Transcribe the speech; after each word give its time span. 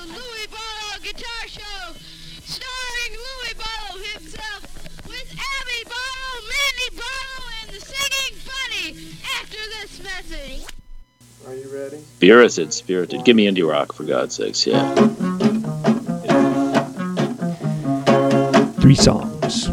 the 0.00 0.06
Louis 0.06 0.46
Barlow 0.46 0.98
Guitar 1.02 1.46
Show, 1.46 1.94
starring 2.44 3.12
Louis 3.12 3.54
Barlow 3.54 4.00
himself, 4.14 4.62
with 5.06 5.28
Abby 5.32 5.84
Barlow, 5.84 6.36
Mandy 6.48 6.90
Barlow, 6.96 7.42
and 7.60 7.70
the 7.70 7.80
singing 7.80 8.38
bunny. 8.46 9.14
After 9.40 9.58
this 9.80 10.02
message. 10.02 10.64
Are 11.46 11.54
you 11.54 11.68
ready? 11.74 11.98
Spirited, 12.16 12.72
spirited. 12.72 13.24
Give 13.24 13.36
me 13.36 13.46
indie 13.46 13.68
rock 13.68 13.92
for 13.92 14.04
God's 14.04 14.36
sakes, 14.36 14.66
yeah. 14.66 14.94
Three 18.80 18.94
songs. 18.94 19.68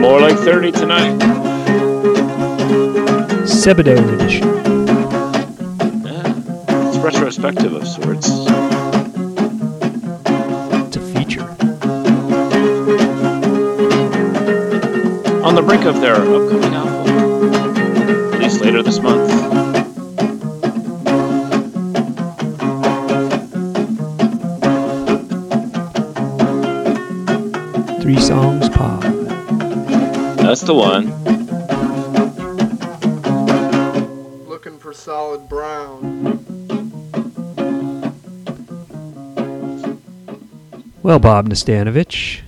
More 0.00 0.20
like 0.20 0.36
30 0.38 0.72
tonight. 0.72 1.18
Sebadoh 3.46 4.14
edition. 4.14 4.45
Retrospective 7.56 7.72
of 7.72 7.88
sorts. 7.88 8.28
It's 10.86 10.96
a 10.96 11.00
feature. 11.00 11.48
On 15.42 15.54
the 15.54 15.62
brink 15.62 15.84
of 15.84 16.00
their 16.00 16.16
upcoming 16.16 16.65
Bob 41.26 41.48
Nastanovich, 41.48 42.42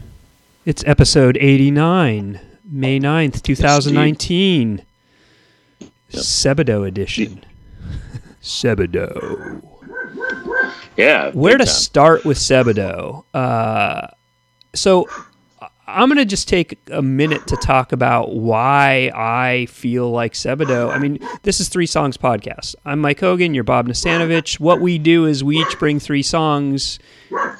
it's 0.64 0.84
episode 0.86 1.36
89, 1.40 2.38
May 2.64 3.00
9th, 3.00 3.42
2019. 3.42 4.82
Sebadoh 6.12 6.86
edition. 6.86 7.44
Sebadoh. 8.40 9.60
Yeah. 10.96 11.32
Where 11.32 11.58
to 11.58 11.64
time. 11.64 11.74
start 11.74 12.24
with 12.24 12.38
Sebadoh? 12.38 13.24
Uh, 13.34 14.06
so 14.76 15.08
I'm 15.90 16.10
going 16.10 16.18
to 16.18 16.26
just 16.26 16.48
take 16.48 16.78
a 16.90 17.00
minute 17.00 17.46
to 17.46 17.56
talk 17.56 17.92
about 17.92 18.34
why 18.34 19.10
I 19.14 19.64
feel 19.70 20.10
like 20.10 20.34
Sebadoh. 20.34 20.90
I 20.90 20.98
mean, 20.98 21.18
this 21.44 21.60
is 21.60 21.70
Three 21.70 21.86
Songs 21.86 22.18
Podcast. 22.18 22.74
I'm 22.84 22.98
Mike 22.98 23.20
Hogan, 23.20 23.54
you're 23.54 23.64
Bob 23.64 23.88
Nastanovich. 23.88 24.60
What 24.60 24.82
we 24.82 24.98
do 24.98 25.24
is 25.24 25.42
we 25.42 25.56
each 25.56 25.78
bring 25.78 25.98
three 25.98 26.22
songs 26.22 26.98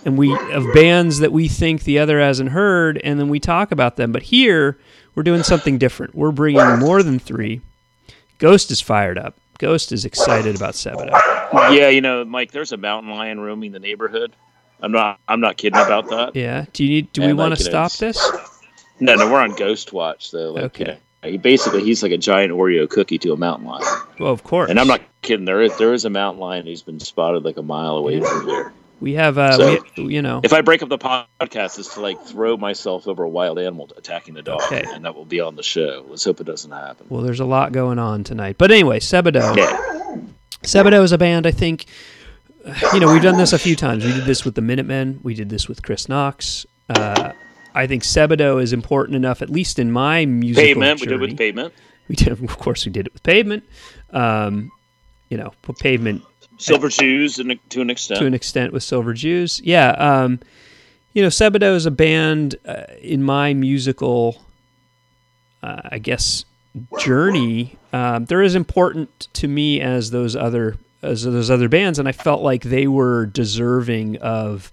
and 0.05 0.19
we 0.19 0.31
of 0.53 0.67
bands 0.75 1.21
that 1.21 1.33
we 1.33 1.49
think 1.49 1.85
the 1.85 1.99
other 1.99 2.21
hasn't 2.21 2.51
heard, 2.51 2.99
and 2.99 3.19
then 3.19 3.31
we 3.31 3.41
talk 3.41 3.73
about 3.73 3.97
them. 3.97 4.13
But 4.13 4.25
here, 4.25 4.79
we're 5.15 5.23
doing 5.23 5.43
something 5.43 5.79
different. 5.79 6.15
We're 6.15 6.31
bringing 6.31 6.79
more 6.81 7.03
than 7.03 7.19
three. 7.19 7.63
Ghost 8.37 8.71
is 8.71 8.83
fired 8.83 9.17
up. 9.17 9.39
Ghost 9.57 9.91
is 9.91 10.05
excited 10.05 10.55
about 10.55 10.75
Sebadoh. 10.75 11.19
Yeah, 11.75 11.89
you 11.89 12.03
know, 12.03 12.27
Mike, 12.27 12.53
there's 12.53 12.73
a 12.73 12.77
mountain 12.77 13.11
lion 13.11 13.41
roaming 13.41 13.73
the 13.73 13.81
neighborhood. 13.81 14.35
I'm 14.81 14.93
not 14.93 15.19
I'm 15.29 15.41
not 15.41 15.57
kidding 15.57 15.79
about 15.81 16.09
that. 16.11 16.37
Yeah. 16.37 16.67
Do 16.73 16.85
you 16.85 16.91
need? 16.91 17.13
Do 17.13 17.23
we 17.23 17.29
And, 17.29 17.39
want 17.39 17.51
like, 17.51 17.59
to 17.61 17.65
you 17.65 17.71
know, 17.73 17.89
stop 17.89 17.99
this? 17.99 18.31
No, 19.01 19.15
no, 19.15 19.31
we're 19.31 19.41
on 19.41 19.55
Ghost 19.55 19.93
Watch 19.93 20.31
though. 20.31 20.53
Like, 20.53 20.65
Okay. 20.65 20.85
you 20.85 20.91
know, 20.93 21.31
he 21.33 21.37
basically 21.39 21.83
he's 21.85 22.03
like 22.03 22.13
a 22.13 22.19
giant 22.19 22.53
Oreo 22.53 22.89
cookie 22.89 23.19
to 23.19 23.33
a 23.33 23.37
mountain 23.37 23.67
lion. 23.67 23.85
Well, 24.19 24.33
of 24.33 24.43
course. 24.45 24.71
And 24.71 24.79
I'm 24.79 24.87
not 24.89 25.01
kidding. 25.23 25.45
There 25.47 25.61
is 25.63 25.77
there 25.79 25.93
is 25.95 26.05
a 26.05 26.11
mountain 26.11 26.41
lion 26.41 26.67
who's 26.67 26.83
been 26.83 27.01
spotted 27.01 27.45
like 27.45 27.57
a 27.57 27.63
mile 27.63 27.97
away 27.97 28.21
from 28.21 28.47
here. 28.47 28.73
We 29.01 29.13
have, 29.15 29.39
uh, 29.39 29.53
So- 29.57 29.79
we, 29.97 30.15
you 30.17 30.23
know, 30.23 30.41
If 30.43 30.53
I 30.53 30.61
break 30.63 30.83
up 30.83 30.89
the 30.89 30.99
podcast, 30.99 31.79
is 31.79 31.87
to 31.91 32.01
like 32.01 32.21
throw 32.25 32.57
myself 32.57 33.07
over 33.07 33.23
a 33.23 33.29
wild 33.29 33.61
animal 33.61 33.89
attacking 33.97 34.35
the 34.35 34.43
dog, 34.43 34.61
Okay. 34.63 34.83
and 34.93 35.05
that 35.05 35.15
will 35.15 35.25
be 35.25 35.39
on 35.41 35.55
the 35.55 35.63
show. 35.63 36.05
Let's 36.09 36.25
hope 36.25 36.41
it 36.41 36.45
doesn't 36.49 36.73
happen. 36.73 37.07
well, 37.09 37.23
there's 37.23 37.39
a 37.39 37.45
lot 37.45 37.71
going 37.71 38.01
on 38.01 38.25
tonight. 38.25 38.57
But 38.59 38.73
anyway, 38.73 38.99
Sebadoh. 38.99 39.57
Yeah, 39.57 40.17
Sebadoh 40.65 41.05
is 41.05 41.13
a 41.13 41.19
band. 41.19 41.47
I 41.47 41.53
think, 41.53 41.87
you 42.93 43.01
know, 43.01 43.13
we've 43.13 43.23
done 43.23 43.39
this 43.39 43.53
a 43.53 43.59
few 43.59 43.77
times. 43.77 44.05
We 44.05 44.13
did 44.13 44.25
this 44.25 44.45
with 44.45 44.55
the 44.55 44.63
Minutemen. 44.63 45.21
We 45.23 45.35
did 45.35 45.49
this 45.49 45.69
with 45.69 45.83
Chris 45.83 46.09
Knox. 46.09 46.67
Uh, 46.89 47.33
I 47.75 47.87
think 47.87 48.03
Sebadoh 48.03 48.63
is 48.63 48.73
important 48.73 49.17
enough, 49.17 49.43
at 49.43 49.51
least 49.51 49.79
in 49.79 49.93
my 49.93 50.27
musical 50.27 50.67
pavement. 50.67 51.01
We 51.01 51.07
did 51.07 51.13
journey. 51.13 51.27
with 51.27 51.39
pavement. 51.39 51.75
We 52.09 52.17
did, 52.17 52.29
of 52.29 52.59
course, 52.59 52.87
we 52.87 52.93
did 52.93 53.07
it 53.07 53.13
with 53.13 53.23
Pavement. 53.23 53.65
Um, 54.11 54.73
you 55.29 55.37
know, 55.37 55.53
put 55.61 55.79
Pavement 55.79 56.23
Silver 56.57 56.89
Jews, 56.89 57.39
and 57.39 57.59
to 57.71 57.81
an 57.81 57.91
extent. 57.91 58.21
to 58.21 58.27
an 58.27 58.35
extent 58.35 58.73
with 58.73 58.83
Silver 58.83 59.13
Jews. 59.13 59.61
Yeah, 59.63 59.91
um, 59.91 60.41
you 61.13 61.23
know, 61.23 61.29
Sebadoh 61.29 61.75
is 61.75 61.87
a 61.87 61.91
band 61.91 62.57
uh, 62.67 62.85
in 63.01 63.23
my 63.23 63.55
musical, 63.55 64.43
uh, 65.63 65.83
I 65.85 65.99
guess, 65.99 66.45
journey. 66.99 67.77
Um, 67.93 68.25
they're 68.25 68.43
as 68.43 68.55
important 68.55 69.29
to 69.35 69.49
me 69.49 69.81
as 69.81 70.11
those 70.11 70.35
other 70.35 70.77
as 71.03 71.25
those 71.25 71.51
other 71.51 71.69
bands, 71.69 71.99
and 71.99 72.09
I 72.09 72.13
felt 72.13 72.43
like 72.43 72.63
they 72.63 72.87
were 72.87 73.27
deserving 73.27 74.17
of 74.19 74.73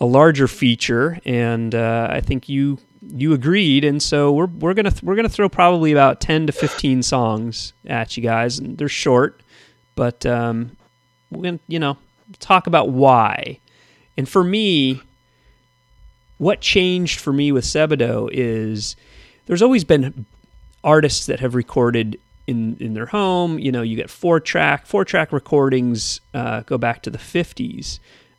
a 0.00 0.04
larger 0.04 0.46
feature, 0.46 1.18
and 1.24 1.74
uh, 1.74 2.08
I 2.10 2.20
think 2.20 2.48
you 2.48 2.78
you 3.02 3.32
agreed, 3.32 3.84
and 3.84 4.02
so 4.02 4.32
we're 4.32 4.46
we're 4.46 4.74
gonna 4.74 4.90
th- 4.90 5.02
we're 5.02 5.16
gonna 5.16 5.28
throw 5.28 5.48
probably 5.48 5.92
about 5.92 6.20
ten 6.20 6.46
to 6.46 6.52
fifteen 6.52 7.02
songs 7.02 7.72
at 7.86 8.16
you 8.16 8.22
guys, 8.22 8.58
and 8.58 8.78
they're 8.78 8.88
short, 8.88 9.40
but 9.94 10.24
um, 10.26 10.76
we're 11.30 11.42
gonna 11.42 11.60
you 11.68 11.78
know 11.78 11.96
talk 12.38 12.66
about 12.66 12.90
why. 12.90 13.58
And 14.16 14.28
for 14.28 14.42
me, 14.42 15.02
what 16.38 16.60
changed 16.60 17.20
for 17.20 17.32
me 17.32 17.52
with 17.52 17.64
Sebadoh 17.64 18.30
is 18.32 18.96
there's 19.46 19.62
always 19.62 19.84
been 19.84 20.26
artists 20.84 21.26
that 21.26 21.40
have 21.40 21.54
recorded 21.54 22.18
in 22.46 22.76
in 22.78 22.94
their 22.94 23.06
home. 23.06 23.58
You 23.58 23.72
know, 23.72 23.82
you 23.82 23.96
get 23.96 24.10
four 24.10 24.40
track 24.40 24.86
four 24.86 25.04
track 25.04 25.32
recordings 25.32 26.20
uh, 26.34 26.60
go 26.60 26.78
back 26.78 27.02
to 27.02 27.10
the 27.10 27.18
50s. 27.18 27.98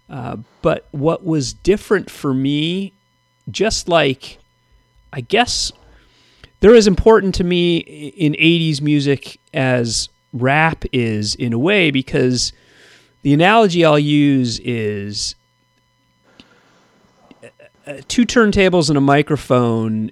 Uh, 0.09 0.37
but 0.61 0.87
what 0.91 1.25
was 1.25 1.53
different 1.53 2.09
for 2.09 2.33
me, 2.33 2.93
just 3.49 3.89
like 3.89 4.39
I 5.11 5.21
guess 5.21 5.71
they're 6.59 6.75
as 6.75 6.87
important 6.87 7.35
to 7.35 7.43
me 7.43 7.77
in 7.77 8.33
80s 8.33 8.81
music 8.81 9.39
as 9.53 10.09
rap 10.33 10.85
is 10.91 11.35
in 11.35 11.53
a 11.53 11.59
way 11.59 11.91
because 11.91 12.51
the 13.21 13.33
analogy 13.33 13.83
I'll 13.85 13.99
use 13.99 14.59
is 14.59 15.35
uh, 17.85 18.01
two 18.07 18.25
turntables 18.25 18.89
and 18.89 18.97
a 18.97 19.01
microphone 19.01 20.11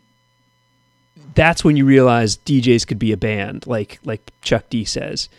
that's 1.35 1.63
when 1.63 1.78
you 1.78 1.85
realize 1.85 2.38
DJs 2.38 2.88
could 2.88 3.00
be 3.00 3.12
a 3.12 3.18
band 3.18 3.68
like 3.68 4.00
like 4.03 4.31
Chuck 4.41 4.66
D 4.69 4.85
says 4.85 5.29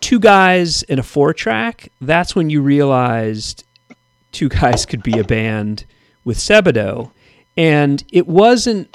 two 0.00 0.18
guys 0.18 0.82
and 0.84 0.98
a 1.00 1.02
four 1.02 1.32
track 1.32 1.90
that's 2.00 2.34
when 2.34 2.50
you 2.50 2.62
realized 2.62 3.64
two 4.32 4.48
guys 4.48 4.84
could 4.84 5.02
be 5.02 5.18
a 5.18 5.24
band 5.24 5.84
with 6.24 6.38
Sebadoh 6.38 7.10
and 7.56 8.02
it 8.12 8.26
wasn't 8.26 8.94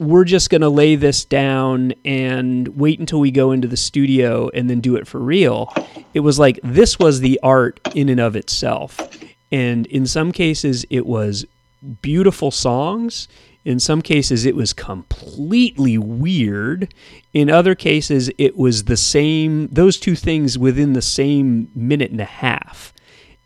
we're 0.00 0.24
just 0.24 0.48
going 0.48 0.62
to 0.62 0.68
lay 0.68 0.96
this 0.96 1.26
down 1.26 1.92
and 2.06 2.68
wait 2.68 2.98
until 2.98 3.20
we 3.20 3.30
go 3.30 3.52
into 3.52 3.68
the 3.68 3.76
studio 3.76 4.48
and 4.54 4.68
then 4.68 4.80
do 4.80 4.96
it 4.96 5.06
for 5.06 5.20
real. 5.20 5.72
It 6.14 6.20
was 6.20 6.38
like 6.38 6.58
this 6.64 6.98
was 6.98 7.20
the 7.20 7.38
art 7.42 7.78
in 7.94 8.08
and 8.08 8.18
of 8.18 8.34
itself. 8.34 8.98
And 9.52 9.86
in 9.86 10.06
some 10.06 10.32
cases, 10.32 10.86
it 10.88 11.04
was 11.04 11.44
beautiful 12.00 12.50
songs. 12.50 13.28
In 13.64 13.78
some 13.78 14.00
cases, 14.00 14.46
it 14.46 14.56
was 14.56 14.72
completely 14.72 15.98
weird. 15.98 16.94
In 17.34 17.50
other 17.50 17.74
cases, 17.74 18.30
it 18.38 18.56
was 18.56 18.84
the 18.84 18.96
same, 18.96 19.68
those 19.68 19.98
two 19.98 20.14
things 20.16 20.56
within 20.58 20.94
the 20.94 21.02
same 21.02 21.70
minute 21.74 22.10
and 22.10 22.20
a 22.20 22.24
half. 22.24 22.92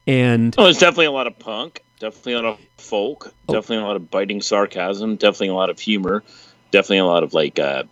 And 0.06 0.54
Oh, 0.58 0.64
there's 0.64 0.78
definitely 0.78 1.06
a 1.06 1.12
lot 1.12 1.26
of 1.26 1.38
punk, 1.38 1.82
definitely 1.98 2.34
a 2.34 2.42
lot 2.42 2.44
of 2.44 2.58
folk, 2.78 3.34
Oh. 3.48 3.54
definitely 3.54 3.84
a 3.84 3.86
lot 3.88 3.96
of 3.96 4.10
biting 4.10 4.40
sarcasm, 4.40 5.16
definitely 5.16 5.48
a 5.48 5.54
lot 5.54 5.70
of 5.70 5.80
humor, 5.80 6.22
definitely 6.70 6.98
a 6.98 7.06
lot 7.06 7.22
of 7.24 7.34
like 7.34 7.58
uh, 7.58 7.82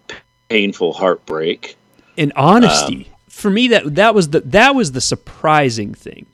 painful 0.48 0.92
heartbreak. 0.92 1.76
and 2.18 2.32
honesty 2.36 3.08
for 3.28 3.48
me 3.50 3.66
that 3.68 3.94
that 3.94 4.14
was 4.14 4.28
the 4.30 4.40
that 4.40 4.74
was 4.74 4.92
the 4.92 5.00
surprising 5.00 5.94
thing 5.94 6.26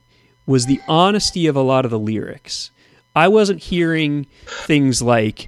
was 0.45 0.67
the 0.67 0.81
honesty 0.89 1.47
of 1.47 1.55
a 1.55 1.61
lot 1.63 1.85
of 1.85 1.93
the 1.93 1.99
lyrics 1.99 2.73
i 3.15 3.29
wasn't 3.29 3.63
hearing 3.63 4.27
things 4.67 5.01
like 5.01 5.47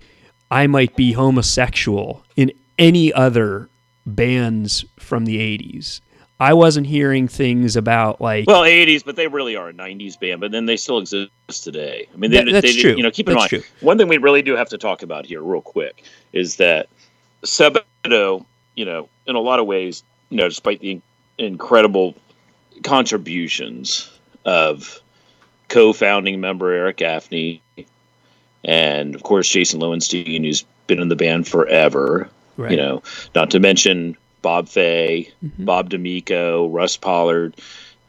i 0.51 0.67
might 0.67 0.95
be 0.97 1.13
homosexual 1.13 2.25
in 2.37 2.53
any 2.79 3.13
other 3.13 3.69
bands 4.07 4.85
from 4.99 5.25
the 5.25 5.39
80s 5.59 6.01
i 6.41 6.53
wasn't 6.55 6.87
hearing 6.87 7.29
things 7.29 7.77
about 7.77 8.21
like 8.21 8.47
Well, 8.47 8.63
80s, 8.63 9.05
but 9.05 9.17
they 9.17 9.27
really 9.29 9.57
are 9.57 9.69
a 9.69 9.73
90s 9.75 10.19
band, 10.19 10.41
but 10.41 10.51
then 10.53 10.65
they 10.67 10.77
still 10.79 10.99
exist 10.99 11.31
today. 11.63 12.09
I 12.13 12.17
mean, 12.17 12.31
they, 12.31 12.45
That- 12.45 12.53
that's 12.53 12.75
they, 12.75 12.81
true. 12.81 12.97
You 12.97 13.03
know, 13.03 13.11
keep 13.11 13.29
in 13.29 13.35
That's 13.35 13.53
mind, 13.53 13.63
true. 13.65 13.73
one 13.81 13.99
thing 13.99 14.09
we 14.09 14.17
really 14.17 14.41
do 14.41 14.57
have 14.57 14.71
to 14.71 14.79
talk 14.79 15.03
about 15.03 15.27
here, 15.27 15.43
real 15.43 15.61
quick, 15.61 16.05
is 16.33 16.57
that 16.57 16.89
Sebadoh, 17.45 18.45
you 18.75 18.85
know, 18.87 19.09
in 19.27 19.37
a 19.37 19.41
lot 19.41 19.61
of 19.61 19.67
ways, 19.67 20.03
you 20.31 20.39
know, 20.39 20.49
despite 20.49 20.81
the 20.81 21.01
incredible 21.37 22.15
contributions 22.83 24.11
of 24.45 25.01
co-founding 25.69 26.41
member 26.41 26.73
Eric 26.73 26.99
Gaffney, 26.99 27.63
and 28.65 29.15
of 29.15 29.23
course 29.23 29.49
Jason 29.49 29.81
Lowenstein, 29.81 30.45
who's 30.45 30.65
been 30.87 31.01
in 31.01 31.09
the 31.09 31.17
band 31.17 31.47
forever. 31.49 32.29
Right. 32.57 32.73
You 32.73 32.77
know, 32.77 33.03
not 33.35 33.51
to 33.53 33.61
mention 33.61 34.17
Bob 34.43 34.69
Fay, 34.69 35.31
Mhm. 35.45 35.65
Bob 35.65 35.91
D'Amico, 35.91 36.69
Russ 36.69 36.97
Pollard. 36.97 37.55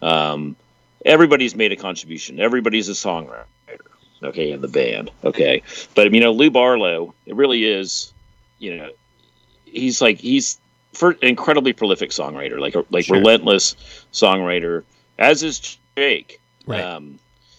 Um, 0.02 0.56
everybody's 1.06 1.56
made 1.56 1.72
a 1.72 1.76
contribution. 1.76 2.40
Everybody's 2.40 2.90
a 2.90 2.94
songwriter. 2.94 3.46
Okay, 4.24 4.52
in 4.52 4.62
the 4.62 4.68
band. 4.68 5.10
Okay, 5.24 5.64
but 5.96 6.14
you 6.14 6.20
know, 6.20 6.32
Lou 6.32 6.52
Barlow, 6.52 7.14
it 7.26 7.36
really 7.36 7.66
is. 7.66 8.14
You 8.60 8.78
know, 8.78 8.90
he's 9.66 10.00
like 10.02 10.20
he's 10.20 10.60
for 10.94 11.14
incredibly 11.24 11.74
prolific 11.74 12.12
songwriter, 12.12 12.60
like 12.60 12.76
like 12.92 13.06
Sure. 13.06 13.18
relentless 13.18 13.76
songwriter. 14.14 14.84
As 15.18 15.42
is 15.44 15.78
Jake. 15.98 16.40
Right. 16.68 16.82
Um, 16.84 17.18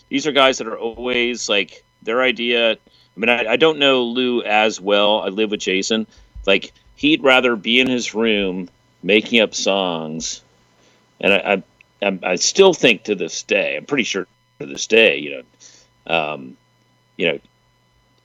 these 0.08 0.26
are 0.26 0.32
guys 0.32 0.58
that 0.58 0.66
are 0.68 0.78
always 0.78 1.48
like 1.48 1.82
their 2.02 2.22
idea. 2.22 2.72
I 2.72 2.76
mean, 3.16 3.28
I, 3.28 3.52
I 3.52 3.56
don't 3.56 3.78
know 3.78 4.04
Lou 4.04 4.42
as 4.42 4.80
well. 4.80 5.20
I 5.20 5.28
live 5.28 5.50
with 5.50 5.60
Jason. 5.60 6.06
Like 6.46 6.72
he'd 6.96 7.22
rather 7.22 7.56
be 7.56 7.80
in 7.80 7.88
his 7.88 8.14
room 8.14 8.68
making 9.02 9.40
up 9.40 9.54
songs, 9.54 10.42
and 11.20 11.32
I, 11.32 11.62
I, 12.02 12.18
I, 12.22 12.34
still 12.36 12.72
think 12.72 13.04
to 13.04 13.14
this 13.14 13.42
day, 13.42 13.76
I'm 13.76 13.86
pretty 13.86 14.04
sure 14.04 14.26
to 14.60 14.66
this 14.66 14.86
day, 14.86 15.18
you 15.18 15.30
know, 16.06 16.14
um, 16.14 16.56
you 17.16 17.28
know, 17.32 17.38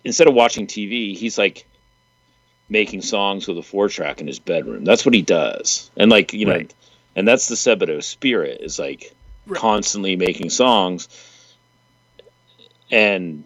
instead 0.04 0.28
of 0.28 0.34
watching 0.34 0.68
TV, 0.68 1.16
he's 1.16 1.38
like 1.38 1.68
making 2.70 3.02
songs 3.02 3.48
with 3.48 3.58
a 3.58 3.64
four 3.64 3.90
track 3.90 4.22
in 4.22 4.28
his 4.28 4.40
bedroom. 4.40 4.84
That's 4.84 5.06
what 5.06 5.16
he 5.16 5.22
does, 5.22 5.90
and 5.98 6.10
like 6.12 6.34
you 6.34 6.46
know, 6.46 6.54
Right. 6.54 6.74
and 7.16 7.28
that's 7.28 7.48
the 7.48 7.56
Sebadoh 7.56 8.04
spirit 8.04 8.62
is 8.62 8.80
like 8.80 9.14
constantly 9.54 10.16
making 10.16 10.50
songs 10.50 11.08
and 12.92 13.44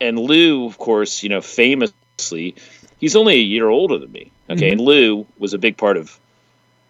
and 0.00 0.18
Lou, 0.18 0.66
of 0.66 0.78
course, 0.78 1.22
you 1.22 1.28
know, 1.28 1.40
famously, 1.40 2.54
he's 2.98 3.16
only 3.16 3.34
a 3.34 3.42
year 3.42 3.68
older 3.68 3.98
than 3.98 4.12
me. 4.12 4.30
Okay, 4.50 4.70
mm-hmm. 4.70 4.72
and 4.72 4.80
Lou 4.80 5.26
was 5.38 5.54
a 5.54 5.58
big 5.58 5.76
part 5.76 5.96
of, 5.96 6.18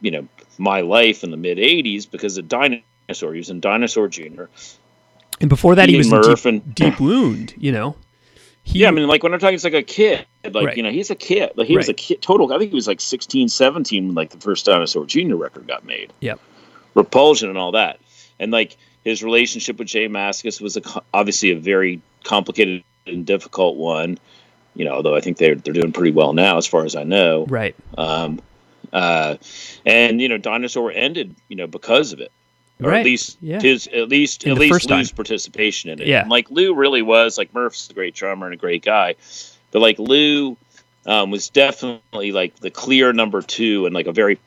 you 0.00 0.10
know, 0.10 0.28
my 0.58 0.80
life 0.80 1.24
in 1.24 1.30
the 1.30 1.36
mid 1.36 1.58
'80s 1.58 2.08
because 2.10 2.38
of 2.38 2.48
Dinosaur. 2.48 3.32
He 3.32 3.38
was 3.38 3.50
in 3.50 3.60
Dinosaur 3.60 4.08
Junior. 4.08 4.48
And 5.40 5.48
before 5.48 5.74
that, 5.76 5.88
he, 5.88 5.94
He 5.94 5.98
was 5.98 6.12
and 6.12 6.24
in 6.24 6.30
Murph 6.30 6.42
deep, 6.42 6.46
and- 6.46 6.74
deep 6.74 7.00
wound. 7.00 7.54
You 7.56 7.72
know. 7.72 7.96
He, 8.62 8.80
Yeah, 8.80 8.88
I 8.88 8.90
mean, 8.90 9.06
like 9.08 9.22
when 9.22 9.32
I'm 9.32 9.40
talking, 9.40 9.54
it's 9.54 9.64
like 9.64 9.72
a 9.72 9.82
kid. 9.82 10.26
Like 10.44 10.66
Right. 10.66 10.76
you 10.76 10.82
know, 10.82 10.90
he's 10.90 11.10
a 11.10 11.14
kid. 11.14 11.52
Like 11.56 11.68
he 11.68 11.76
was 11.76 11.88
a 11.88 11.94
kid. 11.94 12.20
Total. 12.20 12.52
I 12.52 12.58
think 12.58 12.70
he 12.70 12.74
was 12.74 12.86
like 12.86 13.00
16, 13.00 13.48
17 13.48 14.06
when 14.06 14.14
like 14.14 14.30
the 14.30 14.38
first 14.38 14.66
Dinosaur 14.66 15.06
Junior 15.06 15.36
record 15.36 15.66
got 15.66 15.84
made. 15.84 16.12
Yep. 16.20 16.38
Repulsion 16.94 17.48
and 17.48 17.56
all 17.56 17.72
that, 17.72 18.00
and 18.40 18.50
like 18.50 18.76
his 19.04 19.22
relationship 19.22 19.78
with 19.78 19.88
Jay 19.88 20.08
Mascis 20.08 20.60
was 20.60 20.76
a, 20.76 20.82
obviously 21.14 21.50
a 21.50 21.56
very 21.56 22.00
complicated 22.24 22.82
and 23.08 23.26
difficult 23.26 23.76
one. 23.76 24.18
You 24.74 24.84
know, 24.84 24.92
although 24.92 25.16
I 25.16 25.20
think 25.20 25.38
they're 25.38 25.56
they're 25.56 25.74
doing 25.74 25.92
pretty 25.92 26.12
well 26.12 26.32
now, 26.32 26.56
as 26.56 26.66
far 26.66 26.84
as 26.84 26.94
I 26.94 27.02
know. 27.02 27.46
Right. 27.46 27.74
Um, 27.96 28.40
uh, 28.92 29.36
and 29.84 30.20
you 30.20 30.28
know, 30.28 30.38
Dinosaur 30.38 30.92
ended, 30.92 31.34
you 31.48 31.56
know, 31.56 31.66
because 31.66 32.12
of 32.12 32.20
it, 32.20 32.30
or 32.82 32.90
Right. 32.90 33.00
at 33.00 33.04
least 33.04 33.36
Yeah. 33.42 33.60
his, 33.60 33.86
at 33.88 34.08
least 34.08 34.44
In 34.44 34.52
at 34.52 34.58
least 34.58 34.72
first 34.72 34.88
time. 34.88 34.98
Lou's 34.98 35.12
participation 35.12 35.90
in 35.90 36.00
it. 36.00 36.06
Yeah. 36.06 36.22
And, 36.22 36.30
like 36.30 36.50
Lou 36.50 36.74
really 36.74 37.02
was 37.02 37.36
like 37.36 37.52
Murph's 37.54 37.90
a 37.90 37.92
great 37.94 38.14
drummer 38.14 38.46
and 38.46 38.54
a 38.54 38.58
great 38.58 38.82
guy, 38.82 39.16
but 39.72 39.80
like 39.82 39.98
Lou 39.98 40.56
um, 41.06 41.30
was 41.30 41.48
definitely 41.48 42.32
like 42.32 42.56
the 42.60 42.70
clear 42.70 43.12
number 43.12 43.42
two 43.42 43.84
and 43.86 43.94
like 43.94 44.06
a 44.06 44.12
very 44.12 44.38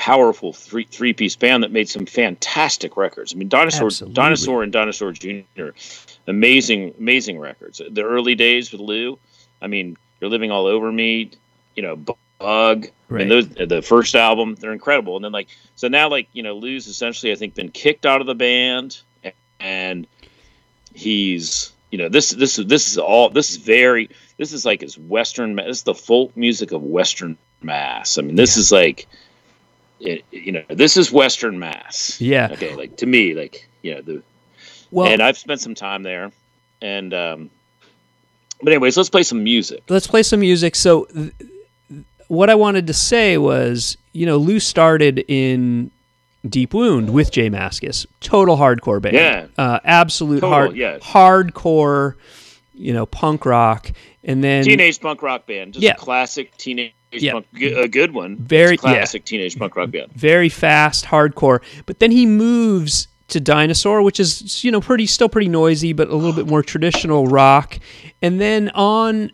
powerful 0.00 0.54
three 0.54 0.84
three 0.84 1.12
piece 1.12 1.36
band 1.36 1.62
that 1.62 1.70
made 1.70 1.86
some 1.86 2.06
fantastic 2.06 2.96
records. 2.96 3.34
I 3.34 3.36
mean, 3.36 3.50
Dinosaur, 3.50 3.88
Absolutely. 3.88 4.14
Dinosaur, 4.14 4.62
and 4.62 4.72
Dinosaur 4.72 5.12
Junior, 5.12 5.74
amazing, 6.26 6.94
amazing 6.98 7.38
records. 7.38 7.82
The 7.86 8.02
early 8.02 8.34
days 8.34 8.72
with 8.72 8.80
Lou, 8.80 9.18
I 9.60 9.66
mean, 9.66 9.98
you're 10.18 10.30
living 10.30 10.50
all 10.50 10.66
over 10.66 10.90
me. 10.90 11.32
You 11.76 11.82
know, 11.82 11.96
Bug. 11.96 12.88
Right. 13.10 13.26
mean, 13.26 13.28
those 13.28 13.68
the 13.68 13.82
first 13.82 14.14
album, 14.14 14.54
they're 14.54 14.72
incredible. 14.72 15.16
And 15.16 15.24
then 15.24 15.32
like, 15.32 15.48
so 15.76 15.88
now 15.88 16.08
like 16.08 16.28
you 16.32 16.42
know, 16.42 16.54
Lou's 16.54 16.86
essentially 16.86 17.30
I 17.30 17.34
think 17.34 17.54
been 17.54 17.70
kicked 17.70 18.06
out 18.06 18.22
of 18.22 18.26
the 18.26 18.34
band, 18.34 19.02
and 19.60 20.06
he's 20.94 21.72
you 21.90 21.98
know 21.98 22.08
this 22.08 22.30
this 22.30 22.56
this 22.56 22.90
is 22.90 22.96
all 22.96 23.28
this 23.28 23.50
is 23.50 23.58
very 23.58 24.08
this 24.38 24.54
is 24.54 24.64
like 24.64 24.80
his 24.80 24.96
western 24.96 25.56
this 25.56 25.78
is 25.78 25.82
the 25.82 25.94
folk 25.94 26.34
music 26.38 26.72
of 26.72 26.82
western 26.82 27.36
mass. 27.60 28.16
I 28.16 28.22
mean, 28.22 28.36
this 28.36 28.56
is 28.56 28.72
like. 28.72 29.06
It, 30.00 30.24
you 30.30 30.52
know, 30.52 30.62
this 30.68 30.96
is 30.96 31.12
Western 31.12 31.58
Mass. 31.58 32.20
Yeah. 32.20 32.48
Okay, 32.52 32.74
like 32.74 32.96
to 32.98 33.06
me, 33.06 33.34
like 33.34 33.68
you 33.82 33.94
know, 33.94 34.00
the 34.00 34.22
Well, 34.90 35.06
and 35.08 35.22
I've 35.22 35.36
spent 35.38 35.60
some 35.60 35.74
time 35.74 36.02
there, 36.02 36.32
and 36.80 37.12
um, 37.12 37.50
but 38.62 38.72
anyways, 38.72 38.96
let's 38.96 39.10
play 39.10 39.22
some 39.22 39.44
music. 39.44 39.82
let's 39.88 40.06
play 40.06 40.22
some 40.22 40.40
music. 40.40 40.74
So, 40.74 41.04
th- 41.06 41.32
what 42.28 42.48
I 42.48 42.54
wanted 42.54 42.86
to 42.86 42.94
say 42.94 43.38
was, 43.38 43.96
you 44.12 44.24
know, 44.24 44.36
Lou 44.38 44.58
started 44.60 45.24
in 45.28 45.90
Deep 46.48 46.72
Wound 46.72 47.10
with 47.12 47.30
Jay 47.32 47.50
Mascis, 47.50 48.06
total 48.20 48.56
hardcore 48.56 49.02
band. 49.02 49.14
Yeah. 49.16 49.46
Uh, 49.58 49.80
absolute 49.84 50.40
Total, 50.40 50.50
hard, 50.50 50.76
yeah. 50.76 50.98
hardcore, 50.98 52.14
you 52.74 52.92
know, 52.94 53.04
punk 53.06 53.44
rock. 53.44 53.90
And 54.22 54.44
then 54.44 54.64
Teenage 54.64 55.00
punk 55.00 55.22
rock 55.22 55.46
band, 55.46 55.74
just 55.74 55.82
Yeah. 55.82 55.92
a 55.92 55.96
classic 55.96 56.56
teenage 56.56 56.92
Yeah. 57.12 57.32
punk, 57.32 57.46
a 57.60 57.88
good 57.88 58.12
one. 58.14 58.36
Very- 58.36 58.76
Just 58.76 58.82
classic 58.82 59.24
teenage 59.24 59.58
punk 59.58 59.76
rock 59.76 59.90
band. 59.90 60.12
very 60.14 60.48
fast, 60.48 61.06
hardcore. 61.06 61.60
But 61.86 61.98
then 61.98 62.10
he 62.10 62.26
moves 62.26 63.08
to 63.28 63.40
Dinosaur, 63.40 64.02
which 64.02 64.18
is 64.20 64.62
you 64.64 64.70
know 64.70 64.80
pretty 64.80 65.06
still 65.06 65.28
pretty 65.28 65.48
noisy, 65.48 65.92
but 65.92 66.08
a 66.08 66.14
little 66.16 66.32
bit 66.34 66.46
more 66.46 66.62
traditional 66.62 67.26
rock. 67.26 67.78
And 68.22 68.40
then 68.40 68.70
on 68.70 69.30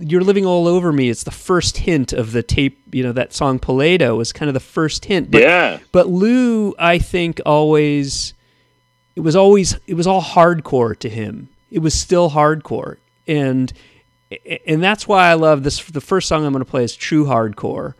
"You're 0.00 0.20
Living 0.22 0.46
All 0.46 0.68
Over 0.68 0.92
Me," 0.92 1.08
it's 1.10 1.24
the 1.24 1.30
first 1.32 1.78
hint 1.78 2.12
of 2.12 2.32
the 2.32 2.42
tape. 2.42 2.78
You 2.92 3.02
know 3.02 3.12
that 3.12 3.32
song 3.32 3.58
"Poledo" 3.58 4.16
was 4.16 4.32
kind 4.32 4.48
of 4.48 4.54
the 4.54 4.60
first 4.60 5.04
hint. 5.06 5.30
But, 5.30 5.42
yeah, 5.42 5.78
But 5.92 6.08
Lou, 6.08 6.74
I 6.78 6.98
think, 6.98 7.40
always 7.44 8.32
it 9.16 9.20
was 9.20 9.34
always 9.34 9.76
it 9.88 9.94
was 9.94 10.06
all 10.06 10.22
hardcore 10.22 10.96
to 10.98 11.08
him. 11.08 11.48
It 11.70 11.80
was 11.80 11.94
still 11.94 12.30
hardcore, 12.30 12.96
and 13.26 13.72
and 14.66 14.82
that's 14.82 15.06
why 15.06 15.28
I 15.28 15.34
love 15.34 15.62
this. 15.62 15.82
The 15.84 16.00
first 16.00 16.28
song 16.28 16.44
I'm 16.44 16.52
going 16.52 16.64
to 16.64 16.70
play 16.70 16.84
is 16.84 16.94
True 16.96 17.24
Hardcore, 17.26 17.94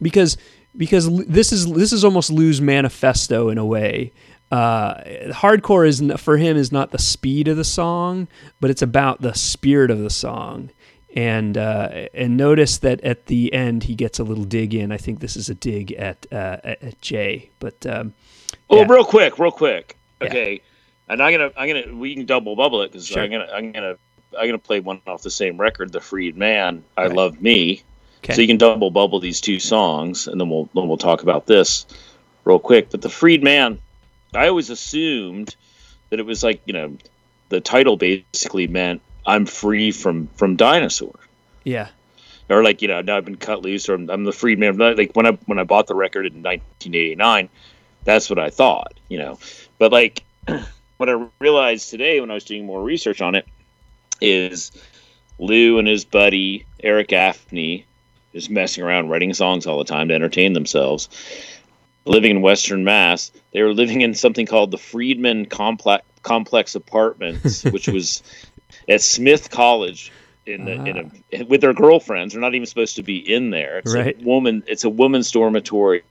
because 0.00 0.36
because 0.76 1.08
this 1.26 1.52
is 1.52 1.70
this 1.72 1.92
is 1.92 2.04
almost 2.04 2.30
Lou's 2.30 2.60
manifesto 2.60 3.48
in 3.48 3.58
a 3.58 3.66
way. 3.66 4.12
Uh, 4.50 4.94
hardcore 5.32 5.86
is 5.88 6.02
for 6.20 6.36
him 6.36 6.56
is 6.58 6.70
not 6.72 6.90
the 6.90 6.98
speed 6.98 7.48
of 7.48 7.56
the 7.56 7.64
song, 7.64 8.28
but 8.60 8.70
it's 8.70 8.82
about 8.82 9.22
the 9.22 9.32
spirit 9.34 9.90
of 9.90 9.98
the 10.00 10.10
song. 10.10 10.70
And 11.14 11.58
uh, 11.58 12.08
and 12.14 12.36
notice 12.36 12.78
that 12.78 13.00
at 13.02 13.26
the 13.26 13.52
end 13.52 13.84
he 13.84 13.94
gets 13.94 14.18
a 14.18 14.24
little 14.24 14.44
dig 14.44 14.74
in. 14.74 14.92
I 14.92 14.96
think 14.98 15.20
this 15.20 15.36
is 15.36 15.48
a 15.50 15.54
dig 15.54 15.92
at 15.92 16.26
uh, 16.32 16.58
at, 16.64 17.00
Jay, 17.00 17.50
but 17.60 17.84
um, 17.86 18.14
Oh, 18.70 18.78
Yeah. 18.78 18.86
real 18.88 19.04
quick, 19.04 19.38
real 19.38 19.50
quick. 19.50 19.96
Yeah. 20.22 20.28
Okay, 20.28 20.60
and 21.08 21.22
I'm 21.22 21.32
gonna, 21.32 21.50
I'm 21.56 21.68
gonna, 21.68 21.94
we 21.96 22.14
can 22.14 22.24
double 22.24 22.56
bubble 22.56 22.80
it 22.82 22.92
because 22.92 23.06
Sure. 23.06 23.22
I'm 23.22 23.30
gonna, 23.30 23.48
I'm 23.52 23.72
gonna, 23.72 23.96
I'm 24.38 24.46
gonna 24.46 24.58
play 24.58 24.80
one 24.80 25.00
off 25.06 25.22
the 25.22 25.30
same 25.30 25.58
record, 25.58 25.92
"The 25.92 26.00
Freed 26.00 26.36
Man." 26.36 26.84
I 26.96 27.06
Right. 27.06 27.16
love 27.16 27.40
me. 27.40 27.82
Okay. 28.24 28.34
So 28.34 28.40
you 28.40 28.46
can 28.46 28.58
double 28.58 28.90
bubble 28.90 29.20
these 29.20 29.40
two 29.40 29.58
songs, 29.58 30.28
and 30.28 30.40
then 30.40 30.48
we'll, 30.48 30.68
then 30.74 30.88
we'll 30.88 30.96
talk 30.96 31.22
about 31.22 31.46
this 31.46 31.86
real 32.44 32.58
quick. 32.58 32.90
But 32.90 33.02
"The 33.02 33.08
Freed 33.10 33.42
Man," 33.42 33.78
I 34.34 34.48
always 34.48 34.70
assumed 34.70 35.56
that 36.10 36.20
it 36.20 36.26
was 36.26 36.42
like, 36.42 36.62
you 36.66 36.72
know, 36.72 36.96
the 37.48 37.60
title 37.60 37.96
basically 37.96 38.66
meant 38.66 39.02
I'm 39.26 39.46
free 39.46 39.90
from 39.90 40.28
from 40.28 40.56
dinosaur 40.56 41.14
yeah, 41.64 41.88
or 42.48 42.62
like 42.62 42.82
you 42.82 42.88
know 42.88 43.00
now 43.00 43.16
I've 43.16 43.24
been 43.24 43.36
cut 43.36 43.62
loose 43.62 43.88
or 43.88 43.94
I'm, 43.94 44.10
I'm 44.10 44.24
the 44.24 44.32
freed 44.32 44.58
man. 44.58 44.76
Like 44.76 45.12
when 45.14 45.26
I 45.26 45.32
when 45.46 45.58
I 45.58 45.64
bought 45.64 45.86
the 45.86 45.94
record 45.94 46.26
in 46.26 46.42
1989, 46.42 47.48
that's 48.04 48.28
what 48.28 48.38
I 48.38 48.50
thought, 48.50 48.94
you 49.08 49.18
know. 49.18 49.38
But 49.78 49.92
like 49.92 50.24
what 50.96 51.08
I 51.08 51.26
realized 51.40 51.90
today 51.90 52.20
when 52.20 52.30
I 52.30 52.34
was 52.34 52.44
doing 52.44 52.66
more 52.66 52.82
research 52.82 53.20
on 53.20 53.34
it 53.34 53.46
is 54.22 54.72
Lou 55.38 55.78
and 55.78 55.86
his 55.88 56.04
buddy 56.04 56.64
Eric 56.82 57.08
Gaffney 57.08 57.84
just 58.32 58.48
messing 58.50 58.82
around 58.82 59.08
writing 59.10 59.34
songs 59.34 59.66
all 59.66 59.78
the 59.78 59.84
time 59.84 60.08
to 60.08 60.14
entertain 60.14 60.52
themselves. 60.54 61.08
Living 62.04 62.30
in 62.32 62.42
Western 62.42 62.82
Mass, 62.84 63.30
they 63.52 63.62
were 63.62 63.74
living 63.74 64.00
in 64.00 64.14
something 64.14 64.46
called 64.46 64.70
the 64.70 64.78
Freedman 64.78 65.46
Complex 65.46 66.04
Complex 66.22 66.74
Apartments, 66.74 67.64
which 67.72 67.88
was 67.88 68.22
at 68.88 69.02
Smith 69.02 69.50
College 69.50 70.12
in, 70.46 70.64
the, 70.64 70.72
in 70.72 71.12
a, 71.32 71.44
with 71.44 71.60
their 71.60 71.74
girlfriends. 71.74 72.32
They're 72.32 72.40
not 72.40 72.54
even 72.54 72.66
supposed 72.66 72.96
to 72.96 73.02
be 73.02 73.16
in 73.18 73.50
there. 73.50 73.78
It's 73.78 73.94
Right. 73.94 74.20
a 74.20 74.24
woman. 74.24 74.62
It's 74.66 74.84
a 74.84 74.90
woman's 74.90 75.30
dormitory 75.30 76.02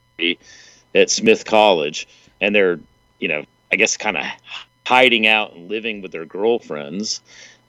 at 0.94 1.10
Smith 1.10 1.46
College, 1.46 2.08
and 2.39 2.53
they're 2.56 2.80
you 3.20 3.27
know 3.27 3.44
I 3.72 3.75
guess 3.77 3.98
kind 3.98 4.18
of 4.18 4.25
hiding 4.86 5.27
out 5.27 5.53
and 5.53 5.70
living 5.70 6.01
with 6.01 6.12
their 6.12 6.25
girlfriends. 6.25 7.22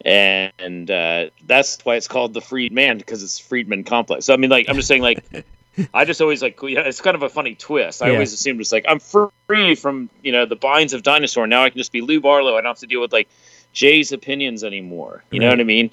And 0.04 0.90
uh, 0.90 1.30
that's 1.46 1.78
why 1.84 1.96
it's 1.96 2.08
called 2.08 2.34
the 2.34 2.40
Freed 2.40 2.72
Man 2.72 2.98
because 2.98 3.22
it's 3.22 3.38
Freedman 3.38 3.84
Complex. 3.84 4.24
So 4.26 4.34
I 4.34 4.36
mean, 4.36 4.50
like 4.50 4.68
I'm 4.68 4.76
just 4.76 4.88
saying, 4.88 5.02
like 5.02 5.24
I 5.94 6.04
just 6.04 6.20
always 6.20 6.42
like, 6.42 6.60
you 6.62 6.74
know, 6.74 6.82
it's 6.82 7.00
kind 7.00 7.14
of 7.14 7.22
a 7.22 7.28
funny 7.28 7.54
twist. 7.54 8.02
I 8.02 8.08
Yeah. 8.08 8.14
always 8.14 8.32
assumed 8.32 8.60
it's 8.60 8.72
like 8.72 8.84
I'm 8.88 9.00
free 9.00 9.74
from 9.74 10.10
you 10.22 10.32
know 10.32 10.44
the 10.44 10.56
binds 10.56 10.92
of 10.92 11.02
dinosaur. 11.02 11.46
Now 11.46 11.64
I 11.64 11.70
can 11.70 11.78
just 11.78 11.92
be 11.92 12.00
Lou 12.00 12.20
Barlow. 12.20 12.52
I 12.56 12.60
don't 12.60 12.70
have 12.70 12.78
to 12.78 12.86
deal 12.86 13.00
with 13.00 13.12
like 13.12 13.28
Jay's 13.72 14.12
opinions 14.12 14.64
anymore. 14.64 15.24
You 15.30 15.40
know 15.40 15.48
what 15.48 15.60
I 15.60 15.64
mean? 15.64 15.90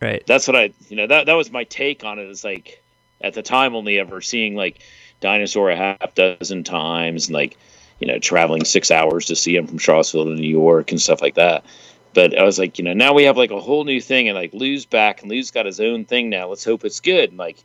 Right. 0.00 0.22
That's 0.26 0.46
what 0.46 0.54
I, 0.56 0.72
you 0.88 0.96
know, 0.96 1.06
that 1.06 1.26
that 1.26 1.34
was 1.34 1.50
my 1.50 1.64
take 1.64 2.04
on 2.04 2.18
it. 2.18 2.28
Is 2.28 2.44
like 2.44 2.82
at 3.20 3.34
the 3.34 3.42
time 3.42 3.74
only 3.74 3.98
ever 3.98 4.20
seeing 4.20 4.54
like 4.54 4.80
dinosaur 5.20 5.70
a 5.70 5.76
half 5.76 6.14
dozen 6.14 6.62
times 6.62 7.26
and 7.26 7.34
like 7.34 7.56
you 7.98 8.06
know 8.06 8.18
traveling 8.18 8.64
six 8.64 8.90
hours 8.90 9.26
to 9.26 9.36
see 9.36 9.56
him 9.56 9.66
from 9.66 9.78
Charlottesville 9.78 10.24
to 10.24 10.34
New 10.34 10.46
York 10.48 10.90
and 10.92 11.00
stuff 11.00 11.20
like 11.22 11.34
that. 11.34 11.64
But 12.14 12.38
I 12.38 12.42
was 12.42 12.58
like, 12.58 12.78
you 12.78 12.84
know, 12.84 12.92
now 12.94 13.12
we 13.14 13.24
have 13.24 13.36
like 13.36 13.50
a 13.50 13.60
whole 13.60 13.84
new 13.84 14.00
thing, 14.00 14.28
and 14.28 14.36
like 14.36 14.52
Lou's 14.54 14.86
back, 14.86 15.22
and 15.22 15.30
Lou's 15.30 15.50
got 15.50 15.66
his 15.66 15.80
own 15.80 16.04
thing 16.04 16.30
now. 16.30 16.48
Let's 16.48 16.64
hope 16.64 16.84
it's 16.84 17.00
good. 17.00 17.30
And 17.30 17.38
like, 17.38 17.56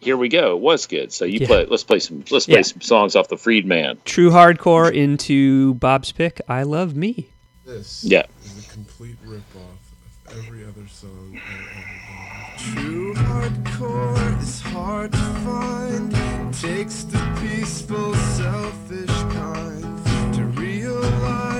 here 0.00 0.16
we 0.16 0.28
go. 0.28 0.52
It 0.56 0.60
was 0.60 0.86
good. 0.86 1.12
So 1.12 1.24
you 1.24 1.40
Yeah. 1.40 1.46
play. 1.46 1.66
Let's 1.66 1.84
play 1.84 1.98
some. 1.98 2.24
Let's 2.30 2.46
play 2.46 2.56
Yeah. 2.56 2.62
some 2.62 2.80
songs 2.80 3.16
off 3.16 3.28
the 3.28 3.36
Freedman. 3.36 3.98
True 4.04 4.30
hardcore 4.30 4.92
into 4.92 5.74
Bob's 5.74 6.12
pick. 6.12 6.40
I 6.48 6.62
love 6.62 6.94
me. 6.94 7.28
This 7.66 8.04
Yeah. 8.04 8.22
is 8.44 8.66
a 8.66 8.70
complete 8.72 9.16
ripoff 9.26 9.78
of 10.26 10.38
every 10.38 10.64
other 10.64 10.86
song 10.88 11.36
I've 11.36 12.72
ever 12.74 12.74
done. 12.74 12.84
True 12.84 13.14
hardcore 13.14 14.42
is 14.42 14.60
hard 14.60 15.12
to 15.12 15.18
find. 15.18 16.14
Takes 16.54 17.02
the 17.04 17.18
peaceful, 17.40 18.14
selfish 18.14 19.06
kind 19.34 20.34
to 20.34 20.44
realize 20.60 21.57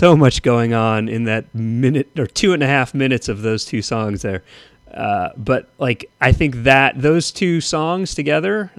So 0.00 0.16
much 0.16 0.40
going 0.40 0.72
on 0.72 1.10
in 1.10 1.24
that 1.24 1.54
minute 1.54 2.18
or 2.18 2.26
two 2.26 2.54
and 2.54 2.62
a 2.62 2.66
half 2.66 2.94
minutes 2.94 3.28
of 3.28 3.42
those 3.42 3.66
two 3.66 3.82
songs 3.82 4.22
there. 4.22 4.42
Uh, 4.90 5.28
but 5.36 5.68
like, 5.76 6.10
I 6.22 6.32
think 6.32 6.62
that 6.62 6.98
those 6.98 7.30
two 7.30 7.60
songs 7.60 8.14
together, 8.14 8.72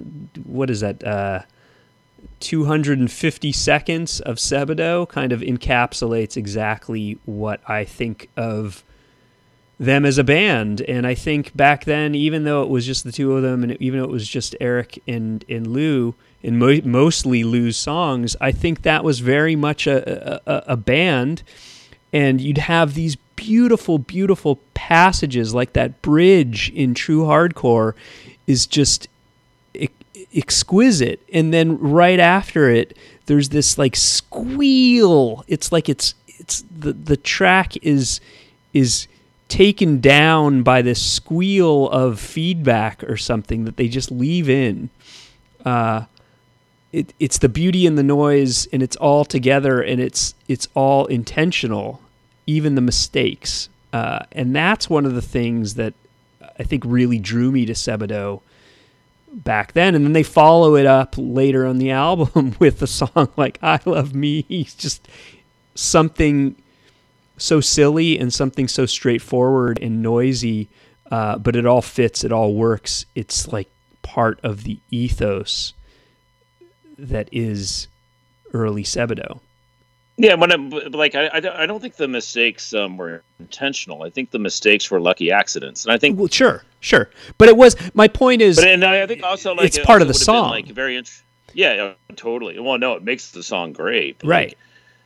what 0.44 0.72
is 0.72 0.80
that? 0.80 1.04
Uh, 1.04 1.42
250 2.40 3.52
seconds 3.52 4.20
of 4.22 4.38
Sebadoh 4.38 5.08
kind 5.08 5.32
of 5.32 5.42
encapsulates 5.42 6.38
exactly 6.38 7.20
what 7.26 7.62
I 7.70 7.86
think 7.86 8.32
of 8.36 8.84
them 9.78 10.08
as 10.08 10.18
a 10.18 10.24
band. 10.24 10.82
And 10.82 11.06
I 11.06 11.14
think 11.14 11.56
back 11.56 11.86
then, 11.86 12.16
even 12.16 12.46
though 12.46 12.64
it 12.64 12.70
was 12.70 12.84
just 12.84 13.04
the 13.04 13.12
two 13.12 13.38
of 13.38 13.44
them, 13.44 13.62
and 13.62 13.80
even 13.80 14.00
though 14.00 14.06
it 14.06 14.12
was 14.12 14.28
just 14.28 14.56
Eric 14.60 15.00
and 15.08 15.46
and 15.48 15.68
Lou, 15.68 16.16
and 16.44 16.58
mo- 16.58 16.82
mostly 16.84 17.44
Lou's 17.44 17.78
songs, 17.78 18.36
I 18.42 18.52
think 18.52 18.82
that 18.82 19.04
was 19.04 19.20
very 19.20 19.56
much 19.56 19.88
a, 19.88 20.42
a, 20.46 20.74
a 20.74 20.78
band. 20.78 21.44
And 22.14 22.42
you'd 22.42 22.58
have 22.58 22.94
these 22.94 23.16
beautiful, 23.36 23.98
beautiful 23.98 24.60
passages 24.74 25.54
like 25.54 25.74
that 25.74 26.02
bridge 26.02 26.70
in 26.72 26.94
True 26.94 27.24
Hardcore 27.24 27.94
is 28.48 28.68
just 28.68 29.08
exquisite. 30.36 31.22
And 31.34 31.54
then 31.54 31.78
right 31.80 32.20
after 32.20 32.70
it, 32.70 32.98
there's 33.26 33.50
this 33.50 33.78
like 33.78 33.96
squeal. 33.96 35.44
It's 35.48 35.72
like 35.72 35.90
it's 35.90 36.16
it's 36.28 36.64
the 36.76 36.94
the 36.94 37.18
track 37.18 37.78
is 37.84 38.20
is 38.74 39.08
taken 39.48 40.00
down 40.00 40.64
by 40.64 40.82
this 40.82 41.02
squeal 41.02 41.90
of 41.90 42.20
feedback 42.20 43.04
or 43.04 43.18
something 43.18 43.66
that 43.66 43.78
they 43.78 43.88
just 43.88 44.10
leave 44.10 44.50
in. 44.50 44.90
Uh, 45.66 46.06
it, 46.92 47.14
it's 47.20 47.38
the 47.38 47.50
beauty 47.50 47.88
and 47.88 47.98
the 47.98 48.04
noise, 48.04 48.68
and 48.68 48.84
it's 48.84 48.96
all 48.98 49.24
together, 49.24 49.82
and 49.82 50.02
it's 50.02 50.36
it's 50.48 50.68
all 50.74 51.06
intentional, 51.06 52.02
even 52.46 52.76
the 52.76 52.82
mistakes. 52.82 53.70
Uh, 53.94 54.20
and 54.32 54.56
that's 54.56 54.90
one 54.90 55.06
of 55.06 55.16
the 55.16 55.22
things 55.22 55.76
that 55.76 55.94
I 56.60 56.64
think 56.64 56.84
really 56.86 57.20
drew 57.20 57.52
me 57.52 57.66
to 57.66 57.74
Sebadoh 57.74 58.42
back 59.34 59.74
then. 59.74 59.96
And 59.96 60.06
then 60.06 60.14
they 60.14 60.24
follow 60.24 60.76
it 60.76 60.86
up 60.86 61.16
later 61.18 61.66
on 61.66 61.78
the 61.78 61.92
album 62.08 62.56
with 62.60 62.82
a 62.82 62.88
song 62.88 63.30
like 63.38 63.58
"I 63.62 63.80
Love 63.86 64.14
Me." 64.14 64.46
It's 64.50 64.76
just 64.76 65.08
something 65.76 66.56
so 67.38 67.62
silly 67.62 68.20
and 68.20 68.34
something 68.34 68.68
so 68.68 68.86
straightforward 68.86 69.80
and 69.82 70.04
noisy, 70.04 70.68
uh, 71.10 71.38
but 71.38 71.56
it 71.56 71.66
all 71.66 71.82
fits. 71.82 72.26
It 72.26 72.34
all 72.34 72.54
works. 72.54 73.06
It's 73.16 73.48
like 73.48 73.70
part 74.02 74.40
of 74.44 74.66
the 74.66 74.78
ethos 74.90 75.74
that 77.10 77.30
is 77.32 77.88
early 78.54 78.84
Sebadoh. 78.84 79.40
Yeah, 80.18 80.36
when 80.36 80.52
I'm 80.52 80.70
like, 80.70 81.16
I, 81.16 81.30
I 81.34 81.40
don't- 81.66 81.80
think 81.82 81.96
the 81.96 82.08
mistakes 82.08 82.74
um, 82.76 82.98
were 82.98 83.24
intentional. 83.40 84.04
I 84.04 84.10
think 84.12 84.30
the 84.30 84.38
mistakes 84.40 84.92
were 84.92 85.00
lucky 85.00 85.32
accidents, 85.32 85.84
and 85.86 85.92
I 85.94 85.98
think 85.98 86.20
Well, 86.20 86.28
sure, 86.28 86.64
sure, 86.80 87.10
but 87.40 87.48
it 87.50 87.58
was. 87.58 87.76
My 87.96 88.08
point 88.08 88.42
is, 88.42 88.58
But 88.58 88.68
and 88.68 88.84
I 88.84 89.08
think 89.08 89.24
also 89.24 89.56
like 89.56 89.66
It's 89.68 89.78
it 89.78 89.86
part 89.86 90.02
of 90.04 90.08
the 90.08 90.14
song. 90.14 90.52
like 90.52 90.68
very 90.68 90.96
int- 90.98 91.24
yeah, 91.54 91.94
totally. 92.16 92.60
Well, 92.60 92.78
no, 92.78 92.94
it 92.94 93.04
makes 93.04 93.32
the 93.32 93.42
song 93.42 93.74
great. 93.74 94.18
right? 94.24 94.50
like, 94.50 94.58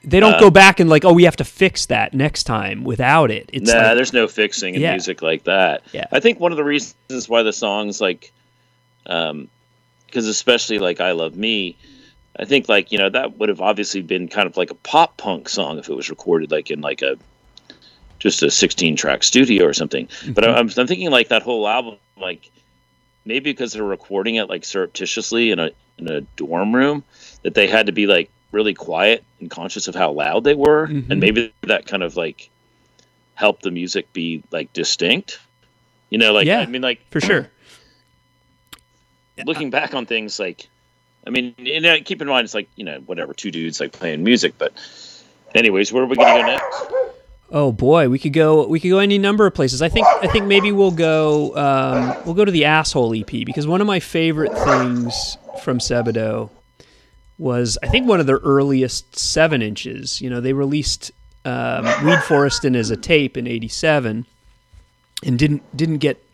they 0.04 0.20
don't 0.20 0.40
go 0.40 0.52
back 0.52 0.80
and 0.80 0.88
like, 0.90 1.04
oh, 1.06 1.14
we 1.14 1.24
have 1.24 1.38
to 1.38 1.44
fix 1.46 1.88
that 1.88 2.14
next 2.14 2.44
time 2.44 2.84
without 2.84 3.32
it. 3.32 3.50
It's 3.54 3.72
nah, 3.72 3.80
like, 3.80 3.96
there's 3.96 4.14
no 4.14 4.28
fixing 4.28 4.76
in 4.76 4.82
Yeah. 4.82 4.92
music 4.92 5.22
like 5.24 5.46
that. 5.46 5.82
Yeah. 5.94 6.06
I 6.12 6.20
think 6.20 6.40
one 6.40 6.52
of 6.52 6.58
the 6.58 6.64
reasons 6.64 7.28
why 7.28 7.42
the 7.42 7.54
songs 7.54 8.00
like, 8.02 8.32
um, 9.08 9.48
because 10.16 10.28
especially 10.30 10.80
like 10.80 11.02
"I 11.02 11.12
Love 11.12 11.36
Me," 11.36 11.76
I 12.40 12.46
think 12.46 12.70
like 12.70 12.92
you 12.94 12.98
know 12.98 13.10
that 13.10 13.38
would 13.38 13.50
have 13.50 13.60
obviously 13.60 14.02
been 14.02 14.30
kind 14.30 14.48
of 14.48 14.56
like 14.56 14.72
a 14.72 14.76
pop 14.76 15.18
punk 15.18 15.50
song 15.50 15.78
if 15.78 15.90
it 15.90 15.94
was 15.96 16.10
recorded 16.10 16.52
like 16.52 16.72
in 16.72 16.80
like 16.80 17.02
a 17.02 17.18
just 18.20 18.42
a 18.42 18.50
16 18.50 18.96
track 18.96 19.24
studio 19.24 19.66
or 19.66 19.74
something. 19.74 20.08
But 20.30 20.46
Mm-hmm. 20.46 20.58
I'm, 20.58 20.70
I'm 20.78 20.88
thinking 20.88 21.12
like 21.12 21.28
that 21.28 21.42
whole 21.44 21.68
album, 21.68 21.98
like 22.18 22.50
maybe 23.26 23.52
because 23.52 23.74
they're 23.74 23.84
recording 23.84 24.36
it 24.36 24.48
like 24.50 24.64
surreptitiously 24.64 25.52
in 25.52 25.60
a 25.60 25.72
in 25.98 26.10
a 26.10 26.22
dorm 26.38 26.74
room, 26.74 27.04
that 27.44 27.54
they 27.56 27.68
had 27.68 27.88
to 27.88 27.92
be 27.92 28.08
like 28.08 28.30
really 28.54 28.74
quiet 28.74 29.22
and 29.42 29.52
conscious 29.52 29.90
of 29.90 29.96
how 29.96 30.12
loud 30.14 30.46
they 30.46 30.56
were, 30.56 30.88
Mhm. 30.88 31.10
and 31.12 31.20
maybe 31.20 31.54
that 31.64 31.86
kind 31.88 32.04
of 32.04 32.16
like 32.16 32.50
helped 33.34 33.64
the 33.64 33.72
music 33.72 34.12
be 34.14 34.42
like 34.50 34.72
distinct. 34.72 35.40
You 36.10 36.20
know, 36.20 36.32
like 36.32 36.46
Yeah. 36.48 36.62
I 36.62 36.68
mean, 36.68 36.82
like 36.82 37.02
for 37.12 37.20
sure. 37.20 37.50
Looking 39.44 39.70
back 39.70 39.94
on 39.94 40.06
things 40.06 40.40
like 40.40 40.68
i 41.28 41.30
mean 41.30 41.56
you 41.58 41.82
know, 41.82 41.98
keep 42.06 42.22
in 42.22 42.28
mind 42.28 42.46
it's 42.46 42.54
like 42.54 42.70
you 42.76 42.86
know 42.86 43.00
whatever 43.06 43.34
two 43.34 43.52
dudes 43.52 43.80
like 43.80 43.92
playing 43.92 44.24
music 44.24 44.54
but 44.58 44.72
anyways 45.56 45.92
where 45.92 46.04
are 46.04 46.06
we 46.06 46.16
gonna 46.16 46.42
go 46.42 46.48
next 46.48 46.86
Oh 47.52 47.72
boy, 47.72 48.10
we 48.10 48.18
could 48.18 48.34
go. 48.34 48.68
We 48.68 48.80
could 48.80 48.90
go 48.90 48.98
any 48.98 49.20
number 49.20 49.46
of 49.46 49.54
places. 49.54 49.82
I 49.82 49.88
think. 49.88 50.08
I 50.08 50.28
think 50.28 50.46
maybe 50.46 50.72
we'll 50.72 50.92
go. 50.92 51.56
Um, 51.56 52.24
we'll 52.26 52.34
go 52.34 52.44
to 52.44 52.52
the 52.52 52.66
asshole 52.66 53.14
EP 53.16 53.28
because 53.28 53.68
one 53.68 53.82
of 53.82 53.88
my 53.88 54.00
favorite 54.00 54.52
things 54.52 55.38
from 55.62 55.78
Sebadoh 55.78 56.50
was 57.38 57.78
I 57.84 57.88
think 57.88 58.08
one 58.08 58.20
of 58.20 58.26
their 58.26 58.40
earliest 58.40 59.18
seven 59.18 59.62
inches. 59.62 60.22
You 60.22 60.32
know, 60.32 60.42
they 60.42 60.54
released 60.54 61.12
um, 61.46 61.86
Weed 62.04 62.20
Forestin 62.20 62.76
as 62.76 62.90
a 62.90 62.98
tape 62.98 63.38
in 63.38 63.46
'87, 63.46 64.26
and 65.24 65.40
didn't 65.40 65.78
didn't 65.78 66.00
get 66.00 66.25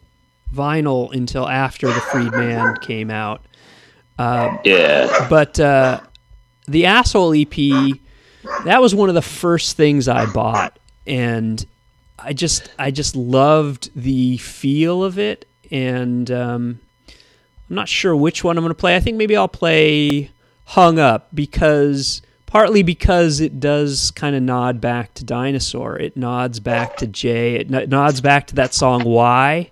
vinyl 0.53 1.13
until 1.13 1.47
after 1.47 1.87
the 1.87 2.01
Freedman 2.01 2.75
came 2.77 3.09
out. 3.09 3.45
yeah 4.63 5.27
But 5.29 5.59
uh, 5.59 6.01
the 6.67 6.85
asshole 6.85 7.33
EP, 7.33 7.55
that 8.65 8.81
was 8.81 8.93
one 8.93 9.09
of 9.09 9.15
the 9.15 9.21
first 9.21 9.77
things 9.77 10.07
I 10.07 10.25
bought, 10.31 10.77
and 11.07 11.65
I 12.19 12.33
just 12.33 12.69
I 12.77 12.91
just 12.91 13.15
loved 13.15 13.89
the 13.95 14.37
feel 14.37 15.03
of 15.03 15.17
it, 15.17 15.47
and 15.71 16.29
um, 16.29 16.79
I'm 17.69 17.75
not 17.75 17.89
sure 17.89 18.15
which 18.15 18.43
one 18.43 18.57
I'm 18.57 18.63
going 18.63 18.69
to 18.71 18.75
play. 18.75 18.95
I 18.95 18.99
think 18.99 19.17
maybe 19.17 19.35
I'll 19.35 19.47
play 19.47 20.29
"Hung 20.65 20.99
Up" 20.99 21.29
because 21.33 22.21
partly 22.45 22.83
because 22.83 23.39
it 23.39 23.59
does 23.59 24.11
kind 24.11 24.35
of 24.35 24.43
nod 24.43 24.81
back 24.81 25.13
to 25.15 25.23
Dinosaur. 25.23 25.97
It 25.97 26.17
nods 26.17 26.59
back 26.59 26.97
to 26.97 27.07
Jay. 27.07 27.55
It 27.55 27.69
nods 27.89 28.21
back 28.21 28.47
to 28.47 28.55
that 28.55 28.73
song 28.73 29.03
"Why." 29.03 29.71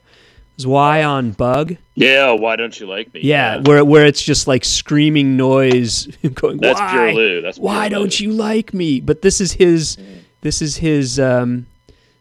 Was 0.60 0.68
"Why" 0.68 1.04
on 1.04 1.32
Bug. 1.32 1.78
yeah 1.96 2.32
why 2.32 2.56
don't 2.58 2.78
you 2.80 2.86
like 2.88 3.14
me 3.14 3.22
Yeah, 3.24 3.62
where 3.62 3.84
where 3.86 4.06
it's 4.06 4.22
just 4.22 4.46
like 4.48 4.66
screaming 4.66 5.38
noise 5.38 6.06
going. 6.34 6.58
that's 6.58 6.80
why? 6.80 6.92
pure 6.92 7.14
lou 7.14 7.42
that's 7.42 7.58
Why 7.58 7.88
don't 7.90 8.20
you 8.20 8.32
like 8.32 8.74
me? 8.74 9.00
But 9.00 9.22
this 9.22 9.40
is 9.40 9.54
his, 9.54 9.98
this 10.42 10.62
is 10.62 10.78
his 10.78 11.20
um, 11.20 11.66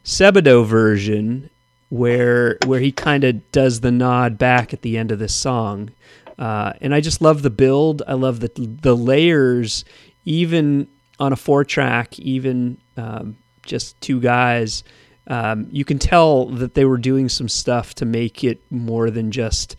Sebadoh 0.05 0.65
version, 0.65 1.51
where 1.91 2.59
where 2.67 2.81
he 2.81 2.93
kind 2.93 3.25
of 3.25 3.51
does 3.53 3.81
the 3.81 3.91
nod 3.91 4.39
back 4.39 4.73
at 4.73 4.83
the 4.83 4.97
end 4.97 5.11
of 5.13 5.19
this 5.19 5.35
song, 5.35 5.91
uh, 6.39 6.73
and 6.81 6.95
I 6.95 7.01
just 7.01 7.21
love 7.21 7.43
the 7.43 7.51
build. 7.51 8.03
I 8.07 8.15
love 8.15 8.39
the 8.41 8.51
the 8.83 8.97
layers, 8.97 9.85
even 10.25 10.87
on 11.19 11.33
a 11.33 11.37
four 11.37 11.65
track, 11.65 12.19
even 12.21 12.79
um, 12.97 13.37
just 13.67 14.01
two 14.01 14.21
guys. 14.21 14.85
Um, 15.29 15.69
you 15.71 15.85
can 15.85 15.99
tell 15.99 16.47
that 16.47 16.75
they 16.75 16.85
were 16.87 16.97
doing 16.99 17.29
some 17.29 17.49
stuff 17.49 17.95
to 17.97 18.07
make 18.07 18.43
it 18.43 18.61
more 18.71 19.11
than 19.11 19.31
just 19.31 19.77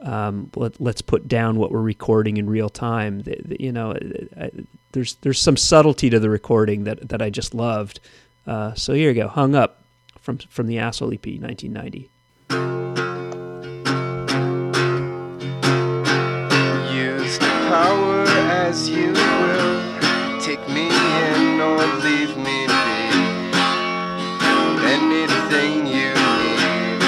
um, 0.00 0.50
let, 0.56 0.80
let's 0.80 1.02
put 1.02 1.28
down 1.28 1.58
what 1.58 1.70
we're 1.70 1.82
recording 1.82 2.36
in 2.38 2.48
real 2.48 2.70
time. 2.70 3.20
The- 3.20 3.40
the- 3.44 3.62
you 3.62 3.70
know, 3.72 3.92
I, 4.40 4.50
there's 4.92 5.16
there's 5.16 5.40
some 5.40 5.56
subtlety 5.58 6.08
to 6.10 6.18
the 6.18 6.30
recording 6.30 6.84
that 6.84 7.08
that 7.10 7.20
I 7.20 7.28
just 7.30 7.52
loved. 7.54 8.00
Uh, 8.46 8.72
so 8.74 8.94
here 8.94 9.10
you 9.10 9.14
go, 9.22 9.28
hung 9.28 9.54
up 9.54 9.82
from 10.20 10.38
from 10.38 10.66
the 10.66 10.78
Asshole 10.78 11.12
EP, 11.12 11.26
1990. 11.26 12.08
Use 16.94 17.38
power 17.38 18.24
as 18.26 18.88
you 18.88 19.12
will. 19.12 20.40
Take 20.40 20.66
me 20.68 20.86
in 20.88 21.60
or 21.60 21.78
leave 22.02 22.36
me 22.38 22.57
be. 25.48 25.54
Anything 25.54 25.86
you 25.86 26.12
need. 26.12 27.00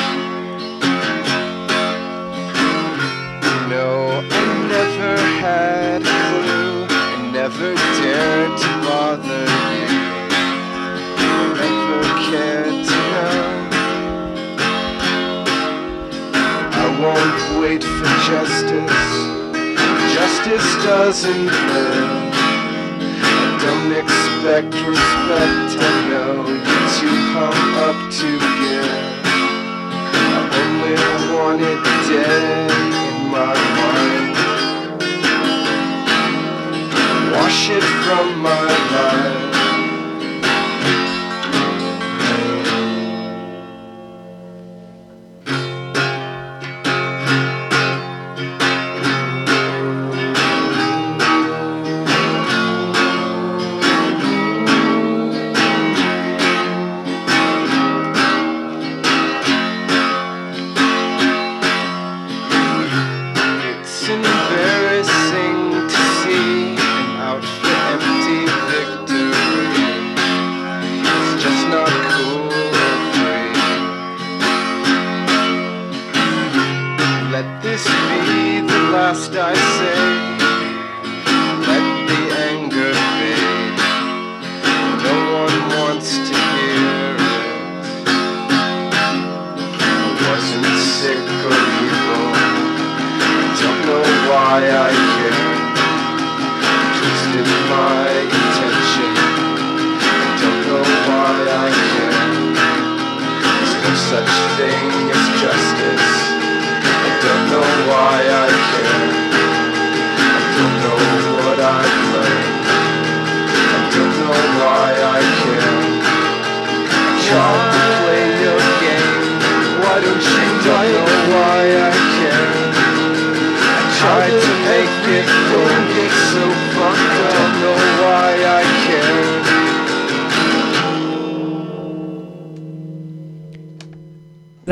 No, 3.68 4.24
I 4.30 4.44
never 4.68 5.16
had 5.40 6.02
a 6.02 6.04
clue. 6.04 6.86
I 6.88 7.30
never 7.32 7.74
dared 8.00 8.52
to 8.58 8.70
bother 8.86 9.44
you. 9.76 9.98
Never 11.60 12.00
cared 12.30 12.78
to 12.86 12.98
know. 13.12 13.40
I 16.72 16.86
won't 17.00 17.40
wait 17.60 17.82
for 17.84 18.12
justice. 18.30 19.08
Justice 20.14 20.68
doesn't 20.84 21.46
live. 21.46 22.34
I 23.22 23.48
don't 23.60 23.92
expect 23.92 24.72
respect. 24.88 25.70
I 25.78 26.08
know 26.08 26.79
too 27.00 27.08
hung 27.32 27.74
up 27.88 27.98
to 28.12 28.28
give. 28.60 28.92
I 30.12 30.38
only 30.60 30.96
want 31.32 31.60
it 31.62 31.80
dead 32.08 32.70
in 33.08 33.16
my 33.32 33.54
mind. 33.78 34.36
Wash 37.32 37.70
it 37.70 37.86
from 38.04 38.26
my 38.42 38.66
life. 38.92 39.49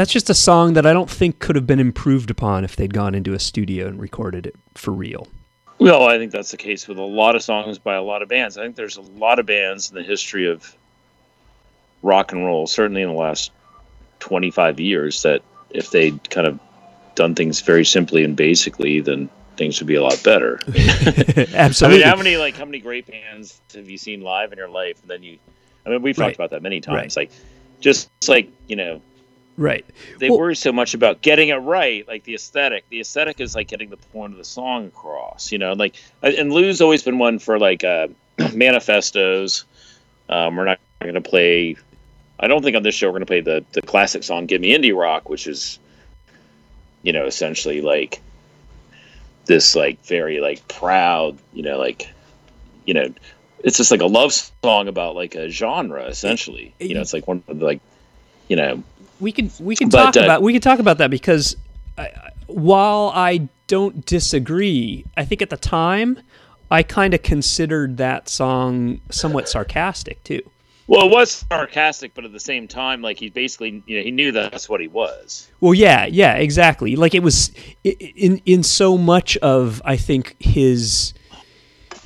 That's 0.09 0.15
just 0.15 0.31
a 0.31 0.35
song 0.35 0.73
that 0.73 0.87
I 0.87 0.95
don't 0.95 1.11
think 1.11 1.39
could 1.39 1.55
have 1.55 1.67
been 1.67 1.79
improved 1.79 2.31
upon 2.31 2.65
if 2.65 2.77
they'd 2.77 2.95
gone 2.95 3.15
into 3.15 3.35
a 3.35 3.39
studio 3.39 3.89
and 3.89 4.01
recorded 4.01 4.47
it 4.47 4.57
for 4.75 4.91
real. 4.91 5.29
Well, 5.79 6.05
I 6.05 6.17
think 6.17 6.33
that's 6.33 6.51
the 6.51 6.57
case 6.57 6.89
with 6.89 6.97
a 6.97 7.03
lot 7.03 7.37
of 7.37 7.43
songs 7.43 7.79
by 7.79 7.95
a 7.95 8.01
lot 8.03 8.23
of 8.23 8.29
bands. 8.31 8.57
I 8.57 8.63
think 8.63 8.77
there's 8.77 8.97
a 8.97 9.03
lot 9.03 9.39
of 9.39 9.45
bands 9.45 9.91
in 9.91 9.97
the 9.97 10.03
history 10.03 10.51
of 10.51 10.75
rock 12.03 12.33
and 12.33 12.43
roll, 12.47 12.67
certainly 12.67 13.03
in 13.03 13.11
the 13.11 13.15
last 13.15 13.53
25 14.21 14.81
years, 14.81 15.21
that 15.25 15.43
if 15.69 15.91
they'd 15.91 16.31
kind 16.31 16.47
of 16.47 16.59
done 17.15 17.35
things 17.35 17.61
very 17.61 17.85
simply 17.85 18.25
and 18.25 18.35
basically, 18.35 19.01
then 19.01 19.29
things 19.59 19.79
would 19.79 19.89
be 19.89 19.97
a 19.97 20.03
lot 20.03 20.23
better. 20.25 20.59
Absolutely. 21.53 21.53
I 21.83 21.89
mean, 21.91 22.01
how 22.01 22.17
many 22.17 22.39
like 22.39 22.57
how 22.57 22.65
many 22.65 22.79
great 22.79 23.07
bands 23.07 23.61
have 23.75 23.91
you 23.91 23.99
seen 23.99 24.23
live 24.23 24.53
in 24.53 24.59
your 24.59 24.71
life? 24.71 25.03
And 25.03 25.11
then 25.11 25.23
you, 25.23 25.39
I 25.85 25.91
mean, 25.91 26.01
we've 26.01 26.17
talked 26.17 26.29
Right. 26.29 26.35
about 26.35 26.51
that 26.53 26.63
many 26.63 26.81
times. 26.81 27.15
Right. 27.15 27.29
Like, 27.29 27.31
just 27.81 28.09
like 28.27 28.49
you 28.69 28.77
know, 28.77 29.03
right. 29.59 29.85
they 30.19 30.31
Well- 30.31 30.39
worry 30.39 30.57
so 30.57 30.73
much 30.73 30.95
about 30.95 31.21
getting 31.21 31.49
it 31.49 31.57
right, 31.57 32.09
like 32.09 32.25
the 32.25 32.35
aesthetic. 32.35 32.89
The 32.89 33.01
aesthetic 33.01 33.41
is 33.41 33.55
like 33.55 33.69
getting 33.69 33.91
the 33.91 33.99
point 33.99 34.33
of 34.33 34.39
the 34.39 34.45
song 34.45 34.87
across, 34.87 35.53
you 35.53 35.59
know. 35.59 35.75
Like, 35.75 35.97
and 36.23 36.51
Lou's 36.51 36.81
always 36.81 37.03
been 37.03 37.19
one 37.19 37.39
for 37.39 37.59
like 37.59 37.85
uh, 37.85 38.09
manifestos. 38.55 39.65
Um, 40.31 40.57
we're 40.57 40.65
not 40.65 40.79
going 41.03 41.15
to 41.15 41.21
play. 41.21 41.77
I 42.41 42.47
don't 42.47 42.63
think 42.63 42.77
on 42.77 42.83
this 42.83 42.95
show 42.95 43.09
we're 43.09 43.19
going 43.19 43.21
to 43.23 43.27
play 43.27 43.41
the 43.41 43.65
the 43.73 43.83
classic 43.83 44.23
song 44.23 44.47
"Give 44.47 44.61
Me 44.61 44.75
Indie 44.77 44.97
Rock," 44.97 45.29
which 45.29 45.47
is, 45.47 45.79
you 47.03 47.13
know, 47.13 47.27
essentially 47.27 47.81
like 47.81 48.21
this 49.47 49.75
like 49.75 50.05
very 50.05 50.41
like 50.41 50.67
proud, 50.69 51.39
you 51.53 51.63
know, 51.63 51.79
like, 51.79 52.09
you 52.85 52.95
know, 52.95 53.13
it's 53.65 53.79
just 53.79 53.91
like 53.91 54.03
a 54.03 54.07
love 54.07 54.33
song 54.63 54.87
about 54.89 55.17
like 55.17 55.35
a 55.35 55.49
genre 55.49 56.05
essentially. 56.05 56.75
You 56.79 56.95
know, 56.95 57.01
it's 57.01 57.13
like 57.13 57.27
one 57.27 57.43
of 57.49 57.59
the 57.59 57.65
like, 57.65 57.81
you 58.49 58.57
know, 58.57 58.83
we 59.21 59.33
can 59.33 59.51
we 59.61 59.77
can 59.77 59.89
But, 59.89 60.13
talk 60.13 60.17
uh, 60.17 60.25
about 60.25 60.43
we 60.43 60.53
can 60.53 60.63
talk 60.63 60.79
about 60.79 60.99
that 60.99 61.11
because 61.11 61.57
I, 61.97 62.03
I- 62.03 62.31
while 62.47 63.13
I 63.15 63.49
don't 63.67 64.07
disagree, 64.07 65.05
I 65.19 65.25
think 65.27 65.43
at 65.43 65.51
the 65.51 65.59
time 65.59 66.19
I 66.71 66.83
kind 66.83 67.13
of 67.13 67.23
considered 67.23 67.99
that 67.99 68.29
song 68.29 69.01
somewhat 69.11 69.49
sarcastic 69.49 70.23
too. 70.25 70.41
Well, 70.87 71.07
it 71.07 71.11
was 71.11 71.45
sarcastic, 71.51 72.15
but 72.15 72.25
at 72.25 72.33
the 72.33 72.41
same 72.41 72.67
time, 72.67 73.03
like 73.03 73.19
he 73.19 73.29
basically, 73.29 73.83
you 73.87 73.99
know, 73.99 74.03
he 74.03 74.11
knew 74.11 74.33
that's 74.33 74.71
what 74.71 74.81
he 74.81 74.89
was. 74.89 75.47
Well, 75.61 75.75
yeah, 75.75 76.07
yeah, 76.07 76.37
exactly. 76.37 76.97
Like 76.97 77.15
it 77.15 77.23
was 77.23 77.53
in 77.85 78.41
in 78.47 78.63
so 78.63 78.97
much 78.97 79.37
of 79.39 79.83
I 79.85 79.99
think 79.99 80.35
his 80.41 81.13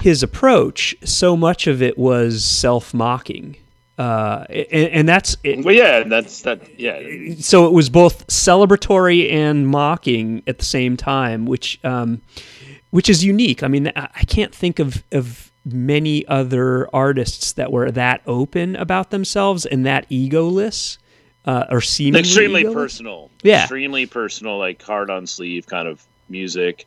his 0.01 0.25
approach. 0.25 0.96
So 1.05 1.37
much 1.37 1.68
of 1.68 1.81
it 1.81 1.96
was 1.96 2.42
self 2.42 2.92
mocking, 2.92 3.57
uh, 3.98 4.46
and, 4.48 4.88
and 4.90 5.09
that's 5.09 5.37
it, 5.44 5.64
Well, 5.64 5.74
yeah, 5.74 6.05
that's 6.05 6.42
that. 6.42 6.78
Yeah, 6.78 7.35
so 7.40 7.66
it 7.66 7.72
was 7.72 7.90
both 7.90 8.26
celebratory 8.28 9.31
and 9.31 9.68
mocking 9.68 10.42
at 10.46 10.59
the 10.59 10.64
same 10.64 10.96
time, 10.96 11.44
which 11.44 11.78
um, 11.85 12.22
which 12.90 13.11
is 13.11 13.22
unique. 13.24 13.62
I 13.62 13.68
mean, 13.68 13.92
I 13.94 14.24
can't 14.26 14.55
think 14.55 14.78
of 14.78 15.02
of 15.12 15.52
many 15.64 16.26
other 16.26 16.88
artists 16.94 17.52
that 17.52 17.70
were 17.70 17.90
that 17.90 18.22
open 18.26 18.76
about 18.76 19.11
themselves 19.11 19.66
and 19.66 19.87
that 19.87 20.09
egoless 20.11 20.98
uh, 21.44 21.66
or 21.70 21.81
seemingly 21.81 22.20
extremely 22.20 22.64
egoless. 22.64 22.74
personal. 22.74 23.31
Yeah. 23.42 23.61
extremely 23.62 24.07
personal, 24.07 24.59
like 24.59 24.83
hard 24.83 25.11
on 25.11 25.26
sleeve 25.26 25.66
kind 25.66 25.87
of 25.87 26.05
music. 26.28 26.87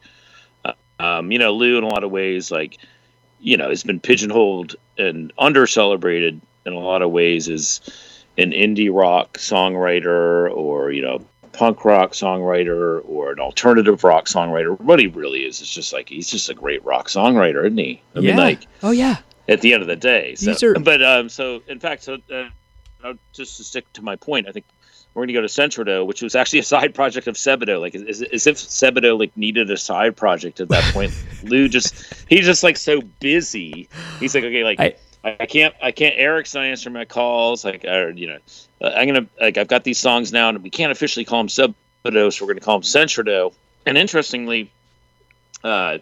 Uh, 0.63 0.73
um, 0.99 1.31
you 1.31 1.39
know, 1.39 1.53
Lou 1.53 1.77
in 1.77 1.83
a 1.83 1.87
lot 1.87 2.03
of 2.03 2.11
ways, 2.11 2.51
like 2.51 2.77
you 3.39 3.57
know, 3.57 3.69
has 3.69 3.83
been 3.83 3.99
pigeonholed 3.99 4.75
and 4.97 5.31
under 5.37 5.67
celebrated 5.67 6.41
in 6.65 6.73
a 6.73 6.79
lot 6.79 7.01
of 7.01 7.11
ways 7.11 7.47
is 7.47 7.81
an 8.37 8.51
indie 8.51 8.93
rock 8.93 9.37
songwriter 9.37 10.51
or 10.51 10.91
you 10.91 11.01
know 11.01 11.23
punk 11.53 11.85
rock 11.85 12.11
songwriter 12.11 13.01
or 13.07 13.31
an 13.31 13.39
alternative 13.39 14.03
rock 14.03 14.25
songwriter. 14.25 14.79
What 14.79 14.99
he 14.99 15.07
really 15.07 15.45
is 15.45 15.61
is 15.61 15.69
just 15.69 15.93
like 15.93 16.09
he's 16.09 16.29
just 16.29 16.49
a 16.49 16.53
great 16.53 16.83
rock 16.83 17.07
songwriter, 17.07 17.65
isn't 17.65 17.77
he? 17.77 18.01
I 18.15 18.19
yeah. 18.19 18.29
mean, 18.31 18.37
like 18.37 18.67
oh 18.83 18.91
yeah. 18.91 19.17
at 19.47 19.61
the 19.61 19.73
end 19.73 19.81
of 19.81 19.87
the 19.87 19.95
day. 19.95 20.35
So, 20.35 20.51
These 20.51 20.63
are- 20.63 20.73
but 20.79 21.03
um, 21.03 21.29
so 21.29 21.61
in 21.67 21.79
fact, 21.79 22.03
so 22.03 22.17
uh, 22.33 23.13
just 23.31 23.57
to 23.57 23.63
stick 23.63 23.91
to 23.93 24.01
my 24.01 24.15
point, 24.15 24.47
I 24.47 24.51
think 24.51 24.65
we're 25.13 25.21
going 25.21 25.27
to 25.29 25.33
go 25.33 25.41
to 25.41 25.47
Sentridoh, 25.47 26.05
which 26.05 26.21
was 26.21 26.35
actually 26.35 26.59
a 26.59 26.63
side 26.63 26.93
project 26.93 27.27
of 27.27 27.35
Sebadoh. 27.35 27.79
Like, 27.79 27.95
as, 27.95 28.21
as 28.21 28.47
if 28.47 28.57
Sebadoh 28.57 29.17
like 29.17 29.35
needed 29.37 29.71
a 29.71 29.77
side 29.77 30.17
project 30.17 30.59
at 30.59 30.67
that 30.69 30.93
point. 30.93 31.13
Lou 31.43 31.69
just 31.69 31.95
he's 32.27 32.45
just 32.45 32.63
like 32.63 32.75
so 32.75 33.01
busy. 33.21 33.87
He's 34.19 34.35
like, 34.35 34.43
okay, 34.43 34.63
like. 34.63 34.79
I- 34.79 34.95
I, 35.25 35.45
can't. 35.45 35.73
I 35.81 35.91
can't. 35.91 36.13
Eric's 36.17 36.53
not 36.53 36.65
answering 36.65 36.93
my 36.93 37.05
calls. 37.05 37.65
Like, 37.65 37.83
or, 37.83 38.11
you 38.11 38.27
know, 38.27 38.37
uh, 38.81 38.91
I'm 38.95 39.07
gonna 39.07 39.27
like. 39.41 39.57
I've 39.57 39.67
got 39.67 39.83
these 39.83 39.97
songs 39.97 40.31
now, 40.31 40.49
and 40.49 40.61
we 40.61 40.69
can't 40.69 40.91
officially 40.91 41.25
call 41.25 41.39
them 41.39 41.47
Sebadoh, 41.47 42.31
so 42.31 42.45
we're 42.45 42.53
gonna 42.53 42.61
call 42.61 42.79
them 42.79 42.83
Sentridoh. 42.83 43.53
And 43.85 43.97
interestingly, 43.97 44.71
uh, 45.63 45.97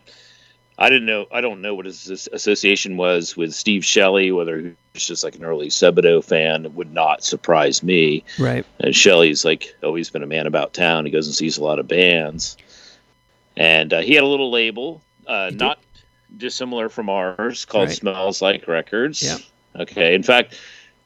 I 0.77 0.89
didn't 0.89 1.05
know. 1.05 1.27
I 1.31 1.41
don't 1.41 1.61
know 1.61 1.75
what 1.75 1.85
his 1.85 2.27
association 2.33 2.97
was 2.97 3.37
with 3.37 3.53
Steve 3.53 3.85
Shelley. 3.85 4.31
Whether 4.31 4.59
he 4.59 4.73
was 4.93 5.07
just 5.07 5.23
like 5.23 5.35
an 5.35 5.45
early 5.45 5.67
Sebadoh 5.67 6.23
fan, 6.23 6.65
it 6.65 6.73
would 6.73 6.91
not 6.91 7.23
surprise 7.23 7.81
me. 7.81 8.23
Right. 8.37 8.65
And 8.79 8.95
Shelley's 8.95 9.45
like 9.45 9.73
always 9.81 10.09
been 10.09 10.23
a 10.23 10.27
man 10.27 10.47
about 10.47 10.73
town. 10.73 11.05
He 11.05 11.11
goes 11.11 11.27
and 11.27 11.35
sees 11.35 11.57
a 11.57 11.63
lot 11.63 11.79
of 11.79 11.87
bands, 11.87 12.57
and 13.55 13.93
uh, 13.93 14.01
he 14.01 14.15
had 14.15 14.23
a 14.23 14.27
little 14.27 14.51
label, 14.51 15.01
uh, 15.27 15.51
did. 15.51 15.77
Dissimilar 16.37 16.89
from 16.89 17.09
ours, 17.09 17.65
called 17.65 17.87
Right. 17.89 17.95
Smells 17.97 18.41
Like 18.41 18.67
Records. 18.67 19.21
Yeah. 19.23 19.81
Okay. 19.81 20.13
In 20.15 20.23
fact, 20.23 20.59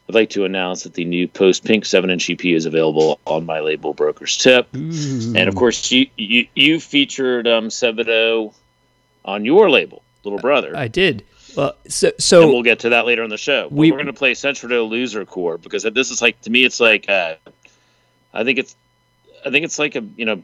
I'd 0.08 0.16
like 0.16 0.30
to 0.32 0.46
announce 0.46 0.84
that 0.84 0.94
the 0.94 1.04
new 1.06 1.28
Post 1.28 1.66
Pink 1.66 1.86
seven 1.86 2.10
inch 2.10 2.30
EP 2.30 2.44
is 2.46 2.66
available 2.66 3.20
on 3.26 3.46
my 3.46 3.60
label 3.60 3.94
Broker's 3.94 4.38
Tip. 4.38 4.68
And 4.74 5.38
of 5.38 5.56
course, 5.56 5.92
you 5.92 6.08
you, 6.16 6.48
you 6.56 6.80
featured 6.80 7.48
um, 7.48 7.70
on 9.26 9.44
your 9.46 9.70
label, 9.70 10.02
Little 10.24 10.40
Brother. 10.40 10.76
I 10.76 10.88
did. 10.88 11.24
Well, 11.56 11.76
so 11.88 12.10
and 12.10 12.22
so 12.22 12.48
we'll 12.48 12.62
get 12.64 12.80
to 12.80 12.90
that 12.90 13.06
later 13.06 13.24
in 13.24 13.30
the 13.30 13.38
show. 13.38 13.68
We- 13.72 13.92
we're 13.92 13.98
going 13.98 14.08
to 14.08 14.14
play 14.14 14.34
Sentridoh 14.34 14.88
Loser 14.88 15.26
Core 15.26 15.58
because 15.58 15.84
this 15.84 16.12
is 16.12 16.22
like 16.22 16.40
to 16.42 16.50
me, 16.50 16.64
it's 16.64 16.80
like 16.80 17.10
uh, 17.10 17.36
I 18.34 18.44
think 18.44 18.60
it's 18.60 18.76
I 19.46 19.50
think 19.50 19.66
it's 19.66 19.80
like 19.80 19.96
a 19.96 20.02
you 20.16 20.26
know 20.26 20.42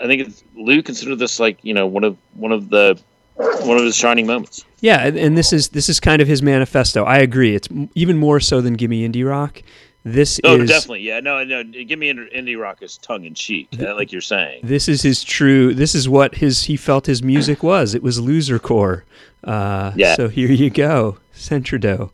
I 0.00 0.06
think 0.06 0.28
it's, 0.28 0.44
Lou 0.54 0.82
considered 0.82 1.16
this 1.18 1.40
like 1.40 1.58
you 1.62 1.74
know 1.74 1.86
one 1.86 2.04
of 2.04 2.16
one 2.34 2.52
of 2.52 2.68
the 2.68 3.00
one 3.36 3.76
of 3.78 3.84
his 3.84 3.96
shining 3.96 4.26
moments. 4.26 4.64
yeah, 4.80 5.06
and, 5.06 5.16
and 5.18 5.36
this 5.38 5.52
is 5.52 5.68
this 5.70 5.88
is 5.88 6.00
kind 6.00 6.20
of 6.22 6.28
his 6.28 6.42
manifesto. 6.42 7.04
I 7.04 7.18
agree. 7.18 7.54
It's 7.54 7.68
even 7.94 8.18
more 8.18 8.40
so 8.40 8.60
than 8.60 8.74
Gimme 8.74 9.08
Indie 9.08 9.28
Rock. 9.28 9.62
This 10.04 10.38
is 10.38 10.40
Oh, 10.42 10.60
is 10.60 10.68
definitely, 10.68 11.02
yeah. 11.02 11.20
No, 11.20 11.44
no. 11.44 11.62
Give 11.62 11.96
me 11.96 12.12
indie 12.12 12.60
rock 12.60 12.82
is 12.82 12.98
tongue 12.98 13.24
in 13.24 13.34
cheek, 13.34 13.68
uh, 13.80 13.94
like 13.94 14.10
you're 14.10 14.20
saying. 14.20 14.62
this 14.64 14.88
is 14.88 15.02
his 15.02 15.22
true. 15.22 15.72
This 15.74 15.94
is 15.94 16.08
what 16.08 16.34
his 16.34 16.64
he 16.64 16.76
felt 16.76 17.06
his 17.06 17.22
music 17.22 17.62
was. 17.62 17.94
It 17.94 18.02
was 18.02 18.18
loser 18.18 18.58
core. 18.58 19.04
Uh, 19.44 19.92
Yeah. 19.94 20.16
So 20.16 20.28
here 20.28 20.50
you 20.50 20.70
go, 20.70 21.18
Sentridoh. 21.36 22.10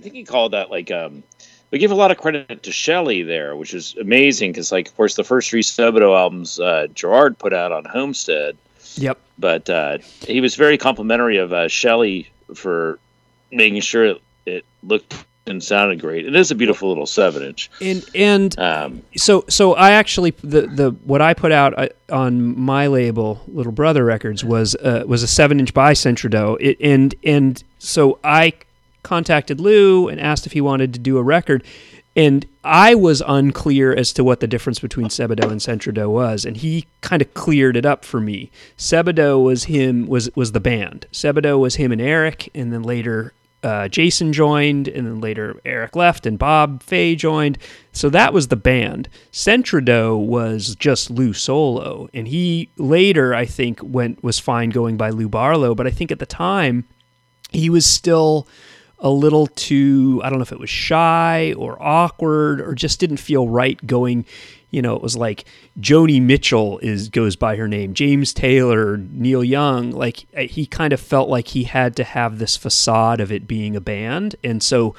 Think 0.00 0.14
he 0.14 0.24
called 0.24 0.52
that 0.52 0.70
like 0.70 0.90
um, 0.90 1.22
we 1.70 1.78
give 1.78 1.90
a 1.90 1.94
lot 1.94 2.10
of 2.10 2.18
credit 2.18 2.62
to 2.64 2.72
Shelley 2.72 3.22
there, 3.22 3.54
which 3.56 3.74
is 3.74 3.94
amazing 4.00 4.52
because, 4.52 4.72
like, 4.72 4.88
of 4.88 4.96
course, 4.96 5.14
the 5.14 5.24
first 5.24 5.50
three 5.50 5.62
Sebadoh 5.62 6.18
albums 6.18 6.58
uh, 6.58 6.88
Gerard 6.94 7.38
put 7.38 7.52
out 7.52 7.70
on 7.72 7.84
Homestead, 7.84 8.56
Yep. 8.96 9.18
but 9.38 9.70
uh, 9.70 9.98
he 10.26 10.40
was 10.40 10.56
very 10.56 10.76
complimentary 10.76 11.36
of 11.36 11.52
uh, 11.52 11.68
Shelley 11.68 12.28
for 12.54 12.98
making 13.52 13.80
sure 13.82 14.04
it, 14.06 14.22
it 14.46 14.64
looked 14.82 15.24
and 15.46 15.62
sounded 15.62 16.00
great. 16.00 16.26
It 16.26 16.36
is 16.36 16.50
a 16.50 16.54
beautiful 16.54 16.88
little 16.88 17.06
seven 17.06 17.42
inch. 17.42 17.70
And 17.80 18.04
and 18.14 18.58
Um, 18.58 19.02
so 19.16 19.44
so 19.48 19.74
I 19.74 19.92
actually 19.92 20.32
the 20.42 20.62
the 20.62 20.90
what 21.04 21.22
I 21.22 21.34
put 21.34 21.50
out 21.50 21.76
uh, 21.78 21.88
on 22.10 22.58
my 22.58 22.86
label 22.88 23.40
Little 23.48 23.72
Brother 23.72 24.04
Records 24.04 24.44
was 24.44 24.74
uh, 24.76 25.04
was 25.06 25.22
a 25.22 25.28
seven 25.28 25.58
inch 25.58 25.72
by 25.74 25.92
Sentridoh 25.92 26.56
it, 26.60 26.76
and 26.80 27.14
and 27.24 27.62
so 27.78 28.18
I 28.22 28.52
contacted 29.10 29.60
Lou 29.60 30.06
and 30.06 30.20
asked 30.20 30.46
if 30.46 30.52
he 30.52 30.60
wanted 30.60 30.94
to 30.94 31.00
do 31.00 31.18
a 31.18 31.22
record. 31.22 31.64
And 32.14 32.46
I 32.62 32.94
was 32.94 33.20
unclear 33.26 33.92
as 33.92 34.12
to 34.12 34.22
what 34.22 34.38
the 34.38 34.46
difference 34.46 34.78
between 34.78 35.08
Sebadoh 35.08 35.50
and 35.50 35.60
Sentridoh 35.60 36.08
was. 36.08 36.44
And 36.44 36.56
he 36.56 36.86
kind 37.00 37.20
of 37.20 37.34
cleared 37.34 37.76
it 37.76 37.84
up 37.84 38.04
for 38.04 38.20
me. 38.20 38.52
Sebadoh 38.78 39.42
was 39.42 39.64
him 39.64 40.06
was 40.06 40.30
was 40.36 40.52
the 40.52 40.60
band. 40.60 41.06
Sebadoh 41.10 41.58
was 41.58 41.74
him 41.74 41.90
and 41.90 42.00
Eric 42.00 42.50
and 42.54 42.72
then 42.72 42.84
later 42.84 43.32
uh, 43.62 43.88
Jason 43.88 44.32
joined, 44.32 44.88
and 44.88 45.06
then 45.06 45.20
later 45.20 45.60
Eric 45.66 45.94
left, 45.94 46.24
and 46.24 46.38
Bob 46.38 46.82
Fay 46.82 47.14
joined. 47.14 47.58
So 47.92 48.08
that 48.08 48.32
was 48.32 48.48
the 48.48 48.56
band. 48.56 49.10
Sentridoh 49.32 50.16
was 50.18 50.74
just 50.76 51.10
Lou 51.10 51.34
solo, 51.34 52.08
and 52.14 52.26
he 52.28 52.70
later, 52.78 53.34
I 53.34 53.44
think, 53.44 53.80
went 53.82 54.22
was 54.22 54.38
fine 54.38 54.70
going 54.70 54.96
by 54.96 55.10
Lou 55.10 55.28
Barlow, 55.28 55.74
but 55.74 55.86
I 55.86 55.90
think 55.90 56.10
at 56.10 56.20
the 56.20 56.24
time 56.24 56.84
he 57.50 57.68
was 57.68 57.84
still 57.84 58.46
a 59.00 59.10
little 59.10 59.46
too 59.46 60.20
I 60.22 60.28
don't 60.30 60.38
know 60.38 60.42
if 60.42 60.52
it 60.52 60.60
was 60.60 60.70
shy 60.70 61.54
or 61.54 61.82
awkward 61.82 62.60
or 62.60 62.74
just 62.74 63.00
didn't 63.00 63.16
feel 63.16 63.48
right 63.48 63.84
going 63.86 64.26
you 64.70 64.82
know 64.82 64.94
it 64.94 65.02
was 65.02 65.16
like 65.16 65.44
Joni 65.80 66.20
Mitchell 66.20 66.78
is 66.80 67.08
goes 67.08 67.34
by 67.34 67.56
her 67.56 67.66
name 67.66 67.94
James 67.94 68.34
Taylor 68.34 68.98
Neil 68.98 69.42
Young 69.42 69.90
like 69.90 70.26
uh, 70.36 70.42
he 70.42 70.66
kind 70.66 70.92
of 70.92 71.00
felt 71.00 71.28
like 71.28 71.48
he 71.48 71.64
had 71.64 71.96
to 71.96 72.04
have 72.04 72.38
this 72.38 72.56
facade 72.56 73.20
of 73.20 73.32
it 73.32 73.46
being 73.48 73.74
a 73.74 73.80
band. 73.80 74.36
And 74.44 74.62
so 74.62 74.94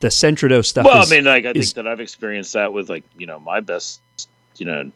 the 0.00 0.08
Sentridoh 0.08 0.64
stuff 0.64 0.84
well, 0.84 1.02
is, 1.02 1.12
I 1.12 1.16
mean, 1.16 1.24
like 1.24 1.44
I 1.44 1.50
is- 1.50 1.72
think 1.72 1.84
that 1.84 1.90
I've 1.90 2.00
experienced 2.00 2.54
that 2.54 2.72
with 2.72 2.88
like 2.90 3.04
you 3.16 3.26
know 3.26 3.38
my 3.38 3.60
best, 3.60 4.00
you 4.56 4.66
know, 4.66 4.90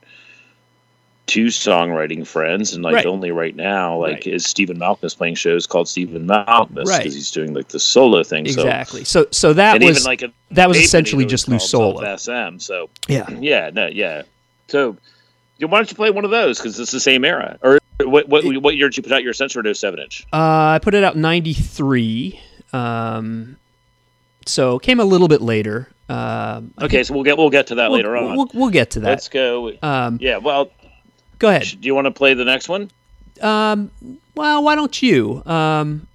two 1.26 1.46
songwriting 1.46 2.26
friends, 2.26 2.72
and 2.72 2.84
like 2.84 2.94
Right. 2.94 3.06
only 3.06 3.30
right 3.32 3.54
now, 3.54 3.98
like 3.98 4.14
Right. 4.14 4.26
is 4.28 4.44
Stephen 4.44 4.78
Malkmus 4.78 5.16
playing 5.16 5.34
shows 5.34 5.66
called 5.66 5.88
Stephen 5.88 6.26
Malkmus 6.26 6.68
because 6.74 6.88
Right. 6.88 7.04
he's 7.04 7.30
doing 7.30 7.52
like 7.52 7.68
the 7.68 7.80
solo 7.80 8.22
thing. 8.22 8.46
Exactly 8.46 9.04
so 9.04 9.26
so 9.32 9.52
that 9.52 9.80
was 9.82 9.90
even 9.98 10.02
like 10.04 10.22
a 10.22 10.30
that 10.52 10.68
was 10.68 10.78
essentially 10.78 11.26
just 11.26 11.48
Lou 11.48 11.58
solo 11.58 12.02
SM. 12.16 12.58
So 12.58 12.88
yeah 13.08 13.28
yeah, 13.40 13.70
no, 13.72 13.86
yeah. 13.86 14.22
So 14.68 14.96
why 15.60 15.78
don't 15.78 15.90
you 15.90 15.96
play 15.96 16.10
one 16.10 16.24
of 16.24 16.30
those 16.30 16.58
because 16.58 16.78
it's 16.78 16.92
the 16.92 17.00
same 17.00 17.24
era? 17.24 17.58
Or 17.62 17.78
what 18.04 18.28
what 18.28 18.44
what 18.44 18.76
year 18.76 18.88
did 18.88 18.98
you 18.98 19.02
put 19.02 19.12
out 19.12 19.22
your 19.22 19.32
Sentridoh 19.32 19.76
seven 19.76 20.00
inch? 20.00 20.26
Uh, 20.32 20.36
I 20.76 20.80
put 20.82 20.94
it 20.94 21.02
out 21.02 21.14
in 21.16 21.22
'93, 21.22 22.38
um, 22.72 23.56
so 24.44 24.78
came 24.78 25.00
a 25.00 25.04
little 25.04 25.28
bit 25.28 25.40
later. 25.40 25.88
Um, 26.08 26.72
Okay, 26.80 27.02
so 27.02 27.14
we'll 27.14 27.24
get 27.24 27.36
we'll 27.36 27.50
get 27.50 27.68
to 27.68 27.76
that 27.76 27.90
we'll, 27.90 27.98
later 27.98 28.16
on. 28.16 28.36
We'll, 28.36 28.50
we'll 28.54 28.70
get 28.70 28.90
to 28.92 29.00
that. 29.00 29.08
Let's 29.08 29.28
go. 29.28 29.72
Um, 29.82 30.18
Yeah, 30.20 30.36
well, 30.36 30.70
go 31.38 31.48
ahead. 31.48 31.66
do 31.80 31.86
you 31.86 31.94
want 31.94 32.06
to 32.06 32.10
play 32.10 32.34
the 32.34 32.44
next 32.44 32.68
one? 32.68 32.90
Um, 33.40 33.90
well, 34.34 34.62
why 34.62 34.74
don't 34.74 35.00
you? 35.02 35.42
Um, 35.46 36.06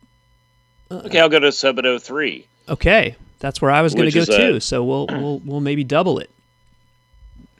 Okay, 0.91 1.19
I'll 1.19 1.29
go 1.29 1.39
to 1.39 1.47
Sebadoh 1.49 2.01
three. 2.01 2.45
okay, 2.67 3.15
that's 3.39 3.61
where 3.61 3.71
I 3.71 3.81
was 3.81 3.93
going 3.95 4.09
to 4.11 4.25
go 4.25 4.33
uh, 4.33 4.37
too. 4.37 4.59
So 4.59 4.83
we'll 4.83 5.07
we'll 5.07 5.39
we'll 5.45 5.61
maybe 5.61 5.83
double 5.83 6.19
it 6.19 6.29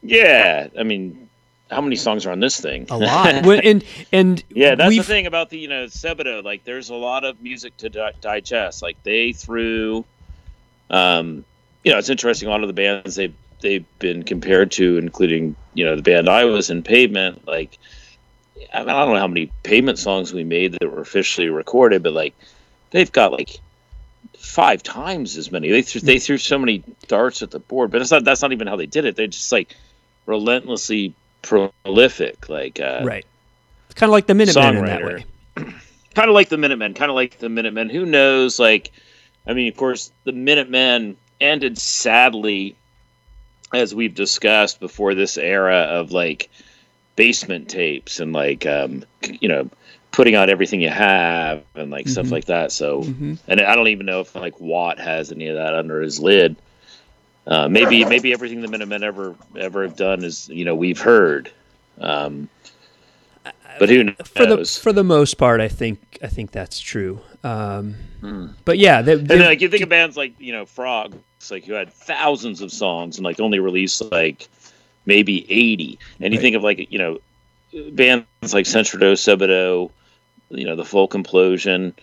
Yeah, 0.04 0.67
I 0.78 0.84
mean, 0.84 1.30
how 1.69 1.80
many 1.82 1.95
songs 1.95 2.26
are 2.26 2.32
on 2.32 2.39
this 2.39 2.60
thing? 2.60 2.88
a 2.89 2.97
lot. 2.97 3.34
And 3.45 3.84
and 4.12 4.43
yeah, 4.50 4.76
that's 4.76 4.89
the 4.89 4.97
we've- 4.97 5.04
thing 5.06 5.28
about 5.28 5.50
the 5.50 5.60
you 5.60 5.67
know 5.67 5.86
Sebadoh. 5.86 6.43
Like, 6.43 6.63
there's 6.65 6.89
a 6.89 6.95
lot 6.95 7.24
of 7.24 7.41
music 7.41 7.78
to 7.78 7.89
di- 7.89 8.12
digest. 8.19 8.82
Like, 8.82 9.02
they 9.04 9.32
threw, 9.32 10.04
um, 10.89 11.45
you 11.84 11.91
know, 11.91 12.00
it's 12.00 12.10
interesting. 12.10 12.47
A 12.47 12.52
lot 12.52 12.62
of 12.63 12.67
the 12.67 12.74
bands 12.74 13.15
they 13.15 13.32
they've 13.62 13.86
been 14.00 14.24
compared 14.24 14.71
to, 14.74 14.97
including 14.97 15.56
you 15.74 15.86
know 15.86 15.95
the 15.95 16.02
band 16.02 16.30
I 16.30 16.45
was 16.45 16.69
in, 16.69 16.84
Pavement. 16.84 17.47
Like, 17.47 17.78
I, 18.74 18.80
mean, 18.80 18.89
I 18.89 19.06
don't 19.06 19.13
know 19.13 19.19
how 19.19 19.28
many 19.28 19.52
Pavement 19.63 20.00
songs 20.00 20.34
we 20.34 20.43
made 20.43 20.74
that 20.74 20.91
were 20.91 21.02
officially 21.02 21.50
recorded, 21.50 22.04
but 22.04 22.13
like, 22.13 22.34
they've 22.91 23.12
got 23.12 23.32
like 23.32 23.60
five 24.38 24.84
times 24.84 25.38
as 25.38 25.52
many. 25.52 25.69
They 25.69 25.82
threw, 25.82 26.02
they 26.02 26.19
threw 26.19 26.38
so 26.38 26.58
many 26.58 26.84
darts 27.08 27.41
at 27.41 27.52
the 27.52 27.60
board, 27.60 27.91
but 27.91 28.02
it's 28.02 28.12
not. 28.12 28.24
That's 28.24 28.41
not 28.41 28.52
even 28.52 28.67
how 28.67 28.76
they 28.76 28.88
did 28.88 29.06
it. 29.06 29.15
They're 29.15 29.28
just 29.28 29.52
like 29.52 29.76
relentlessly 30.26 31.13
prolific. 31.41 32.50
Like, 32.50 32.80
uh, 32.80 33.02
right. 33.04 33.26
It's 33.86 34.00
kind 34.00 34.10
of 34.10 34.13
like 34.13 34.28
the 34.28 34.36
Minutemen 34.36 34.78
in 34.78 34.86
that 34.86 35.06
way. 35.06 35.26
kind 35.56 36.30
of 36.30 36.34
like 36.34 36.50
the 36.50 36.58
Minutemen, 36.58 36.93
kind 36.93 37.10
of 37.10 37.15
like 37.15 37.39
the 37.39 37.50
Minutemen. 37.50 37.89
Who 37.89 38.06
knows? 38.06 38.60
Like, 38.60 38.91
I 39.45 39.54
mean, 39.54 39.67
of 39.67 39.78
course, 39.78 40.12
the 40.24 40.32
Minutemen 40.32 41.17
ended 41.39 41.78
sadly, 41.78 42.76
as 43.74 43.96
we've 43.96 44.16
discussed 44.16 44.80
before 44.80 45.14
this 45.16 45.38
era 45.38 45.78
of 45.84 46.12
like 46.12 46.50
basement 47.16 47.70
tapes 47.70 48.20
and 48.20 48.34
like, 48.34 48.66
um, 48.66 49.04
you 49.40 49.48
know, 49.48 49.70
putting 50.12 50.36
out 50.36 50.50
everything 50.50 50.82
you 50.82 50.90
have 50.90 51.64
and 51.76 51.90
like 51.92 52.08
stuff 52.08 52.28
Mhm. 52.28 52.32
like 52.32 52.46
that. 52.46 52.72
So, 52.72 53.04
Mhm. 53.04 53.38
and 53.48 53.62
I 53.62 53.76
don't 53.76 53.88
even 53.88 54.06
know 54.06 54.20
if 54.22 54.36
like 54.36 54.60
Watt 54.60 55.00
has 55.00 55.32
any 55.32 55.48
of 55.48 55.56
that 55.56 55.74
under 55.74 56.02
his 56.02 56.20
lid. 56.20 56.56
Uh, 57.48 57.68
maybe 57.70 58.04
maybe 58.16 58.34
everything 58.34 58.62
the 58.62 58.68
Minutemen 58.68 59.04
ever 59.04 59.36
ever 59.58 59.84
have 59.84 59.96
done 59.96 60.24
is 60.24 60.50
you 60.50 60.66
know 60.66 60.76
we've 60.76 61.00
heard, 61.00 61.50
um, 62.00 62.50
but 63.80 63.90
who 63.90 64.04
knows? 64.04 64.16
For 64.36 64.46
the 64.46 64.66
for 64.66 64.94
the 64.94 65.04
most 65.04 65.36
part, 65.36 65.62
I 65.62 65.68
think 65.68 66.20
I 66.22 66.28
think 66.28 66.52
that's 66.52 66.80
true. 66.80 67.22
Um, 67.44 67.96
But 68.66 68.78
yeah, 68.78 69.02
they, 69.02 69.14
Hmm. 69.16 69.20
And 69.22 69.28
then, 69.30 69.42
like 69.42 69.62
you 69.62 69.70
think 69.70 69.82
of 69.84 69.90
bands 69.90 70.16
like 70.18 70.34
you 70.40 70.52
know 70.54 70.66
Frog, 70.66 71.14
it's 71.16 71.24
like 71.49 71.63
who 71.65 71.73
had 71.73 71.91
thousands 71.91 72.62
of 72.62 72.71
songs 72.71 73.17
and 73.17 73.23
like 73.25 73.39
only 73.39 73.60
released 73.60 74.01
like 74.12 74.47
maybe 75.06 75.49
eighty. 75.51 75.99
And 76.19 76.34
you 76.34 76.39
Right. 76.39 76.41
think 76.41 76.56
of 76.56 76.63
like 76.63 76.91
you 76.91 76.99
know 76.99 77.19
bands 77.91 78.27
like 78.54 78.65
Sentridoh, 78.65 79.13
Sebadoh, 79.13 79.91
you 80.49 80.65
know 80.65 80.75
the 80.75 80.86
Folk 80.86 81.13
Implosion. 81.13 81.93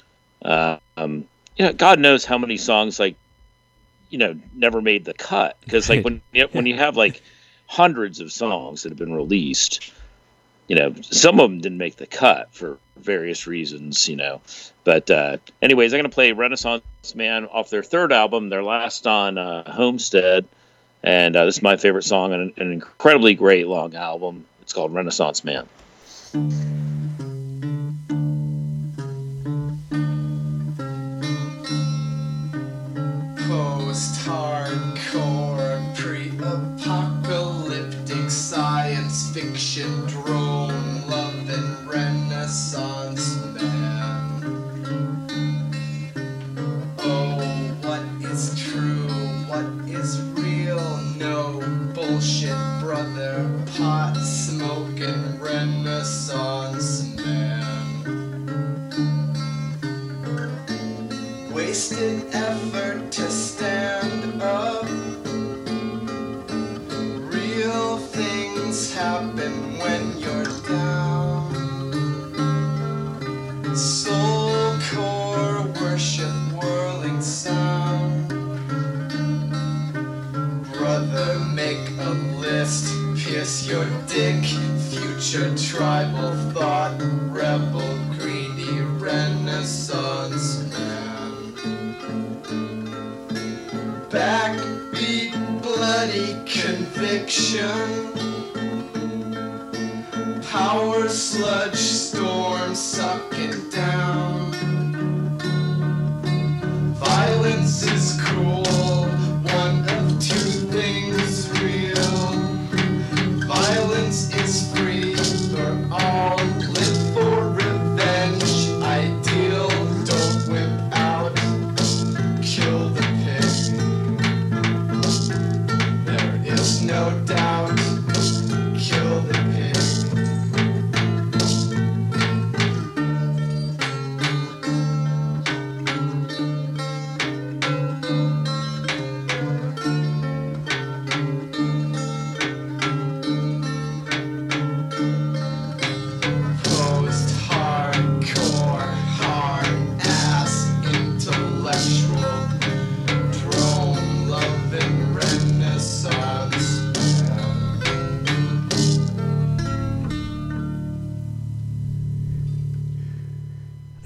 Uh, 0.44 0.79
um, 0.96 1.24
you 1.57 1.64
know, 1.66 1.72
God 1.72 1.98
knows 1.98 2.24
how 2.24 2.38
many 2.38 2.57
songs 2.57 2.98
like 2.98 3.16
you 4.11 4.18
know 4.18 4.35
never 4.55 4.81
made 4.81 5.05
the 5.05 5.14
cut 5.14 5.57
because 5.61 5.88
like 5.88 6.05
when 6.05 6.22
you 6.33 6.48
when 6.53 6.66
you 6.66 6.74
have 6.77 6.96
like 6.96 7.22
hundreds 7.66 8.20
of 8.20 8.33
songs 8.33 8.83
that 8.83 8.90
have 8.90 8.98
been 8.98 9.12
released. 9.12 9.92
You 10.68 10.77
know, 10.77 10.94
some 11.01 11.40
of 11.40 11.51
them 11.51 11.61
didn't 11.61 11.79
make 11.79 11.96
the 11.96 12.07
cut 12.07 12.55
for 12.55 12.79
various 12.98 13.46
reasons. 13.46 14.09
You 14.09 14.16
know, 14.16 14.40
but 14.85 15.11
uh, 15.11 15.38
anyways, 15.62 15.92
I'm 15.92 15.98
gonna 15.98 16.11
play 16.11 16.33
Renaissance 16.33 16.83
Man 17.14 17.47
off 17.47 17.71
their 17.71 17.83
third 17.83 18.12
album, 18.12 18.49
their 18.49 18.62
last 18.62 19.07
on 19.07 19.38
uh, 19.38 19.71
Homestead, 19.71 20.47
and 21.03 21.37
uh, 21.37 21.44
this 21.44 21.57
is 21.57 21.62
my 21.62 21.77
favorite 21.77 22.05
song 22.05 22.33
on 22.33 22.40
an, 22.40 22.53
an 22.57 22.73
incredibly 22.73 23.35
great 23.35 23.66
long 23.66 23.94
album. 23.94 24.47
It's 24.62 24.73
called 24.73 24.92
Renaissance 24.92 25.44
Man. 25.44 25.68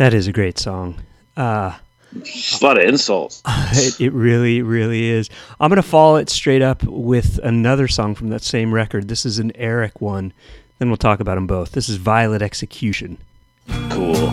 That 0.03 0.15
is 0.15 0.27
a 0.27 0.33
great 0.33 0.59
song. 0.59 0.97
Uh, 1.37 1.79
it's 2.17 2.61
a 2.61 2.65
lot 2.65 2.77
of 2.77 2.83
insults. 2.83 3.41
It, 3.73 4.01
it, 4.01 4.13
really, 4.13 4.61
really 4.61 5.05
is. 5.11 5.31
I'm 5.61 5.69
going 5.69 5.81
to 5.81 5.89
follow 5.89 6.17
it 6.17 6.29
straight 6.29 6.61
up 6.61 6.83
with 6.83 7.39
another 7.45 7.87
song 7.87 8.17
from 8.17 8.31
that 8.31 8.43
same 8.43 8.75
record. 8.75 9.07
This 9.07 9.25
is 9.25 9.39
an 9.39 9.53
Eric 9.55 10.01
one. 10.01 10.33
Then 10.81 10.89
we'll 10.89 10.97
talk 10.97 11.21
about 11.21 11.37
them 11.37 11.47
both. 11.47 11.71
This 11.71 11.89
is 11.89 11.99
Violet 11.99 12.43
Execution. 12.43 13.17
Cool. 13.91 14.33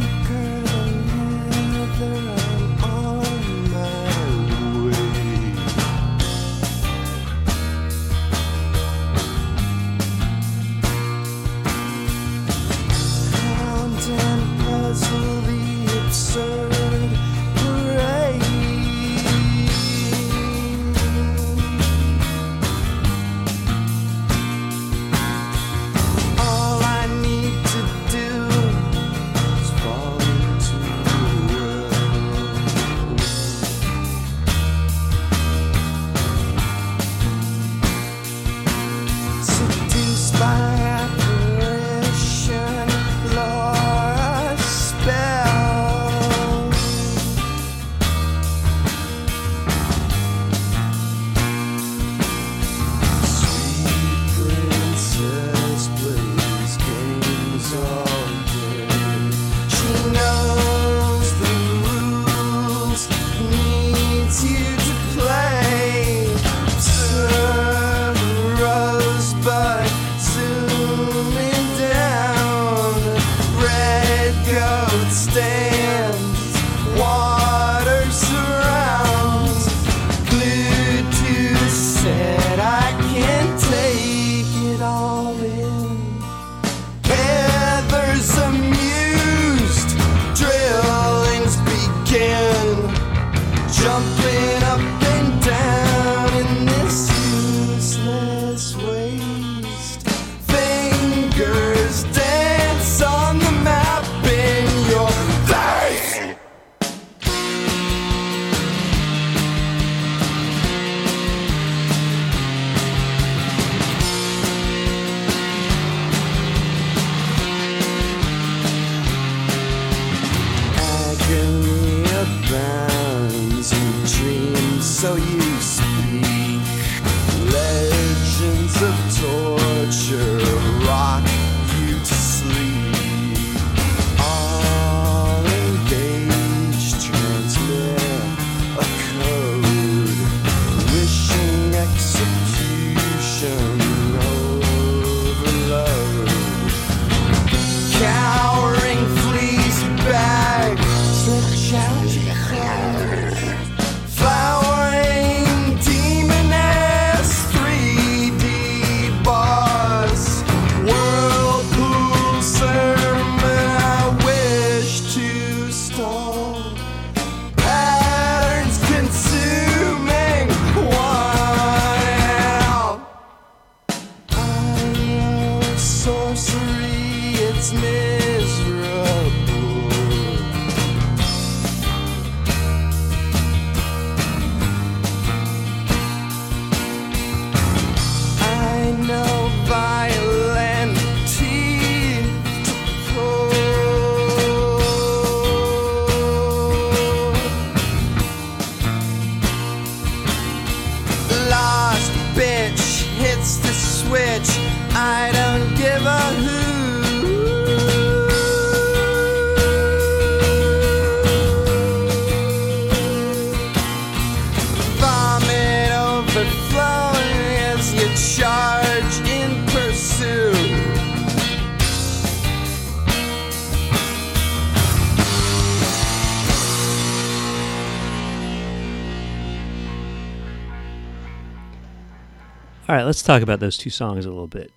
Let's 233.10 233.24
talk 233.24 233.42
about 233.42 233.60
those 233.60 233.76
two 233.76 233.90
songs 233.90 234.28
a 234.28 234.30
little 234.30 234.46
bit. 234.46 234.72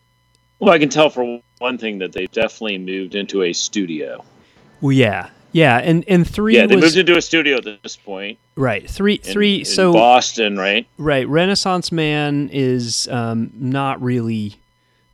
Well, 0.59 0.73
I 0.73 0.79
can 0.79 0.89
tell 0.89 1.11
for 1.11 1.43
one 1.59 1.77
thing 1.77 1.99
that 1.99 2.13
they 2.13 2.27
definitely 2.29 2.79
moved 2.79 3.15
into 3.15 3.43
a 3.43 3.53
studio. 3.53 4.25
Well, 4.81 4.93
yeah, 4.93 5.29
yeah, 5.53 5.77
and 5.77 6.03
and 6.09 6.27
three 6.27 6.57
Yeah, 6.57 6.65
they 6.67 6.77
was 6.77 6.85
moved 6.85 6.97
into 6.97 7.19
a 7.19 7.21
studio 7.21 7.59
at 7.59 7.83
this 7.83 7.95
point. 7.97 8.39
right. 8.57 8.89
Three, 8.89 9.17
in- 9.17 9.21
three. 9.21 9.59
in 9.59 9.65
so 9.67 9.93
Boston, 9.93 10.57
right? 10.57 10.87
right, 10.97 11.29
Renaissance 11.29 11.93
Man 11.93 12.49
is 12.51 13.07
um, 13.09 13.51
not 13.55 14.01
really. 14.03 14.57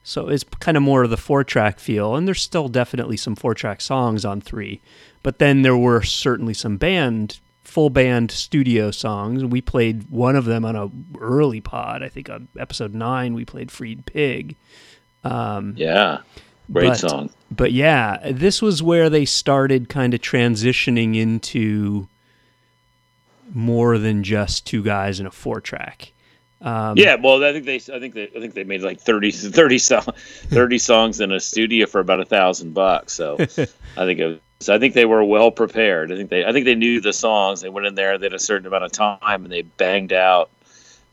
So 0.04 0.28
it's 0.28 0.44
kind 0.60 0.76
of 0.76 0.82
more 0.84 1.02
of 1.02 1.10
the 1.10 1.16
four 1.16 1.42
track 1.42 1.80
feel, 1.80 2.14
and 2.14 2.26
there's 2.28 2.40
still 2.40 2.68
definitely 2.68 3.16
some 3.16 3.34
four 3.34 3.52
track 3.52 3.80
songs 3.80 4.24
on 4.24 4.40
three, 4.40 4.80
but 5.24 5.40
then 5.40 5.62
there 5.62 5.76
were 5.76 6.02
certainly 6.02 6.54
some 6.54 6.76
band, 6.76 7.40
full 7.68 7.90
band 7.90 8.30
studio 8.30 8.90
songs. 8.90 9.44
We 9.44 9.60
played 9.60 10.08
one 10.10 10.34
of 10.36 10.46
them 10.46 10.64
on 10.64 10.74
a 10.74 10.88
early 11.20 11.60
pod. 11.60 12.02
I 12.02 12.08
think 12.08 12.30
on 12.30 12.48
episode 12.58 12.94
nine 12.94 13.34
we 13.34 13.44
played 13.44 13.70
Freed 13.70 14.06
Pig. 14.06 14.56
Yeah, 15.24 16.18
great 16.72 16.88
But- 16.88 16.98
song. 16.98 17.30
but 17.50 17.72
yeah, 17.72 18.30
this 18.32 18.62
was 18.62 18.82
where 18.82 19.10
they 19.10 19.24
started 19.26 19.88
kind 19.88 20.14
of 20.14 20.20
transitioning 20.20 21.14
into 21.16 22.08
more 23.54 23.98
than 23.98 24.22
just 24.22 24.66
two 24.66 24.82
guys 24.82 25.20
in 25.20 25.26
a 25.26 25.30
four 25.30 25.60
track. 25.60 26.12
Um, 26.60 26.96
yeah, 26.98 27.14
well, 27.14 27.44
I 27.44 27.52
think 27.52 27.66
they, 27.66 27.76
I 27.76 28.00
think 28.00 28.14
they, 28.14 28.24
I 28.24 28.40
think 28.40 28.54
they 28.54 28.64
made 28.64 28.82
like 28.82 28.98
30, 29.00 29.30
30, 29.30 29.78
so, 29.78 30.00
30 30.00 30.78
songs 30.78 31.20
in 31.20 31.30
a 31.32 31.38
studio 31.38 31.86
for 31.86 32.00
about 32.00 32.20
a 32.20 32.24
thousand 32.24 32.74
bucks. 32.74 33.12
So 33.12 33.36
I 33.40 34.04
think 34.04 34.18
it 34.20 34.42
was, 34.58 34.68
I 34.68 34.78
think 34.78 34.94
they 34.94 35.04
were 35.04 35.24
well 35.24 35.50
prepared. 35.50 36.10
I 36.12 36.16
think 36.16 36.30
they, 36.30 36.44
I 36.44 36.52
think 36.52 36.64
they 36.64 36.74
knew 36.74 37.00
the 37.00 37.12
songs. 37.12 37.60
They 37.60 37.68
went 37.68 37.86
in 37.86 37.94
there, 37.94 38.18
they 38.18 38.26
had 38.26 38.32
a 38.34 38.38
certain 38.38 38.66
amount 38.66 38.84
of 38.84 38.92
time, 38.92 39.44
and 39.44 39.50
they 39.52 39.62
banged 39.62 40.12
out 40.12 40.50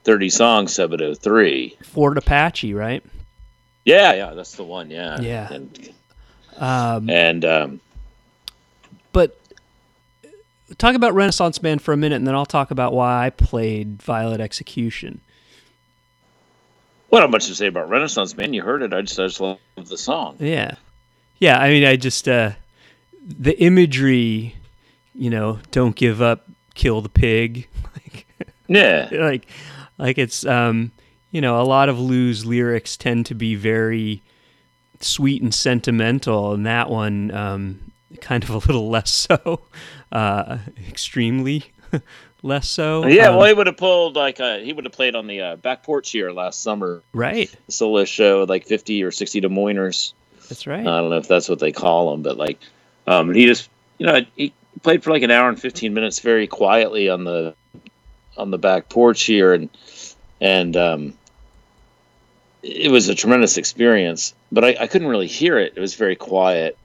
thirty 0.03 0.29
songs. 0.29 0.73
Seven 0.73 1.01
oh 1.01 1.13
three. 1.13 1.77
Fort 1.83 2.17
Apache, 2.17 2.73
right? 2.73 3.03
Yeah, 3.83 4.13
yeah, 4.13 4.33
that's 4.33 4.55
the 4.55 4.63
one. 4.63 4.89
Yeah, 4.89 5.19
Yeah. 5.21 5.53
and, 5.53 5.89
Um, 6.57 7.09
and 7.09 7.45
um, 7.45 7.79
but 9.11 9.37
talk 10.79 10.95
about 10.95 11.13
Renaissance 11.13 11.61
Man 11.61 11.77
for 11.79 11.93
a 11.93 11.97
minute, 11.97 12.15
and 12.15 12.25
then 12.27 12.33
I'll 12.33 12.45
talk 12.47 12.71
about 12.71 12.93
why 12.93 13.25
I 13.25 13.29
played 13.29 14.01
Violet 14.01 14.39
Execution. 14.41 15.21
what 17.09 17.19
not 17.19 17.29
much 17.29 17.45
to 17.47 17.55
say 17.55 17.67
about 17.67 17.89
Renaissance 17.89 18.35
Man. 18.35 18.53
You 18.53 18.63
heard 18.63 18.81
it. 18.81 18.91
I 18.93 19.01
just, 19.01 19.19
I 19.19 19.27
just 19.27 19.39
love 19.39 19.59
the 19.75 19.97
song. 19.97 20.37
Yeah, 20.39 20.75
yeah. 21.39 21.59
I 21.59 21.69
mean, 21.69 21.83
I 21.85 21.95
just 21.95 22.27
uh, 22.27 22.51
the 23.26 23.59
imagery, 23.61 24.55
you 25.13 25.30
know, 25.30 25.59
don't 25.71 25.95
give 25.95 26.21
up, 26.21 26.47
kill 26.76 27.01
the 27.01 27.09
pig. 27.09 27.67
like, 27.93 28.28
Yeah, 28.67 29.09
like 29.11 29.47
like 29.97 30.17
it's 30.17 30.45
um 30.45 30.91
you 31.32 31.41
know 31.41 31.59
a 31.61 31.63
lot 31.63 31.89
of 31.89 31.99
Lou's 31.99 32.45
lyrics 32.45 32.95
tend 32.97 33.26
to 33.28 33.36
be 33.36 33.55
very 33.55 34.21
sweet 35.01 35.41
and 35.41 35.53
sentimental 35.53 36.53
and 36.53 36.65
that 36.65 36.89
one 36.89 37.30
um 37.32 37.91
kind 38.21 38.43
of 38.43 38.49
a 38.49 38.57
little 38.59 38.89
less 38.95 39.11
so 39.11 39.61
uh 40.11 40.57
extremely 40.88 41.65
less 42.43 42.69
so 42.69 43.05
yeah. 43.07 43.30
Um, 43.30 43.36
well, 43.38 43.47
he 43.47 43.53
would 43.53 43.67
have 43.67 43.78
pulled 43.78 44.15
like 44.15 44.39
uh, 44.39 44.59
he 44.59 44.71
would 44.71 44.86
have 44.86 44.93
played 44.93 45.15
on 45.15 45.28
the 45.28 45.41
uh, 45.41 45.55
back 45.57 45.84
porch 45.84 46.11
here 46.11 46.32
last 46.32 46.61
summer. 46.61 47.01
right 47.13 47.53
The 47.65 47.71
solo 47.71 48.05
show 48.05 48.45
like 48.47 48.65
fifty 48.67 49.03
or 49.03 49.11
sixty 49.11 49.41
Des 49.41 49.49
Moiners. 49.49 50.13
that's 50.47 50.65
right 50.67 50.82
I 50.82 51.01
don't 51.01 51.09
know 51.09 51.17
if 51.17 51.28
that's 51.28 51.49
what 51.49 51.59
they 51.59 51.71
call 51.71 52.11
them, 52.11 52.21
but 52.21 52.38
like, 52.38 52.59
um, 53.07 53.33
he 53.33 53.45
just, 53.45 53.69
you 53.97 54.05
know, 54.05 54.21
he 54.35 54.53
played 54.81 55.03
for 55.03 55.11
like 55.11 55.23
an 55.23 55.31
hour 55.31 55.49
and 55.49 55.59
fifteen 55.59 55.93
minutes 55.93 56.19
very 56.19 56.47
quietly 56.47 57.09
on 57.09 57.23
the 57.23 57.55
on 58.37 58.51
the 58.51 58.57
back 58.57 58.89
porch 58.89 59.23
here, 59.23 59.53
and 59.53 59.69
and 60.41 60.75
um, 60.75 61.13
it 62.63 62.91
was 62.91 63.09
a 63.09 63.15
tremendous 63.15 63.57
experience. 63.57 64.33
But 64.51 64.63
I, 64.63 64.75
I 64.81 64.87
couldn't 64.87 65.07
really 65.07 65.27
hear 65.27 65.57
it; 65.57 65.73
it 65.75 65.79
was 65.79 65.95
very 65.95 66.15
quiet. 66.15 66.77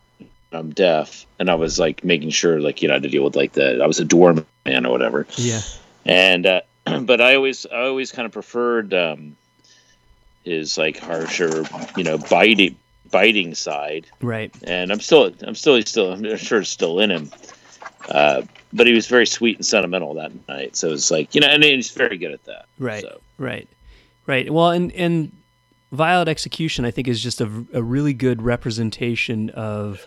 I'm 0.52 0.70
deaf, 0.70 1.26
and 1.38 1.48
I 1.48 1.54
was 1.54 1.78
like 1.78 2.02
making 2.02 2.30
sure, 2.30 2.60
like 2.60 2.82
you 2.82 2.88
know, 2.88 2.98
to 2.98 3.08
deal 3.08 3.24
with 3.24 3.36
like 3.36 3.52
the 3.52 3.82
I 3.82 3.86
was 3.86 4.00
a 4.00 4.04
doorman 4.04 4.44
or 4.66 4.90
whatever, 4.90 5.26
yeah 5.36 5.60
and 6.04 6.46
uh, 6.46 6.60
but 7.02 7.20
I 7.20 7.34
always 7.34 7.66
I 7.66 7.82
always 7.82 8.12
kind 8.12 8.26
of 8.26 8.32
preferred 8.32 8.94
um, 8.94 9.36
his 10.44 10.78
like 10.78 10.98
harsher, 10.98 11.64
you 11.96 12.04
know, 12.04 12.18
biting 12.18 12.76
biting 13.10 13.54
side 13.54 14.06
right 14.20 14.54
and 14.64 14.92
I'm 14.92 15.00
still, 15.00 15.32
I'm 15.42 15.54
still, 15.54 15.76
he's 15.76 15.88
still, 15.88 16.12
I'm 16.12 16.36
sure 16.36 16.60
it's 16.60 16.70
still 16.70 17.00
in 17.00 17.10
him. 17.10 17.30
Uh, 18.08 18.42
but 18.72 18.86
he 18.86 18.92
was 18.92 19.06
very 19.06 19.26
sweet 19.26 19.56
and 19.56 19.66
sentimental 19.66 20.14
that 20.14 20.32
night. 20.48 20.76
So 20.76 20.92
it's 20.92 21.10
like, 21.10 21.34
you 21.34 21.40
know, 21.40 21.48
and 21.48 21.62
he's 21.62 21.90
very 21.90 22.16
good 22.16 22.32
at 22.32 22.44
that. 22.44 22.66
Right. 22.78 23.02
So, 23.02 23.20
Right. 23.38 23.68
Right. 24.26 24.52
Well, 24.52 24.70
and 24.70 24.92
and 24.92 25.32
Violent 25.92 26.28
Execution, 26.28 26.84
I 26.84 26.90
think, 26.90 27.08
is 27.08 27.20
just 27.20 27.40
a, 27.40 27.50
a 27.72 27.82
really 27.82 28.12
good 28.12 28.42
representation 28.42 29.50
of 29.50 30.06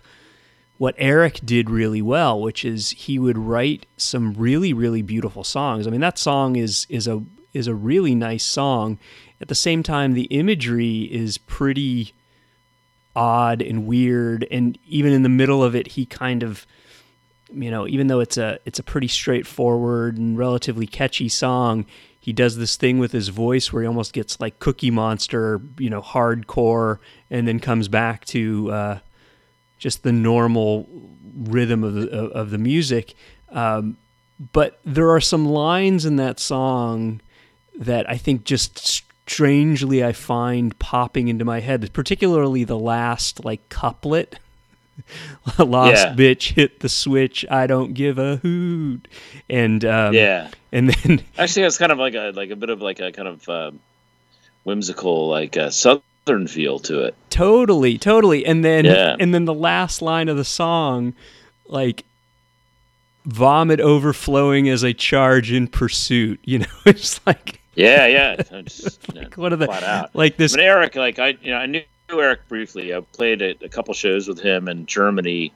what 0.78 0.94
Eric 0.98 1.40
did 1.44 1.68
really 1.68 2.00
well, 2.00 2.40
which 2.40 2.64
is 2.64 2.90
he 2.90 3.18
would 3.18 3.36
write 3.36 3.86
some 3.96 4.32
really, 4.34 4.72
really 4.72 5.02
beautiful 5.02 5.44
songs. 5.44 5.86
I 5.86 5.90
mean, 5.90 6.00
that 6.00 6.18
song 6.18 6.56
is 6.56 6.86
is 6.88 7.06
a 7.06 7.22
is 7.52 7.66
a 7.66 7.74
really 7.74 8.14
nice 8.14 8.44
song. 8.44 8.98
At 9.40 9.48
the 9.48 9.54
same 9.54 9.82
time, 9.82 10.14
the 10.14 10.24
imagery 10.24 11.02
is 11.02 11.36
pretty 11.36 12.14
odd 13.16 13.62
and 13.62 13.86
weird, 13.86 14.46
and 14.50 14.78
even 14.86 15.12
in 15.12 15.22
the 15.22 15.28
middle 15.28 15.62
of 15.62 15.74
it, 15.74 15.88
he 15.88 16.06
kind 16.06 16.42
of 16.42 16.66
you 17.52 17.70
know, 17.70 17.86
even 17.86 18.08
though 18.08 18.20
it's 18.20 18.36
a 18.36 18.58
it's 18.64 18.78
a 18.78 18.82
pretty 18.82 19.08
straightforward 19.08 20.18
and 20.18 20.36
relatively 20.36 20.86
catchy 20.86 21.28
song, 21.28 21.86
he 22.18 22.32
does 22.32 22.56
this 22.56 22.76
thing 22.76 22.98
with 22.98 23.12
his 23.12 23.28
voice 23.28 23.72
where 23.72 23.82
he 23.82 23.86
almost 23.86 24.12
gets 24.12 24.40
like 24.40 24.58
Cookie 24.58 24.90
Monster, 24.90 25.60
you 25.78 25.90
know, 25.90 26.02
hardcore, 26.02 26.98
and 27.30 27.46
then 27.46 27.60
comes 27.60 27.88
back 27.88 28.24
to 28.26 28.72
uh, 28.72 28.98
just 29.78 30.02
the 30.02 30.12
normal 30.12 30.88
rhythm 31.36 31.84
of 31.84 31.94
the 31.94 32.08
of 32.10 32.50
the 32.50 32.58
music. 32.58 33.14
Um, 33.50 33.98
but 34.52 34.80
there 34.84 35.10
are 35.10 35.20
some 35.20 35.46
lines 35.46 36.04
in 36.04 36.16
that 36.16 36.40
song 36.40 37.20
that 37.76 38.08
I 38.08 38.16
think 38.16 38.44
just 38.44 39.03
strangely 39.26 40.04
I 40.04 40.12
find 40.12 40.78
popping 40.78 41.28
into 41.28 41.44
my 41.44 41.60
head, 41.60 41.90
particularly 41.92 42.64
the 42.64 42.78
last 42.78 43.44
like 43.44 43.68
couplet. 43.68 44.38
Lost 45.58 45.92
Yeah. 46.04 46.14
bitch 46.14 46.52
hit 46.52 46.80
the 46.80 46.88
switch. 46.88 47.44
I 47.50 47.66
don't 47.66 47.94
give 47.94 48.16
a 48.18 48.36
hoot. 48.36 49.08
And 49.50 49.84
um, 49.84 50.14
yeah. 50.14 50.50
and 50.72 50.90
then 50.90 51.22
Actually, 51.38 51.66
it's 51.66 51.78
kind 51.78 51.90
of 51.90 51.98
like 51.98 52.14
a, 52.14 52.32
like 52.34 52.50
a 52.50 52.56
bit 52.56 52.70
of 52.70 52.80
like 52.80 53.00
a 53.00 53.10
kind 53.12 53.26
of 53.28 53.48
um, 53.48 53.80
whimsical, 54.62 55.28
like 55.28 55.56
a 55.56 55.72
southern 55.72 56.46
feel 56.46 56.78
to 56.80 57.00
it. 57.00 57.14
totally, 57.30 57.98
totally. 57.98 58.46
And 58.46 58.64
then 58.64 58.84
Yeah. 58.84 59.16
and 59.18 59.34
then 59.34 59.46
the 59.46 59.54
last 59.54 60.00
line 60.00 60.28
of 60.28 60.36
the 60.36 60.44
song, 60.44 61.14
like 61.66 62.04
vomit 63.26 63.80
overflowing 63.80 64.68
as 64.68 64.84
I 64.84 64.92
charge 64.92 65.50
in 65.50 65.66
pursuit. 65.66 66.38
You 66.44 66.60
know, 66.60 66.66
it's 66.86 67.20
like 67.26 67.60
Yeah. 67.74 68.06
Yeah. 68.06 68.36
It's, 68.38 68.98
you 69.12 69.20
know, 69.20 69.28
one 69.36 69.52
of 69.52 69.58
the 69.58 69.70
out. 69.70 70.14
like 70.14 70.36
this. 70.36 70.52
But 70.52 70.60
Eric, 70.60 70.94
like 70.94 71.18
I, 71.18 71.36
you 71.42 71.50
know, 71.50 71.58
I 71.58 71.66
knew 71.66 71.82
Eric 72.10 72.48
briefly. 72.48 72.94
I 72.94 73.00
played 73.00 73.42
a, 73.42 73.64
a 73.64 73.68
couple 73.68 73.94
shows 73.94 74.28
with 74.28 74.40
him 74.40 74.68
in 74.68 74.86
Germany 74.86 75.52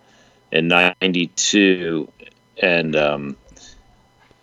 in 0.53 0.69
'92, 0.69 2.11
and 2.63 2.97
um, 2.97 3.37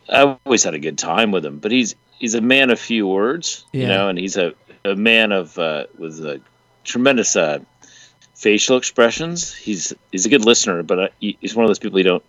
I 0.09 0.37
always 0.45 0.63
had 0.63 0.73
a 0.73 0.79
good 0.79 0.97
time 0.97 1.31
with 1.31 1.45
him. 1.45 1.59
But 1.59 1.71
he's 1.71 1.95
he's 2.19 2.35
a 2.35 2.41
man 2.41 2.69
of 2.69 2.79
few 2.79 3.07
words, 3.07 3.65
you 3.71 3.87
know, 3.87 4.09
and 4.09 4.17
he's 4.17 4.37
a, 4.37 4.53
a 4.83 4.95
man 4.95 5.31
of 5.31 5.57
uh, 5.57 5.85
with 5.97 6.19
a 6.25 6.41
tremendous 6.83 7.35
uh, 7.35 7.59
facial 8.35 8.77
expressions. 8.77 9.53
He's 9.53 9.93
he's 10.11 10.25
a 10.25 10.29
good 10.29 10.45
listener, 10.45 10.83
but 10.83 10.99
uh, 10.99 11.07
he's 11.19 11.55
one 11.55 11.65
of 11.65 11.69
those 11.69 11.79
people 11.79 11.99
you 11.99 12.05
don't 12.05 12.23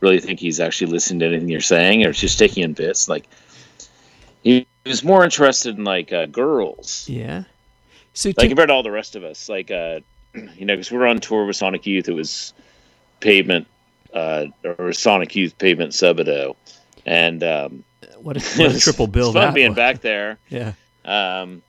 really 0.00 0.20
think 0.20 0.40
he's 0.40 0.58
actually 0.60 0.90
listening 0.90 1.20
to 1.20 1.26
anything 1.26 1.48
you're 1.48 1.60
saying, 1.60 2.04
or 2.04 2.10
it's 2.10 2.20
just 2.20 2.38
taking 2.38 2.64
in 2.64 2.72
bits. 2.72 3.08
Like 3.08 3.28
he 4.42 4.66
was 4.84 5.02
more 5.04 5.24
interested 5.24 5.76
in 5.78 5.84
like 5.84 6.12
uh, 6.12 6.26
girls 6.26 7.06
Yeah. 7.08 7.44
So 8.14 8.30
like 8.36 8.48
compared 8.48 8.68
to 8.68 8.74
all 8.74 8.82
the 8.82 8.90
rest 8.90 9.16
of 9.16 9.24
us 9.24 9.48
like 9.48 9.70
uh 9.70 10.00
you 10.34 10.64
know 10.66 10.74
because 10.74 10.90
we 10.90 10.98
were 10.98 11.06
on 11.06 11.18
tour 11.20 11.44
with 11.46 11.56
sonic 11.56 11.86
youth 11.86 12.08
it 12.08 12.12
was 12.14 12.52
pavement 13.20 13.66
uh 14.12 14.46
or 14.64 14.92
sonic 14.92 15.34
youth 15.36 15.56
pavement 15.58 15.92
Sebadoh. 15.92 16.56
and 17.06 17.42
um 17.42 17.84
what 18.20 18.36
a, 18.36 18.40
what 18.58 18.70
a 18.70 18.72
was- 18.74 18.82
triple 18.84 19.06
bill 19.06 19.28
it's 19.30 19.36
fun 19.38 19.54
being 19.54 19.70
was. 19.70 19.76
back 19.76 20.00
there 20.00 20.38
Yeah. 20.48 20.72
um 21.04 21.62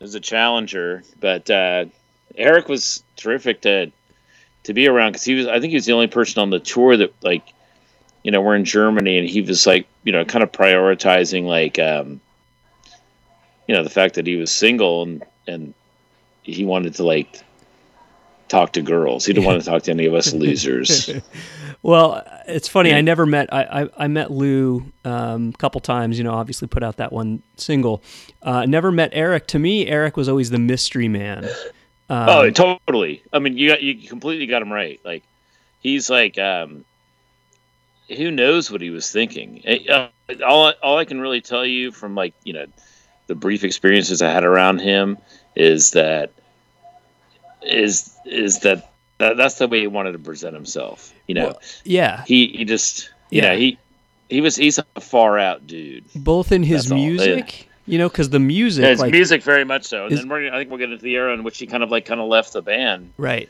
it 0.00 0.02
was 0.04 0.14
a 0.14 0.20
challenger 0.20 1.02
but 1.20 1.48
uh 1.50 1.86
eric 2.36 2.68
was 2.68 3.02
terrific 3.16 3.62
to 3.62 3.90
to 4.64 4.74
be 4.74 4.88
around 4.88 5.12
because 5.12 5.24
he 5.24 5.34
was 5.34 5.46
i 5.46 5.60
think 5.60 5.70
he 5.70 5.76
was 5.76 5.86
the 5.86 5.92
only 5.92 6.08
person 6.08 6.42
on 6.42 6.50
the 6.50 6.58
tour 6.58 6.96
that 6.96 7.14
like 7.22 7.44
you 8.26 8.32
know 8.32 8.40
we're 8.40 8.56
in 8.56 8.64
germany 8.64 9.18
and 9.18 9.28
he 9.28 9.40
was 9.40 9.66
like 9.66 9.86
you 10.02 10.12
know 10.12 10.24
kind 10.24 10.42
of 10.42 10.50
prioritizing 10.50 11.44
like 11.44 11.78
um 11.78 12.20
you 13.68 13.74
know 13.74 13.82
the 13.84 13.90
fact 13.90 14.16
that 14.16 14.26
he 14.26 14.34
was 14.36 14.50
single 14.50 15.02
and 15.04 15.22
and 15.46 15.74
he 16.42 16.64
wanted 16.64 16.94
to 16.96 17.04
like 17.04 17.42
talk 18.48 18.72
to 18.72 18.82
girls. 18.82 19.26
He 19.26 19.32
didn't 19.32 19.46
want 19.46 19.62
to 19.62 19.68
talk 19.68 19.82
to 19.84 19.90
any 19.90 20.06
of 20.06 20.14
us 20.14 20.32
losers. 20.32 21.10
Well, 21.82 22.26
it's 22.48 22.66
funny. 22.66 22.92
I 22.92 23.00
never 23.00 23.26
met. 23.26 23.52
I 23.52 23.82
I, 23.82 23.88
I 23.96 24.08
met 24.08 24.32
Lou 24.32 24.90
um, 25.04 25.52
a 25.54 25.58
couple 25.58 25.80
times. 25.80 26.18
You 26.18 26.24
know, 26.24 26.32
obviously 26.32 26.66
put 26.66 26.82
out 26.82 26.96
that 26.96 27.12
one 27.12 27.42
single. 27.58 28.02
Uh, 28.42 28.66
never 28.66 28.90
met 28.90 29.10
Eric. 29.12 29.46
To 29.48 29.60
me, 29.60 29.86
Eric 29.86 30.16
was 30.16 30.28
always 30.28 30.50
the 30.50 30.58
mystery 30.58 31.06
man. 31.06 31.44
Um, 32.08 32.28
oh, 32.28 32.50
totally. 32.50 33.22
I 33.32 33.38
mean, 33.38 33.56
you 33.56 33.68
got 33.68 33.82
you 33.82 34.08
completely 34.08 34.46
got 34.46 34.62
him 34.62 34.72
right. 34.72 34.98
Like 35.04 35.22
he's 35.78 36.10
like, 36.10 36.38
um, 36.38 36.84
who 38.08 38.30
knows 38.30 38.70
what 38.70 38.80
he 38.80 38.90
was 38.90 39.10
thinking? 39.10 39.62
Uh, 39.88 40.08
all 40.46 40.72
all 40.82 40.98
I 40.98 41.04
can 41.04 41.20
really 41.20 41.40
tell 41.40 41.64
you 41.64 41.92
from 41.92 42.14
like 42.14 42.34
you 42.44 42.52
know 42.52 42.66
the 43.26 43.34
brief 43.34 43.64
experiences 43.64 44.22
I 44.22 44.30
had 44.30 44.44
around 44.44 44.80
him 44.80 45.18
is 45.54 45.92
that 45.92 46.30
is 47.62 48.14
is 48.24 48.60
that, 48.60 48.92
that 49.18 49.36
that's 49.36 49.56
the 49.56 49.68
way 49.68 49.80
he 49.80 49.86
wanted 49.86 50.12
to 50.12 50.18
present 50.18 50.54
himself. 50.54 51.12
You 51.26 51.34
know, 51.34 51.46
Well, 51.46 51.60
yeah, 51.84 52.24
he 52.26 52.48
he 52.48 52.64
just 52.64 53.10
you 53.30 53.42
Yeah. 53.42 53.50
know 53.52 53.56
he 53.58 53.78
he 54.28 54.40
was 54.40 54.56
he's 54.56 54.78
a 54.78 55.00
far 55.00 55.38
out 55.38 55.66
dude. 55.66 56.04
both 56.14 56.52
in 56.52 56.62
his 56.62 56.84
That's 56.88 56.94
music. 57.00 57.68
You 57.88 57.98
know, 57.98 58.08
because 58.08 58.30
the 58.30 58.40
music, 58.40 58.82
Yeah, 58.82 58.90
his 58.90 58.98
like, 58.98 59.12
music 59.12 59.44
very 59.44 59.62
much 59.64 59.84
so. 59.84 60.04
And 60.04 60.12
is- 60.12 60.18
then 60.18 60.28
we're 60.28 60.52
I 60.52 60.58
think 60.58 60.70
we'll 60.70 60.78
get 60.80 60.90
into 60.90 61.04
the 61.04 61.14
era 61.14 61.32
in 61.34 61.44
which 61.44 61.58
he 61.58 61.66
kind 61.68 61.84
of 61.84 61.90
like 61.92 62.04
kind 62.04 62.20
of 62.20 62.26
left 62.26 62.52
the 62.52 62.60
band. 62.62 63.12
right? 63.16 63.48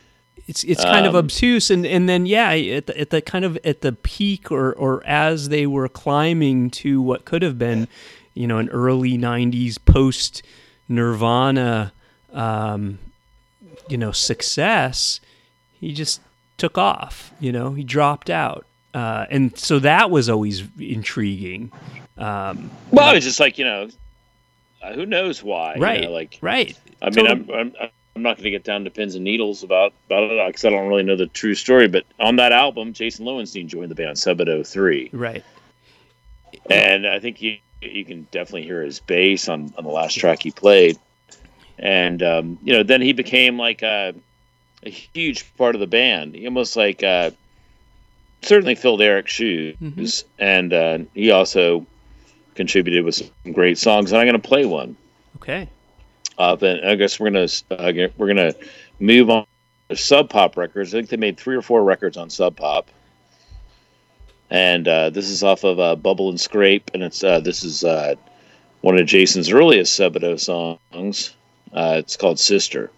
It's 0.49 0.62
it's 0.64 0.84
kind 0.84 1.07
of 1.07 1.14
Um, 1.14 1.24
obtuse, 1.24 1.70
and 1.70 1.84
and 1.87 2.09
then 2.09 2.26
yeah, 2.26 2.51
at 2.53 2.87
the, 2.87 3.01
at 3.01 3.11
the 3.11 3.20
kind 3.20 3.45
of 3.45 3.59
at 3.64 3.80
the 3.80 3.93
peak, 3.93 4.53
or 4.53 4.72
or 4.74 5.03
as 5.07 5.49
they 5.49 5.66
were 5.66 5.89
climbing 5.89 6.70
to 6.70 7.03
what 7.03 7.24
could 7.24 7.43
have 7.43 7.59
been, 7.59 7.89
you 8.34 8.47
know, 8.47 8.59
an 8.59 8.68
early 8.68 9.18
'90s 9.18 9.76
post 9.84 10.43
Nirvana, 10.89 11.93
um, 12.32 12.99
you 13.89 13.97
know, 13.99 14.12
success, 14.12 15.20
he 15.80 15.93
just 15.93 16.20
took 16.59 16.78
off. 16.78 17.32
You 17.41 17.51
know, 17.53 17.72
he 17.72 17.82
dropped 17.82 18.30
out, 18.30 18.66
uh, 18.95 19.26
and 19.30 19.57
so 19.59 19.78
that 19.80 20.11
was 20.11 20.28
always 20.28 20.62
intriguing. 20.78 21.72
Um, 22.18 22.70
Well, 22.93 23.14
it's 23.16 23.26
just 23.26 23.41
like 23.41 23.59
you 23.59 23.64
know, 23.64 23.89
uh, 24.82 24.93
who 24.95 25.07
knows 25.07 25.43
why? 25.43 25.74
you 25.74 25.82
right, 25.82 26.03
know, 26.03 26.11
like 26.12 26.39
right. 26.41 26.78
I 27.03 27.11
mean, 27.11 27.26
Totally. 27.26 27.53
I'm, 27.55 27.74
I'm 27.80 27.91
I'm 28.16 28.22
not 28.22 28.36
going 28.38 28.44
to 28.44 28.50
get 28.50 28.64
down 28.64 28.84
to 28.84 28.90
pins 28.90 29.14
and 29.14 29.24
needles 29.24 29.62
about 29.62 29.92
about 30.06 30.30
it 30.30 30.46
because 30.46 30.64
I 30.64 30.70
don't 30.70 30.88
really 30.88 31.02
know 31.02 31.16
the 31.16 31.26
true 31.26 31.54
story. 31.54 31.86
But 31.86 32.06
on 32.18 32.36
that 32.36 32.50
album, 32.50 32.94
Jason 32.94 33.26
Loewenstein 33.26 33.66
joined 33.66 33.90
the 33.90 33.94
band 33.94 34.16
Sebadoh 34.16 34.66
Three, 34.66 35.10
Right. 35.12 35.44
and 36.70 37.06
I 37.06 37.20
think 37.20 37.42
you 37.42 37.58
you 37.82 38.06
can 38.06 38.26
definitely 38.30 38.62
hear 38.62 38.80
his 38.82 39.00
bass 39.00 39.50
on 39.50 39.72
on 39.76 39.84
the 39.84 39.90
last 39.90 40.14
track 40.14 40.42
he 40.42 40.50
played. 40.50 40.96
And 41.78 42.22
um, 42.22 42.58
you 42.62 42.72
know, 42.72 42.82
then 42.82 43.02
he 43.02 43.12
became 43.12 43.58
like 43.58 43.82
a, 43.82 44.14
a 44.82 44.88
huge 44.88 45.54
part 45.58 45.74
of 45.74 45.80
the 45.82 45.86
band. 45.86 46.34
He 46.34 46.46
almost 46.46 46.74
like 46.74 47.02
uh, 47.02 47.32
certainly 48.40 48.76
filled 48.76 49.02
Eric's 49.02 49.30
shoes, 49.32 49.76
Mhm. 49.82 50.24
and 50.38 50.72
uh, 50.72 50.98
he 51.12 51.30
also 51.32 51.86
contributed 52.54 53.04
with 53.04 53.16
some 53.16 53.52
great 53.52 53.76
songs. 53.76 54.10
And 54.10 54.18
I'm 54.18 54.26
going 54.26 54.40
to 54.40 54.48
play 54.48 54.64
one. 54.64 54.96
Okay. 55.36 55.68
Uh, 56.39 56.57
then 56.57 56.84
I 56.84 56.95
guess 56.97 57.18
we're 57.18 57.30
gonna 57.30 57.49
uh, 57.70 58.09
we're 58.16 58.26
gonna 58.26 58.55
move 59.01 59.30
on 59.30 59.47
to 59.89 59.97
Sub 59.97 60.28
Pop 60.28 60.57
Records. 60.57 60.95
I 60.95 60.99
think 60.99 61.09
they 61.11 61.16
made 61.16 61.39
three 61.39 61.57
or 61.57 61.62
four 61.62 61.82
records 61.82 62.16
on 62.16 62.30
Sub 62.30 62.57
Pop, 62.57 62.91
and 64.51 64.87
uh, 64.87 65.11
this 65.11 65.28
is 65.28 65.43
off 65.43 65.64
of 65.64 65.80
uh, 65.80 65.97
Bubble 65.97 66.28
and 66.28 66.41
Scrape, 66.41 66.91
and 66.95 67.03
it's 67.03 67.24
uh, 67.24 67.41
this 67.41 67.64
is 67.64 67.84
uh, 67.84 68.14
one 68.82 68.99
of 68.99 69.07
Jason's 69.07 69.51
earliest 69.51 69.99
Sebadoh 69.99 70.39
songs. 70.39 71.34
It's 71.72 72.16
called 72.16 72.39
Sister. 72.39 72.91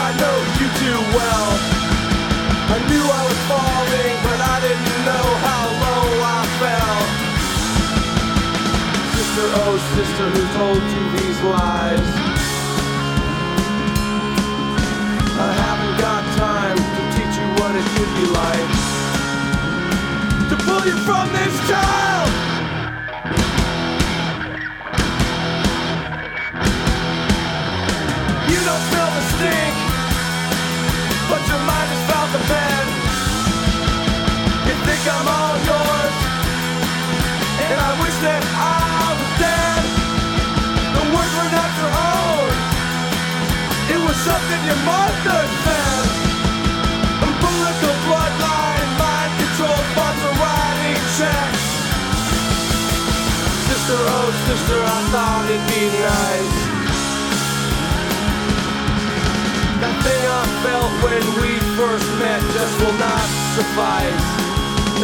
I 0.00 0.10
know 0.16 0.36
you 0.60 0.68
too 0.80 1.00
well. 1.12 1.50
I 2.74 2.78
knew 2.88 3.04
I 3.04 3.22
was 3.28 3.40
falling, 3.52 4.16
but 4.24 4.40
I 4.40 4.56
didn't 4.64 5.00
know 5.08 5.26
how 5.44 5.62
low 5.84 6.06
I 6.24 6.40
fell. 6.60 7.00
Sister, 9.14 9.46
oh 9.62 9.76
sister, 9.96 10.26
who 10.34 10.42
told 10.56 10.82
you 10.94 11.04
these 11.20 11.40
lies? 11.52 12.08
I 15.36 15.50
haven't 15.64 15.96
got 16.00 16.22
time 16.36 16.80
to 16.96 17.02
teach 17.16 17.34
you 17.40 17.48
what 17.60 17.72
it 17.76 17.86
could 17.96 18.12
be 18.20 18.26
like 18.40 18.70
to 20.48 20.56
pull 20.64 20.84
you 20.86 20.96
from 21.04 21.28
this 21.32 21.54
child. 21.68 22.39
Think 35.00 35.16
I'm 35.16 35.28
all 35.28 35.56
yours, 35.64 36.16
and 37.64 37.76
I 37.80 37.90
wish 38.04 38.16
that 38.20 38.44
I 38.44 39.16
was 39.16 39.32
dead. 39.40 39.82
The 40.92 41.04
words 41.08 41.32
were 41.40 41.52
not 41.56 41.70
your 41.80 41.92
own, 41.96 42.52
it 43.96 44.00
was 44.04 44.16
something 44.28 44.60
your 44.68 44.80
mother 44.84 45.40
said. 45.64 46.04
Umbilical 47.16 47.96
bloodline, 48.04 48.90
mind 49.00 49.32
control, 49.40 49.80
thoughts 49.96 50.20
are 50.20 50.36
writing 50.36 51.00
checks. 51.16 51.64
Sister, 53.72 53.96
oh 53.96 54.28
sister, 54.52 54.78
I 54.84 55.00
thought 55.12 55.48
it'd 55.48 55.64
be 55.64 55.84
nice. 55.96 56.56
That 59.80 59.96
thing 60.04 60.22
I 60.28 60.44
felt 60.60 60.92
when 61.00 61.24
we 61.40 61.56
first 61.80 62.08
met 62.20 62.44
just 62.52 62.74
will 62.84 62.96
not 63.00 63.28
suffice. 63.56 64.49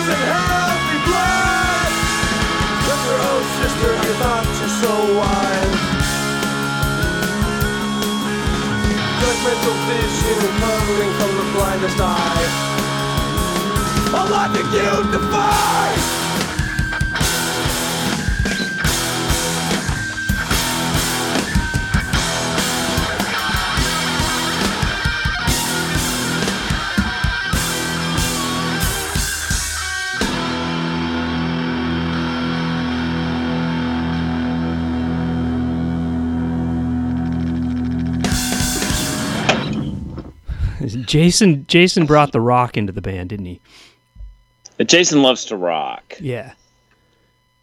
isn't 0.00 0.24
healthy 0.32 0.98
blood. 1.08 1.92
Sister, 2.88 3.16
oh 3.28 3.40
sister, 3.60 3.90
I 3.92 4.10
thought 4.20 4.46
you're 4.58 4.76
so 4.84 4.94
wise. 5.20 5.80
Judgmental 9.20 9.76
vision 9.88 10.40
covering 10.62 11.12
from 11.18 11.30
the 11.38 11.46
blindest 11.54 12.00
eye. 12.00 12.48
A 14.12 14.22
logic 14.34 14.66
you 14.72 14.92
defy. 15.12 16.19
Jason 41.10 41.66
Jason 41.66 42.06
brought 42.06 42.32
the 42.32 42.40
rock 42.40 42.76
into 42.76 42.92
the 42.92 43.02
band, 43.02 43.30
didn't 43.30 43.46
he? 43.46 43.60
But 44.76 44.88
Jason 44.88 45.22
loves 45.22 45.46
to 45.46 45.56
rock. 45.56 46.16
Yeah. 46.20 46.52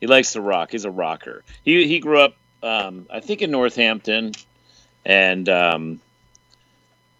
He 0.01 0.07
likes 0.07 0.33
to 0.33 0.41
rock. 0.41 0.71
He's 0.71 0.85
a 0.85 0.91
rocker. 0.91 1.43
He 1.63 1.87
he 1.87 1.99
grew 1.99 2.19
up, 2.19 2.35
um, 2.61 3.07
I 3.11 3.21
think, 3.21 3.41
in 3.41 3.49
Northampton, 3.49 4.33
and 5.05 5.47
um, 5.49 6.01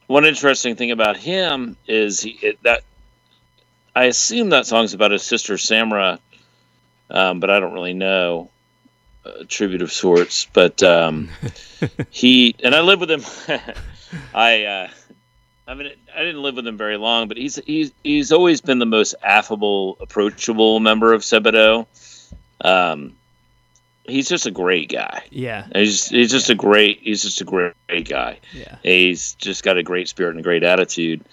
one 0.08 0.26
interesting 0.26 0.76
thing 0.76 0.92
about 0.92 1.18
him 1.18 1.78
is 1.88 2.22
he, 2.22 2.32
it, 2.42 2.62
that 2.64 2.84
I 3.96 4.06
assume 4.06 4.50
that 4.50 4.68
song's 4.68 4.94
about 4.94 5.12
his 5.12 5.24
sister 5.24 5.56
Samra 5.56 6.20
um, 7.10 7.40
but 7.40 7.50
I 7.50 7.60
don't 7.60 7.74
really 7.74 7.94
know 7.94 8.50
a 9.26 9.46
tribute 9.46 9.82
of 9.82 9.92
sorts. 9.92 10.48
But 10.52 10.84
um, 10.84 11.30
he 12.10 12.56
and 12.64 12.76
I 12.76 12.82
lived 12.82 13.02
with 13.02 13.12
him. 13.12 13.24
I 14.34 14.64
uh, 14.64 14.90
I 15.68 15.74
mean 15.74 15.92
I 16.16 16.20
didn't 16.24 16.42
live 16.42 16.56
with 16.56 16.66
him 16.68 16.78
very 16.78 16.98
long, 16.98 17.28
but 17.28 17.38
he's 17.38 17.58
he's 17.66 17.92
he's 18.04 18.32
always 18.32 18.62
been 18.62 18.80
the 18.80 18.86
most 18.86 19.16
affable, 19.22 19.98
approachable 20.00 20.80
member 20.80 21.14
of 21.14 21.22
Sebadoh. 21.22 21.86
Um, 22.62 23.16
he's 24.06 24.30
just 24.30 24.46
a 24.46 24.52
great 24.52 24.90
guy. 24.90 25.24
Yeah. 25.30 25.68
He's 25.74 26.08
he's 26.08 26.32
just 26.32 26.50
a 26.50 26.56
great 26.56 27.00
he's 27.02 27.22
just 27.22 27.42
a 27.42 27.44
great, 27.44 27.74
great 27.88 28.08
guy. 28.08 28.40
Yeah. 28.54 28.78
He's 28.82 29.34
just 29.34 29.64
got 29.64 29.78
a 29.78 29.84
great 29.84 30.08
spirit 30.08 30.32
and 30.32 30.40
a 30.40 30.44
great 30.44 30.64
attitude, 30.64 31.24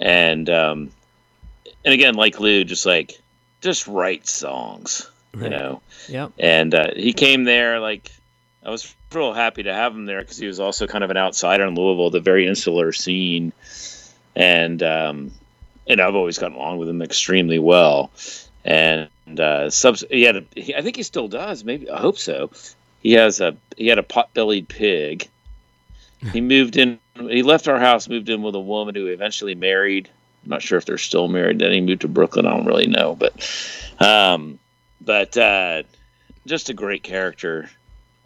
and 0.00 0.50
um, 0.50 0.90
and 1.84 1.94
again, 1.94 2.14
like 2.14 2.40
Lou, 2.40 2.64
just 2.64 2.86
like 2.86 3.20
just 3.60 3.86
write 3.86 4.26
songs, 4.26 5.08
Right. 5.32 5.44
you 5.44 5.50
know. 5.50 5.80
Yep. 6.08 6.32
And 6.38 6.74
uh, 6.74 6.88
he 6.96 7.12
came 7.12 7.44
there 7.44 7.80
like 7.80 8.10
I 8.64 8.70
was 8.70 8.94
real 9.14 9.32
happy 9.32 9.62
to 9.64 9.72
have 9.72 9.94
him 9.94 10.06
there 10.06 10.20
because 10.20 10.38
he 10.38 10.46
was 10.46 10.60
also 10.60 10.86
kind 10.86 11.04
of 11.04 11.10
an 11.10 11.16
outsider 11.16 11.64
in 11.64 11.74
Louisville, 11.74 12.10
the 12.10 12.20
very 12.20 12.46
insular 12.46 12.92
scene, 12.92 13.52
and 14.34 14.82
um, 14.82 15.32
and 15.86 16.00
I've 16.00 16.14
always 16.14 16.38
gotten 16.38 16.56
along 16.56 16.78
with 16.78 16.88
him 16.88 17.02
extremely 17.02 17.58
well. 17.58 18.10
And 18.64 19.08
uh, 19.38 19.68
subs- 19.70 20.04
he 20.10 20.22
had 20.22 20.36
a, 20.36 20.44
he, 20.54 20.74
I 20.74 20.82
think 20.82 20.96
he 20.96 21.02
still 21.02 21.28
does. 21.28 21.64
Maybe 21.64 21.90
I 21.90 22.00
hope 22.00 22.18
so. 22.18 22.50
He 23.02 23.12
has 23.12 23.40
a 23.40 23.56
he 23.76 23.88
had 23.88 23.98
a 23.98 24.02
pot-bellied 24.02 24.68
pig. 24.68 25.28
He 26.32 26.40
moved 26.40 26.76
in. 26.76 26.98
He 27.14 27.42
left 27.42 27.68
our 27.68 27.78
house, 27.78 28.08
moved 28.08 28.30
in 28.30 28.42
with 28.42 28.54
a 28.54 28.60
woman 28.60 28.94
who 28.94 29.06
eventually 29.08 29.54
married. 29.54 30.08
I'm 30.42 30.50
not 30.50 30.62
sure 30.62 30.78
if 30.78 30.86
they're 30.86 30.98
still 30.98 31.28
married. 31.28 31.58
Then 31.58 31.72
he 31.72 31.80
moved 31.80 32.02
to 32.02 32.08
Brooklyn. 32.08 32.46
I 32.46 32.50
don't 32.50 32.66
really 32.66 32.86
know, 32.86 33.14
but 33.14 33.34
um, 34.00 34.58
but 35.00 35.36
uh, 35.36 35.82
just 36.46 36.70
a 36.70 36.74
great 36.74 37.02
character. 37.02 37.70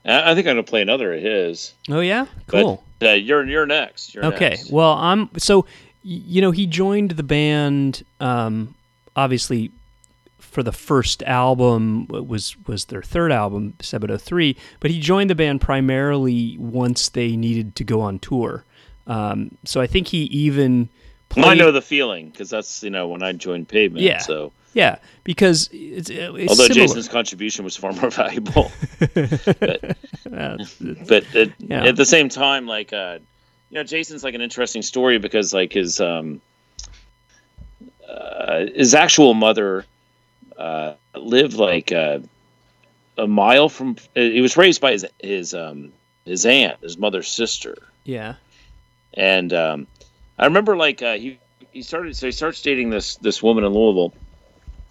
I 0.09 0.34
think 0.34 0.46
I'm 0.46 0.52
gonna 0.52 0.62
play 0.62 0.82
another 0.82 1.12
of 1.14 1.22
his. 1.22 1.74
Oh 1.90 2.00
yeah. 2.00 2.26
But, 2.46 2.62
Cool. 2.62 2.84
uh, 3.02 3.11
you're 3.11 3.46
you're 3.46 3.66
next. 3.66 4.14
You're 4.14 4.24
Okay. 4.26 4.50
next. 4.50 4.70
Well, 4.70 4.92
I'm 4.94 5.28
so 5.36 5.66
you 6.02 6.40
know 6.40 6.50
he 6.50 6.66
joined 6.66 7.12
the 7.12 7.22
band 7.22 8.04
um 8.20 8.74
obviously 9.16 9.70
for 10.38 10.62
the 10.62 10.72
first 10.72 11.22
album 11.24 12.06
was 12.06 12.56
was 12.66 12.86
their 12.86 13.02
third 13.02 13.30
album 13.32 13.74
703 13.80 14.56
but 14.80 14.90
he 14.90 15.00
joined 15.00 15.28
the 15.28 15.34
band 15.34 15.61
primarily 15.61 16.56
once 16.59 17.09
they 17.11 17.36
needed 17.36 17.74
to 17.76 17.84
go 17.84 18.00
on 18.00 18.18
tour 18.20 18.64
um, 19.09 19.50
so 19.64 19.80
i 19.80 19.86
think 19.86 20.09
he 20.09 20.22
even 20.24 20.88
Well, 21.37 21.47
I 21.49 21.55
know 21.55 21.72
the 21.72 21.83
feeling 21.83 22.31
because 22.31 22.51
that's 22.51 22.83
you 22.83 22.91
know 22.91 23.09
when 23.09 23.22
I 23.22 23.33
joined 23.33 23.68
Pavement. 23.68 24.03
Yeah. 24.05 24.18
So 24.18 24.53
yeah 24.74 24.99
because 25.24 25.68
it's, 25.72 26.11
it's 26.11 26.51
although 26.51 26.64
similar. 26.64 26.87
Jason's 26.87 27.09
contribution 27.09 27.64
was 27.64 27.76
far 27.76 27.93
more 28.01 28.11
valuable, 28.11 28.70
Uh, 29.01 30.59
but 31.09 31.35
at, 31.35 31.51
Yeah. 31.59 31.85
at 31.85 31.97
the 31.97 32.05
same 32.05 32.29
time, 32.29 32.66
like 32.66 32.93
uh, 32.93 33.18
you 33.70 33.74
know, 33.76 33.85
Jason's 33.85 34.22
like 34.24 34.35
an 34.35 34.41
interesting 34.41 34.83
story 34.83 35.18
because 35.18 35.53
like 35.55 35.72
his 35.72 36.01
um, 36.01 36.41
uh, 38.09 38.66
his 38.74 38.95
actual 38.95 39.35
mother 39.35 39.85
uh, 40.57 40.95
lived 41.14 41.55
like 41.55 41.93
uh, 41.93 42.18
a 43.16 43.26
mile 43.26 43.68
from. 43.68 43.97
He 44.14 44.41
was 44.41 44.57
raised 44.57 44.81
by 44.81 44.93
his 44.93 45.07
his 45.20 45.55
um, 45.55 45.93
his 46.24 46.47
aunt, 46.47 46.79
his 46.83 46.99
mother's 46.99 47.29
sister. 47.29 47.76
yeah 48.05 48.35
and 49.14 49.53
um, 49.55 49.87
I 50.39 50.45
remember 50.45 50.76
like 50.76 51.03
uh, 51.03 51.14
he 51.14 51.39
he 51.72 51.82
started 51.82 52.16
so 52.16 52.26
he 52.26 52.32
starts 52.32 52.62
dating 52.62 52.91
this 52.91 53.16
this 53.16 53.43
woman 53.43 53.64
in 53.64 53.72
Louisville, 53.72 54.14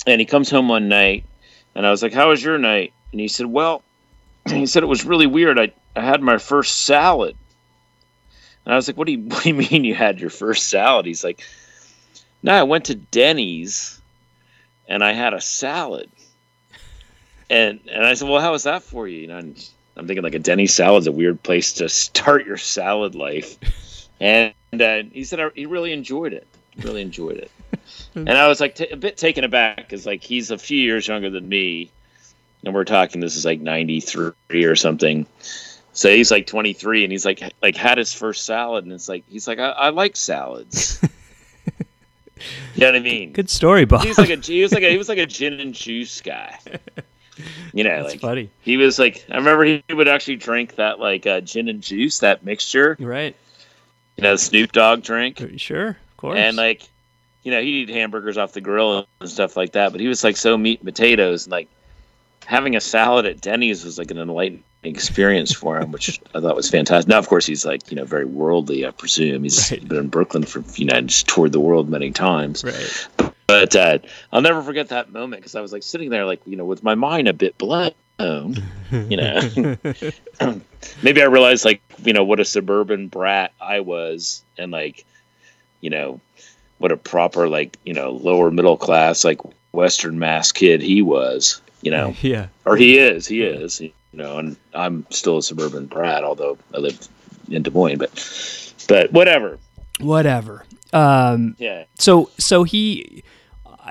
and 0.06 0.20
he 0.20 0.26
comes 0.26 0.50
home 0.50 0.68
one 0.68 0.90
night, 0.90 1.26
and 1.74 1.86
I 1.86 1.92
was 1.92 2.04
like, 2.04 2.14
"How 2.14 2.30
was 2.30 2.44
your 2.44 2.58
night?" 2.58 2.94
And 3.12 3.22
he 3.22 3.28
said, 3.28 3.46
"Well," 3.46 3.82
he 4.50 4.66
said 4.66 4.84
it 4.84 4.88
was 4.88 5.06
really 5.06 5.28
weird. 5.28 5.60
I 5.60 5.72
I 5.96 6.02
had 6.02 6.22
my 6.22 6.38
first 6.38 6.84
salad, 6.84 7.36
and 8.66 8.74
I 8.74 8.76
was 8.76 8.88
like, 8.88 8.98
"What 8.98 9.08
do 9.08 9.14
you 9.14 9.20
what 9.28 9.44
do 9.44 9.50
you 9.50 9.56
mean 9.56 9.84
you 9.86 9.96
had 9.96 10.20
your 10.20 10.30
first 10.30 10.68
salad?" 10.68 11.06
He's 11.06 11.24
like, 11.24 11.42
"No, 12.44 12.54
I 12.54 12.64
went 12.64 12.86
to 12.86 12.96
Denny's, 12.96 14.02
and 14.88 15.04
I 15.04 15.14
had 15.14 15.34
a 15.34 15.42
salad." 15.42 16.10
And 17.50 17.80
and 17.90 18.06
I 18.06 18.16
said, 18.16 18.28
"Well, 18.28 18.42
how 18.42 18.52
was 18.52 18.64
that 18.64 18.84
for 18.84 19.08
you?" 19.08 19.32
And 19.32 19.70
I'm 19.96 20.08
thinking 20.08 20.24
like 20.24 20.36
a 20.36 20.40
Denny's 20.40 20.74
salad's 20.74 21.08
a 21.08 21.12
weird 21.14 21.42
place 21.42 21.74
to 21.74 21.88
start 21.88 22.46
your 22.46 22.58
salad 22.58 23.16
life. 23.16 23.58
And 24.20 24.54
uh, 24.74 25.04
he 25.12 25.24
said 25.24 25.40
I, 25.40 25.50
he 25.56 25.66
really 25.66 25.94
enjoyed 25.94 26.34
it. 26.34 26.48
Really 26.78 27.02
enjoyed 27.02 27.38
it. 27.38 27.52
and 28.16 28.30
I 28.30 28.48
was 28.48 28.60
like 28.60 28.76
t- 28.76 28.90
a 28.90 28.98
bit 28.98 29.18
taken 29.18 29.44
aback 29.44 29.78
because 29.78 30.06
like 30.06 30.24
he's 30.24 30.52
a 30.52 30.58
few 30.58 30.80
years 30.80 31.08
younger 31.08 31.30
than 31.30 31.48
me, 31.48 31.92
and 32.64 32.74
we're 32.74 32.86
talking 32.86 33.22
this 33.22 33.36
is 33.36 33.46
like 33.46 33.62
'93 33.62 34.34
or 34.52 34.76
something. 34.76 35.26
So 35.94 36.12
he's 36.12 36.30
like 36.30 36.46
23, 36.46 37.04
and 37.04 37.12
he's 37.12 37.26
like 37.26 37.42
like 37.62 37.76
had 37.76 37.98
his 37.98 38.14
first 38.14 38.46
salad, 38.46 38.84
and 38.84 38.94
it's 38.94 39.10
like 39.10 39.24
he's 39.28 39.48
like 39.48 39.60
I, 39.60 39.70
I 39.70 39.90
like 39.90 40.16
salads. 40.16 41.00
you 41.06 42.82
know 42.82 42.88
what 42.88 42.96
I 42.96 43.00
mean? 43.00 43.34
good 43.34 43.50
story 43.50 43.86
bob 43.86 44.04
He's 44.04 44.20
like 44.20 44.30
a 44.30 44.36
he 44.36 44.62
was 44.62 44.72
like 44.72 44.84
a 44.84 44.92
he 44.92 44.98
was 44.98 45.10
like 45.10 45.18
a 45.18 45.26
gin 45.26 45.60
and 45.60 45.74
juice 45.74 46.22
guy. 46.22 46.60
You 47.74 47.84
know, 47.84 48.02
that's 48.02 48.14
like 48.14 48.22
funny 48.22 48.50
he 48.62 48.78
was 48.78 48.98
like 48.98 49.24
I 49.30 49.36
remember 49.36 49.64
he 49.64 49.84
would 49.92 50.08
actually 50.08 50.38
drink 50.38 50.76
that 50.76 51.00
like 51.00 51.28
uh, 51.28 51.42
gin 51.42 51.68
and 51.68 51.82
juice 51.82 52.20
that 52.20 52.44
mixture, 52.44 52.98
right 53.00 53.36
you 54.18 54.24
know, 54.24 54.32
the 54.34 54.38
Snoop 54.38 54.72
Dogg 54.72 55.04
drink, 55.04 55.42
sure 55.58 55.90
of 55.90 56.18
course 56.18 56.38
and 56.38 56.58
like 56.58 56.88
you 57.44 57.52
know 57.52 57.62
he'd 57.62 57.90
eat 57.90 57.90
hamburgers 57.90 58.38
off 58.38 58.54
the 58.54 58.62
grill 58.62 59.08
and 59.22 59.30
stuff 59.30 59.56
like 59.56 59.74
that. 59.74 59.92
But 59.92 60.02
he 60.02 60.08
was 60.08 60.24
like 60.24 60.36
so 60.38 60.58
meat 60.58 60.80
and 60.80 60.86
potatoes, 60.88 61.46
and 61.46 61.52
like 61.52 61.70
having 62.46 62.76
a 62.76 62.82
salad 62.82 63.26
at 63.26 63.42
Denny's 63.42 63.86
was 63.86 63.98
like 63.98 64.12
an 64.12 64.18
enlightening 64.18 64.64
experience 64.84 65.52
for 65.54 65.80
him, 65.80 65.92
which 65.92 66.20
I 66.36 66.40
thought 66.40 66.56
was 66.56 66.70
fantastic. 66.70 67.10
Now, 67.10 67.20
of 67.20 67.28
course, 67.28 67.46
he's 67.46 67.66
like 67.66 67.90
you 67.92 67.96
know 67.98 68.06
very 68.06 68.26
worldly, 68.26 68.86
I 68.86 68.92
presume. 68.92 69.44
He's 69.44 69.72
Right. 69.72 69.88
been 69.88 69.98
in 69.98 70.08
Brooklyn 70.10 70.44
for 70.44 70.64
you 70.76 70.86
know 70.86 71.00
just 71.02 71.28
toured 71.28 71.52
the 71.52 71.60
world 71.60 71.90
many 71.90 72.12
times. 72.12 72.64
right 72.64 73.32
But 73.48 73.76
uh, 73.76 74.00
I'll 74.34 74.42
never 74.42 74.62
forget 74.62 74.90
that 74.90 75.12
moment 75.14 75.42
because 75.42 75.56
I 75.56 75.62
was 75.62 75.72
like 75.72 75.84
sitting 75.84 76.10
there, 76.10 76.26
like 76.26 76.42
you 76.46 76.58
know, 76.58 76.66
with 76.66 76.84
my 76.84 76.96
mind 76.96 77.28
a 77.30 77.34
bit 77.34 77.58
blown. 78.18 78.64
You 78.92 79.18
know, 79.18 79.76
maybe 81.04 81.22
I 81.22 81.26
realized 81.26 81.66
like 81.66 81.82
you 82.04 82.14
know 82.14 82.24
what 82.24 82.40
a 82.40 82.46
suburban 82.46 83.08
brat 83.08 83.54
I 83.62 83.80
was, 83.82 84.44
and 84.58 84.72
like 84.72 85.06
you 85.82 85.90
know 85.90 86.20
what 86.78 86.92
a 86.92 86.98
proper 86.98 87.48
like 87.50 87.78
you 87.86 87.94
know 87.94 88.12
lower 88.12 88.52
middle 88.52 88.78
class 88.78 89.24
like 89.24 89.40
Western 89.72 90.20
Mass 90.20 90.52
kid 90.52 90.82
he 90.82 91.02
was. 91.02 91.62
You 91.82 91.92
know, 91.92 92.16
yeah 92.22 92.48
or 92.66 92.76
he 92.76 92.98
is, 92.98 93.28
he 93.28 93.44
is. 93.44 93.80
You 93.80 93.92
know, 94.14 94.40
and 94.40 94.58
I'm 94.74 95.06
still 95.10 95.38
a 95.38 95.44
suburban 95.44 95.86
brat, 95.86 96.24
although 96.24 96.58
I 96.74 96.78
live 96.78 97.08
in 97.50 97.64
Des 97.64 97.72
Moines. 97.72 97.98
But 97.98 98.76
but 98.88 99.12
whatever. 99.12 99.60
whatever 100.00 100.64
um 100.94 101.56
Yeah. 101.60 101.84
so 102.00 102.30
so 102.38 102.64
he 102.64 103.24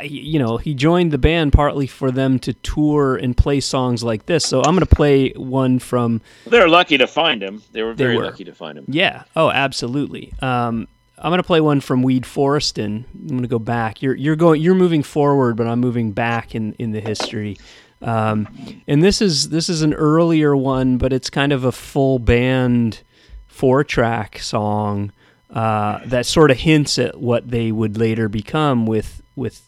you 0.03 0.39
know 0.39 0.57
he 0.57 0.75
joined 0.75 1.11
the 1.11 1.19
band 1.19 1.53
partly 1.53 1.87
for 1.87 2.11
them 2.11 2.39
to 2.39 2.53
tour 2.55 3.17
and 3.17 3.37
play 3.37 3.61
songs 3.61 4.03
like 4.05 4.27
this 4.27 4.45
so 4.45 4.59
i'm 4.61 4.75
going 4.75 4.81
to 4.81 4.95
play 4.95 5.31
one 5.31 5.79
from 5.79 6.21
They're 6.47 6.69
lucky 6.69 6.99
to 6.99 7.07
find 7.07 7.43
him. 7.43 7.63
They 7.73 7.83
were 7.83 7.95
They 7.95 8.05
very 8.05 8.17
were. 8.17 8.25
lucky 8.25 8.45
to 8.45 8.55
find 8.55 8.79
him. 8.79 8.85
yeah 8.89 9.25
oh 9.35 9.51
absolutely 9.51 10.33
um 10.41 10.87
i'm 11.19 11.31
going 11.31 11.39
to 11.43 11.47
play 11.47 11.61
one 11.61 11.81
from 11.81 12.03
weed 12.03 12.27
Forest, 12.27 12.79
and 12.79 13.05
i'm 13.15 13.29
going 13.29 13.43
to 13.43 13.49
go 13.49 13.59
back 13.59 14.03
you're 14.03 14.15
you're 14.15 14.37
going 14.37 14.61
you're 14.61 14.75
moving 14.75 15.03
forward 15.03 15.57
but 15.57 15.67
i'm 15.67 15.81
moving 15.81 16.13
back 16.13 16.55
in 16.55 16.73
in 16.79 16.93
the 16.93 17.01
history 17.01 17.57
um 18.03 18.47
and 18.87 19.03
this 19.03 19.23
is 19.23 19.49
this 19.49 19.69
is 19.71 19.81
an 19.83 19.95
earlier 19.95 20.55
one 20.55 20.99
but 20.99 21.13
it's 21.13 21.31
kind 21.31 21.53
of 21.53 21.65
a 21.65 21.73
full 21.73 22.19
band 22.19 23.01
four 23.47 23.83
track 23.83 24.39
song 24.39 25.11
uh, 25.49 26.01
that 26.05 26.27
sort 26.27 26.51
of 26.51 26.59
hints 26.59 26.99
at 26.99 27.19
what 27.21 27.49
they 27.49 27.73
would 27.73 27.97
later 27.97 28.29
become 28.29 28.85
with 28.85 29.23
with 29.37 29.63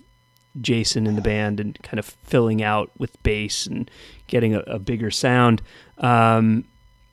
Jason 0.60 1.06
in 1.06 1.14
the 1.14 1.20
band 1.20 1.60
and 1.60 1.80
kind 1.82 1.98
of 1.98 2.04
filling 2.04 2.62
out 2.62 2.90
with 2.98 3.20
bass 3.22 3.66
and 3.66 3.90
getting 4.26 4.54
a, 4.54 4.60
a 4.60 4.78
bigger 4.78 5.10
sound. 5.10 5.62
Um, 5.98 6.64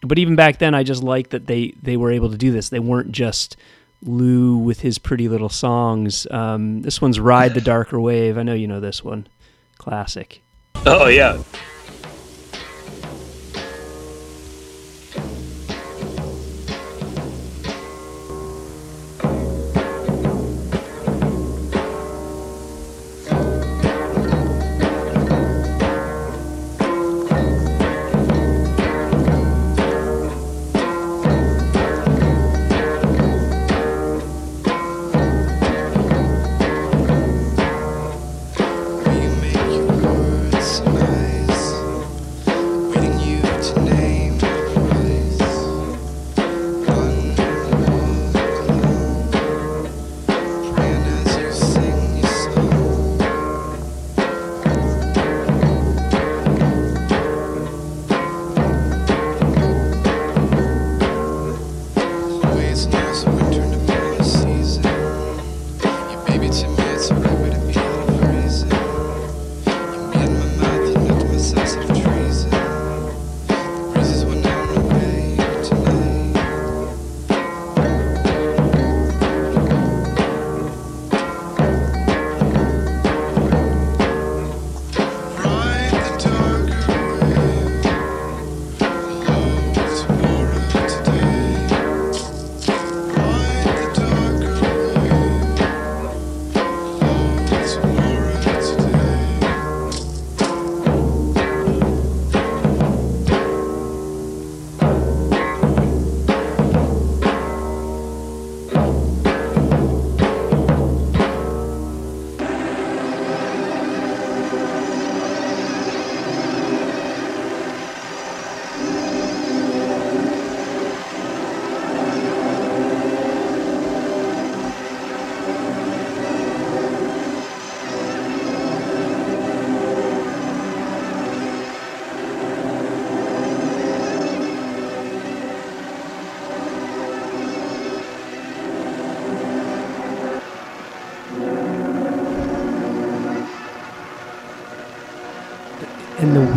but 0.01 0.19
even 0.19 0.35
back 0.35 0.59
then, 0.59 0.75
I 0.75 0.83
just 0.83 1.03
liked 1.03 1.31
that 1.31 1.47
they 1.47 1.73
they 1.81 1.97
were 1.97 2.11
able 2.11 2.29
to 2.29 2.37
do 2.37 2.51
this. 2.51 2.69
They 2.69 2.79
weren't 2.79 3.11
just 3.11 3.57
Lou 4.03 4.57
with 4.57 4.81
his 4.81 4.97
pretty 4.99 5.27
little 5.27 5.49
songs. 5.49 6.27
Um, 6.29 6.81
this 6.81 7.01
one's 7.01 7.19
"Ride 7.19 7.53
the 7.53 7.61
Darker 7.61 7.99
Wave." 7.99 8.37
I 8.37 8.43
know 8.43 8.53
you 8.53 8.67
know 8.67 8.79
this 8.79 9.03
one, 9.03 9.27
classic. 9.77 10.41
Oh 10.85 11.07
yeah. 11.07 11.41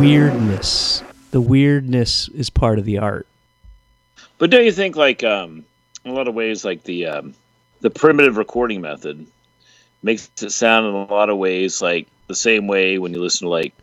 Weirdness. 0.09 1.03
The 1.31 1.41
weirdness 1.41 2.29
is 2.29 2.51
part 2.51 2.79
of 2.79 2.85
the 2.85 2.99
art. 2.99 3.27
But 4.39 4.51
don't 4.51 4.65
you 4.65 4.73
think, 4.73 4.97
like, 4.97 5.23
um, 5.25 5.65
in 6.05 6.11
a 6.13 6.15
lot 6.15 6.29
of 6.29 6.35
ways, 6.35 6.65
like 6.65 6.85
the 6.85 7.07
um, 7.07 7.35
the 7.81 7.91
primitive 7.91 8.37
recording 8.37 8.81
method 8.81 9.27
makes 10.03 10.31
it 10.41 10.51
sound 10.51 10.87
in 10.87 10.95
a 10.95 11.05
lot 11.05 11.29
of 11.29 11.39
ways 11.39 11.83
like 11.83 12.07
the 12.29 12.35
same 12.35 12.67
way 12.67 12.99
when 12.99 13.13
you 13.13 13.21
listen 13.21 13.47
to 13.47 13.51
like 13.51 13.75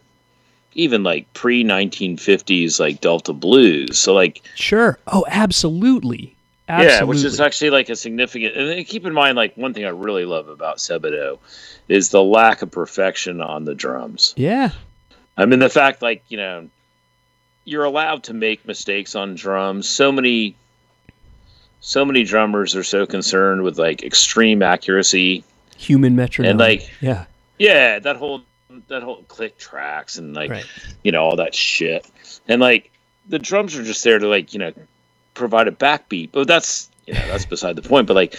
even 0.73 1.03
like 1.03 1.31
pre 1.33 1.63
1950s 1.63 2.79
like 2.79 3.01
Delta 3.01 3.33
blues. 3.33 3.97
So 3.97 4.13
like 4.13 4.41
Sure. 4.55 4.97
Oh, 5.07 5.25
absolutely. 5.27 6.35
Absolutely. 6.67 6.95
yeah, 6.97 7.03
which 7.03 7.23
is 7.23 7.39
actually 7.39 7.69
like 7.69 7.89
a 7.89 7.95
significant. 7.95 8.55
And 8.55 8.87
keep 8.87 9.05
in 9.05 9.13
mind, 9.13 9.37
like 9.37 9.55
one 9.55 9.73
thing 9.73 9.85
I 9.85 9.89
really 9.89 10.25
love 10.25 10.47
about 10.47 10.77
Sebadoh 10.77 11.37
is 11.87 12.09
the 12.09 12.23
lack 12.23 12.63
of 12.63 12.71
perfection 12.71 13.39
on 13.41 13.65
the 13.65 13.75
drums. 13.75 14.33
yeah. 14.35 14.71
I 15.37 15.45
mean, 15.45 15.59
the 15.59 15.69
fact, 15.69 16.01
like, 16.01 16.23
you 16.29 16.37
know, 16.37 16.69
you're 17.65 17.83
allowed 17.83 18.23
to 18.23 18.33
make 18.33 18.65
mistakes 18.65 19.15
on 19.15 19.35
drums. 19.35 19.87
So 19.89 20.11
many, 20.11 20.55
so 21.81 22.05
many 22.05 22.23
drummers 22.23 22.75
are 22.75 22.83
so 22.83 23.05
concerned 23.05 23.63
with 23.63 23.77
like 23.77 24.03
extreme 24.03 24.61
accuracy 24.61 25.43
Human 25.77 26.15
metronome. 26.15 26.51
and 26.51 26.59
like, 26.59 26.89
yeah. 27.01 27.25
yeah, 27.59 27.99
that 27.99 28.15
whole 28.15 28.41
that 28.87 29.03
whole 29.03 29.23
click 29.27 29.57
tracks 29.57 30.17
and 30.17 30.33
like, 30.33 30.51
Right. 30.51 30.65
you 31.03 31.11
know, 31.11 31.23
all 31.23 31.35
that 31.37 31.53
shit. 31.55 32.05
And 32.47 32.61
like, 32.61 32.91
the 33.27 33.39
drums 33.39 33.75
are 33.75 33.83
just 33.83 34.03
there 34.03 34.19
to 34.19 34.27
like, 34.27 34.53
you 34.53 34.59
know, 34.59 34.73
provide 35.33 35.67
a 35.67 35.71
backbeat. 35.71 36.31
But 36.31 36.47
that's 36.47 36.89
you 37.07 37.13
know 37.13 37.27
that's 37.27 37.45
beside 37.45 37.75
the 37.75 37.81
point. 37.81 38.07
But 38.07 38.15
like, 38.15 38.35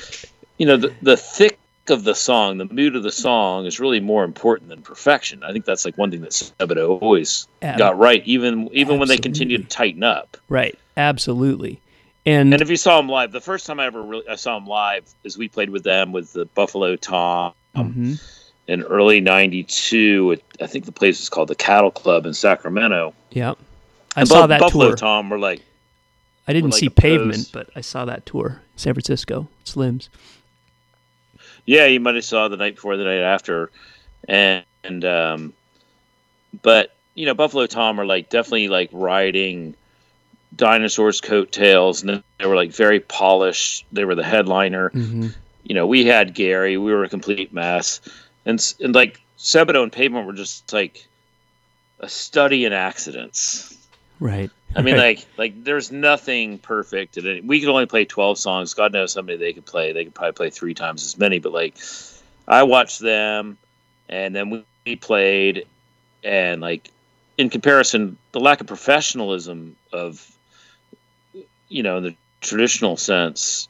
you 0.59 0.66
know, 0.66 0.76
the 0.76 0.94
the 1.03 1.16
thick 1.16 1.59
of 1.91 2.05
the 2.05 2.14
song, 2.14 2.59
the 2.59 2.64
mood 2.66 2.97
of 2.97 3.03
the 3.03 3.12
song 3.12 3.66
is 3.66 3.78
really 3.80 4.01
more 4.01 4.24
important 4.24 4.68
than 4.70 4.82
perfection. 4.82 5.43
I 5.43 5.53
think 5.53 5.64
that's 5.64 5.84
like 5.84 5.97
one 5.99 6.11
thing 6.11 6.20
that 6.22 6.30
Sebadoh 6.30 7.01
always 7.01 7.47
Ab- 7.62 7.78
got 7.78 7.99
right, 7.99 8.22
even 8.26 8.68
even 8.72 8.99
when 8.99 9.09
they 9.09 9.18
continued 9.18 9.62
to 9.62 9.68
tighten 9.68 10.03
up. 10.03 10.37
Right. 10.49 10.78
Absolutely. 10.97 11.80
And, 12.24 12.53
And 12.53 12.61
if 12.61 12.68
you 12.70 12.76
saw 12.76 12.99
him 12.99 13.09
live, 13.09 13.30
the 13.32 13.41
first 13.41 13.66
time 13.66 13.78
I 13.78 13.87
ever 13.87 14.03
really 14.03 14.28
I 14.28 14.34
saw 14.37 14.57
him 14.57 14.66
live 14.66 15.05
is 15.24 15.39
we 15.39 15.49
played 15.49 15.70
with 15.70 15.84
them 15.84 16.12
with 16.12 16.32
the 16.32 16.45
Buffalo 16.47 16.97
Tom 16.97 17.53
Mhm. 17.76 18.20
in 18.66 18.82
early 18.82 19.20
'92. 19.20 20.37
I 20.61 20.66
think 20.66 20.84
the 20.87 20.93
place 20.93 21.20
was 21.20 21.28
called 21.28 21.49
the 21.49 21.55
Cattle 21.55 21.91
Club 21.91 22.26
in 22.26 22.34
Sacramento. 22.34 23.14
yeah. 23.30 23.55
I 24.16 24.20
And 24.20 24.28
saw 24.28 24.43
Bu- 24.43 24.49
that 24.49 24.61
Buffalo 24.61 24.87
tour. 24.89 24.97
Tom 24.97 25.28
were 25.28 25.39
like, 25.39 25.61
I 26.49 26.53
didn't 26.55 26.70
like 26.70 26.80
see 26.80 26.89
Pavement, 26.89 27.34
pose. 27.34 27.49
but 27.51 27.68
I 27.76 27.82
saw 27.82 28.07
that 28.07 28.24
tour. 28.24 28.62
San 28.76 28.95
Francisco. 28.95 29.49
Slims. 29.66 30.09
Yeah, 31.66 31.86
you 31.86 32.00
might 32.00 32.14
have 32.14 32.24
saw 32.24 32.48
the 32.48 32.56
night 32.56 32.76
before, 32.76 32.96
the 32.96 33.04
night 33.04 33.22
after, 33.22 33.70
and, 34.28 34.64
and 34.84 35.04
um, 35.04 35.52
but 36.62 36.94
you 37.14 37.26
know, 37.26 37.34
Buffalo 37.34 37.66
Tom 37.66 38.00
are 38.00 38.06
like 38.06 38.30
definitely 38.30 38.68
like 38.68 38.90
riding 38.92 39.74
dinosaurs' 40.54 41.20
coattails, 41.20 42.02
and 42.02 42.22
they 42.38 42.46
were 42.46 42.56
like 42.56 42.70
very 42.70 43.00
polished. 43.00 43.84
They 43.92 44.04
were 44.04 44.14
the 44.14 44.24
headliner. 44.24 44.90
hmm 44.90 45.28
You 45.64 45.74
know, 45.74 45.86
we 45.86 46.04
had 46.06 46.34
Gary. 46.34 46.76
We 46.76 46.92
were 46.92 47.04
a 47.04 47.08
complete 47.08 47.52
mess, 47.52 48.00
and 48.44 48.62
and 48.80 48.94
like 48.94 49.20
Sebadoh 49.38 49.82
and 49.82 49.92
Pavement 49.92 50.26
were 50.26 50.32
just 50.32 50.72
like 50.72 51.06
a 52.00 52.08
study 52.08 52.64
in 52.64 52.72
accidents. 52.72 53.76
Right. 54.20 54.50
I 54.74 54.82
mean, 54.82 54.96
like, 54.96 55.24
like 55.36 55.64
there's 55.64 55.90
nothing 55.90 56.58
perfect. 56.58 57.16
At 57.16 57.26
any, 57.26 57.40
we 57.40 57.60
could 57.60 57.68
only 57.68 57.86
play 57.86 58.04
12 58.04 58.38
songs. 58.38 58.74
God 58.74 58.92
knows 58.92 59.14
how 59.14 59.22
many 59.22 59.38
they 59.38 59.52
could 59.52 59.66
play. 59.66 59.92
They 59.92 60.04
could 60.04 60.14
probably 60.14 60.32
play 60.32 60.50
three 60.50 60.74
times 60.74 61.04
as 61.04 61.16
many. 61.18 61.38
But 61.38 61.52
like, 61.52 61.76
I 62.46 62.64
watched 62.64 63.00
them, 63.00 63.58
and 64.08 64.34
then 64.34 64.64
we, 64.84 64.96
played, 64.96 65.66
and 66.22 66.60
like, 66.60 66.90
in 67.38 67.50
comparison, 67.50 68.18
the 68.32 68.40
lack 68.40 68.60
of 68.60 68.66
professionalism 68.66 69.76
of, 69.92 70.30
you 71.68 71.82
know, 71.82 71.96
in 71.98 72.04
the 72.04 72.16
traditional 72.40 72.96
sense, 72.96 73.68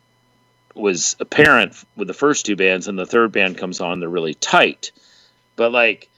was 0.74 1.16
apparent 1.20 1.74
with 1.96 2.08
the 2.08 2.14
first 2.14 2.44
two 2.44 2.56
bands, 2.56 2.86
and 2.86 2.98
the 2.98 3.06
third 3.06 3.32
band 3.32 3.56
comes 3.56 3.80
on, 3.80 4.00
they're 4.00 4.08
really 4.08 4.34
tight. 4.34 4.92
But 5.56 5.72
like, 5.72 6.10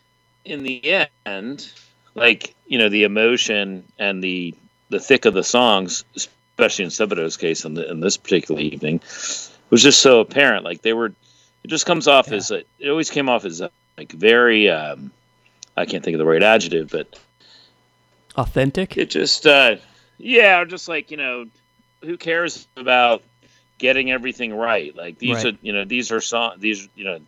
in 0.45 0.65
the 0.65 1.07
end, 1.25 1.71
like 2.15 2.55
you 2.67 2.79
know 2.79 2.89
the 2.89 3.05
emotion 3.05 3.85
and 3.99 4.23
the 4.23 4.55
the 4.91 5.01
thick 5.01 5.25
of 5.25 5.35
the 5.35 5.45
songs 5.45 6.05
especially 6.17 6.85
in 6.85 6.91
Sebadoh's 6.91 7.37
case 7.37 7.65
in, 7.65 7.75
the, 7.75 7.91
in 7.91 8.01
this 8.01 8.17
particular 8.17 8.61
evening 8.61 9.01
was 9.71 9.83
just 9.83 10.01
so 10.01 10.21
apparent 10.21 10.65
like 10.65 10.83
they 10.83 10.93
were 10.93 11.13
it 11.65 11.69
just 11.69 11.87
comes 11.87 12.09
off 12.09 12.29
Yeah. 12.29 12.37
as 12.37 12.51
a, 12.51 12.63
it 12.79 12.89
always 12.89 13.11
came 13.11 13.29
off 13.29 13.45
as 13.45 13.61
a, 13.61 13.71
like 13.97 14.13
very 14.13 14.69
um 14.71 15.11
i 15.77 15.85
can't 15.85 16.03
think 16.05 16.15
of 16.15 16.19
the 16.19 16.25
right 16.27 16.43
adjective 16.43 16.91
but 16.91 17.19
Authentic. 18.37 18.97
it 18.97 19.11
just 19.11 19.47
uh 19.47 19.77
yeah 20.19 20.65
just 20.65 20.89
like 20.89 21.11
you 21.11 21.17
know 21.17 21.47
who 22.03 22.17
cares 22.17 22.67
about 22.77 23.23
getting 23.79 24.11
everything 24.11 24.55
right 24.55 24.95
like 24.97 25.19
these 25.19 25.45
Right. 25.45 25.55
are 25.55 25.59
you 25.63 25.73
know 25.73 25.85
these 25.85 26.11
are 26.13 26.21
song 26.21 26.55
these 26.59 26.89
you 26.95 27.05
know 27.05 27.19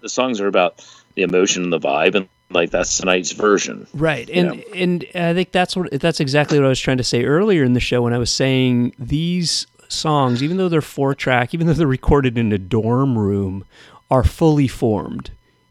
the 0.00 0.08
songs 0.08 0.40
are 0.40 0.46
about 0.48 0.84
the 1.14 1.22
emotion 1.22 1.62
and 1.64 1.72
the 1.72 1.78
vibe 1.80 2.14
and 2.14 2.28
like 2.54 2.70
that's 2.70 2.96
tonight's 2.96 3.32
version 3.32 3.86
Right, 3.92 4.28
and 4.30 4.64
and 4.74 5.04
I 5.14 5.34
think 5.34 5.52
that's 5.52 5.76
what 5.76 5.90
that's 6.00 6.20
exactly 6.20 6.58
what 6.58 6.66
I 6.66 6.68
was 6.68 6.80
trying 6.80 6.96
to 6.98 7.04
say 7.04 7.24
earlier 7.24 7.64
in 7.64 7.74
the 7.74 7.80
show 7.80 8.02
when 8.02 8.12
I 8.12 8.18
was 8.18 8.32
saying 8.32 8.94
these 8.98 9.66
songs, 9.88 10.42
even 10.42 10.56
though 10.56 10.68
they're 10.68 10.80
four 10.80 11.14
track, 11.14 11.54
even 11.54 11.66
though 11.66 11.72
they're 11.72 11.86
recorded 11.86 12.38
in 12.38 12.52
a 12.52 12.58
dorm 12.58 13.18
room, 13.18 13.64
are 14.10 14.24
fully 14.24 14.68
formed. 14.68 15.30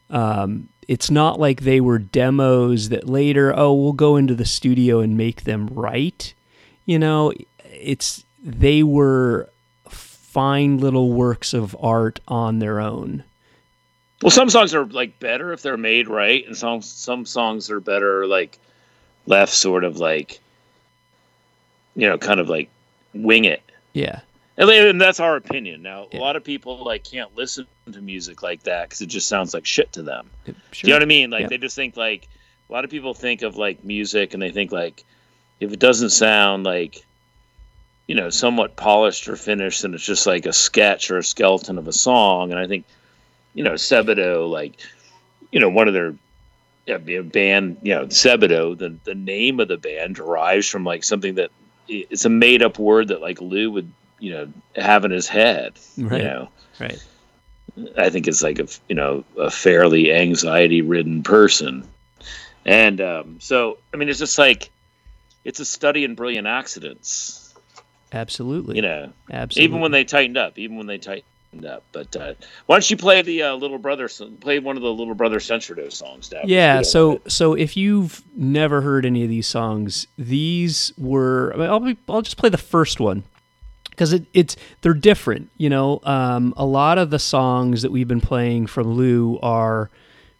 Um, 0.09 0.69
it's 0.87 1.09
not 1.09 1.39
like 1.39 1.61
they 1.61 1.81
were 1.81 1.99
demos 1.99 2.89
that 2.89 3.07
later, 3.07 3.53
oh, 3.57 3.73
we'll 3.73 3.93
go 3.93 4.15
into 4.15 4.35
the 4.35 4.45
studio 4.45 4.99
and 4.99 5.17
make 5.17 5.43
them 5.43 5.67
right. 5.67 6.33
You 6.85 6.99
know, 6.99 7.33
it's 7.63 8.25
they 8.43 8.83
were 8.83 9.49
fine 9.87 10.77
little 10.79 11.11
works 11.13 11.53
of 11.53 11.75
art 11.79 12.19
on 12.27 12.59
their 12.59 12.79
own. 12.79 13.23
Well, 14.23 14.31
some 14.31 14.49
songs 14.49 14.73
are 14.73 14.85
like 14.85 15.19
better 15.19 15.51
if 15.53 15.61
they're 15.61 15.77
made 15.77 16.07
right, 16.07 16.45
and 16.47 16.55
some 16.57 16.81
some 16.81 17.25
songs 17.25 17.69
are 17.69 17.79
better 17.81 18.25
like 18.25 18.57
left 19.25 19.53
sort 19.53 19.83
of 19.83 19.97
like 19.97 20.39
you 21.95 22.07
know, 22.07 22.17
kind 22.17 22.39
of 22.39 22.49
like 22.49 22.69
wing 23.13 23.45
it. 23.45 23.61
Yeah, 23.93 24.21
And, 24.57 24.67
and 24.69 24.99
that's 24.99 25.19
our 25.19 25.35
opinion. 25.35 25.83
Now, 25.83 26.07
Yeah. 26.11 26.19
a 26.19 26.21
lot 26.21 26.35
of 26.35 26.43
people 26.43 26.83
like 26.83 27.03
can't 27.03 27.35
listen 27.35 27.67
to 27.91 28.01
music 28.01 28.41
like 28.41 28.63
that 28.63 28.89
because 28.89 29.01
it 29.01 29.05
just 29.07 29.27
sounds 29.27 29.53
like 29.53 29.65
shit 29.67 29.91
to 29.93 30.01
them. 30.01 30.27
sure. 30.45 30.55
Do 30.71 30.79
you 30.81 30.87
know 30.89 30.95
what 30.95 31.03
I 31.03 31.05
mean? 31.05 31.29
Like 31.29 31.41
Yeah. 31.41 31.47
they 31.49 31.57
just 31.59 31.75
think 31.75 31.95
like 31.97 32.27
a 32.69 32.73
lot 32.73 32.83
of 32.85 32.89
people 32.89 33.13
think 33.13 33.43
of 33.43 33.57
like 33.57 33.83
music 33.83 34.33
and 34.33 34.41
they 34.41 34.49
think 34.51 34.71
like 34.71 35.03
if 35.59 35.71
it 35.71 35.79
doesn't 35.79 36.09
sound 36.09 36.63
like 36.63 37.05
you 38.07 38.15
know 38.15 38.29
somewhat 38.31 38.75
polished 38.77 39.27
or 39.27 39.35
finished, 39.35 39.81
then 39.83 39.93
it's 39.93 40.05
just 40.05 40.25
like 40.25 40.45
a 40.47 40.53
sketch 40.53 41.11
or 41.11 41.17
a 41.19 41.23
skeleton 41.23 41.77
of 41.77 41.87
a 41.87 41.93
song. 41.93 42.51
And 42.51 42.59
I 42.59 42.65
think 42.67 42.85
you 43.53 43.63
know 43.63 43.73
Sebadoh, 43.73 44.49
like 44.49 44.79
you 45.51 45.59
know 45.59 45.69
one 45.69 45.87
of 45.87 45.93
their 45.93 46.15
be 46.99 47.15
a 47.15 47.23
band, 47.23 47.77
you 47.81 47.95
know 47.95 48.05
Sebadoh. 48.07 48.77
The 48.77 48.95
the 49.03 49.15
name 49.15 49.59
of 49.59 49.67
the 49.67 49.77
band 49.77 50.15
derives 50.15 50.67
from 50.67 50.83
like 50.83 51.03
something 51.03 51.35
that 51.35 51.51
it's 51.87 52.25
a 52.25 52.29
made 52.29 52.63
up 52.63 52.79
word 52.79 53.09
that 53.09 53.21
like 53.21 53.41
Lou 53.41 53.71
would 53.71 53.91
you 54.19 54.31
know 54.31 54.47
have 54.75 55.05
in 55.05 55.11
his 55.11 55.27
head. 55.27 55.73
Right. 55.97 56.21
You 56.21 56.27
know. 56.27 56.49
right. 56.79 57.03
I 57.97 58.09
think 58.09 58.27
it's 58.27 58.43
like 58.43 58.59
a 58.59 58.67
you 58.87 58.95
know 58.95 59.23
a 59.37 59.49
fairly 59.49 60.13
anxiety 60.13 60.81
ridden 60.81 61.23
person, 61.23 61.87
and 62.65 63.01
um, 63.01 63.39
so 63.39 63.77
I 63.93 63.97
mean 63.97 64.09
it's 64.09 64.19
just 64.19 64.37
like 64.37 64.69
it's 65.43 65.59
a 65.59 65.65
study 65.65 66.03
in 66.03 66.15
brilliant 66.15 66.47
accidents, 66.47 67.53
Absolutely. 68.11 68.75
you 68.75 68.81
know. 68.81 69.11
Absolutely. 69.31 69.63
Even 69.63 69.81
when 69.81 69.91
they 69.91 70.03
tightened 70.03 70.37
up, 70.37 70.57
even 70.57 70.77
when 70.77 70.87
they 70.87 70.99
tightened 70.99 71.23
up. 71.65 71.83
But 71.91 72.15
uh, 72.15 72.33
why 72.65 72.75
don't 72.75 72.89
you 72.89 72.97
play 72.97 73.21
the 73.21 73.43
uh, 73.43 73.55
little 73.55 73.77
brother? 73.77 74.09
Play 74.39 74.59
one 74.59 74.75
of 74.77 74.83
the 74.83 74.91
little 74.93 75.13
brother 75.15 75.39
Sentridoh 75.39 75.91
songs, 75.91 76.29
Dad. 76.29 76.49
Yeah, 76.49 76.81
so 76.81 77.21
so 77.27 77.53
if 77.53 77.77
you've 77.77 78.21
never 78.35 78.81
heard 78.81 79.05
any 79.05 79.23
of 79.23 79.29
these 79.29 79.47
songs, 79.47 80.07
these 80.17 80.91
were 80.97 81.53
I 81.53 81.57
mean, 81.57 81.69
I'll 81.69 81.79
be, 81.79 81.97
I'll 82.09 82.21
just 82.21 82.37
play 82.37 82.49
the 82.49 82.57
first 82.57 82.99
one 82.99 83.23
because 83.89 84.13
it, 84.13 84.25
it's 84.33 84.55
they're 84.81 84.93
different. 84.93 85.49
You 85.57 85.69
know, 85.69 85.99
um, 86.03 86.53
a 86.57 86.65
lot 86.65 86.97
of 86.97 87.09
the 87.09 87.19
songs 87.19 87.81
that 87.83 87.91
we've 87.91 88.07
been 88.07 88.21
playing 88.21 88.67
from 88.67 88.93
Lou 88.93 89.39
are 89.41 89.89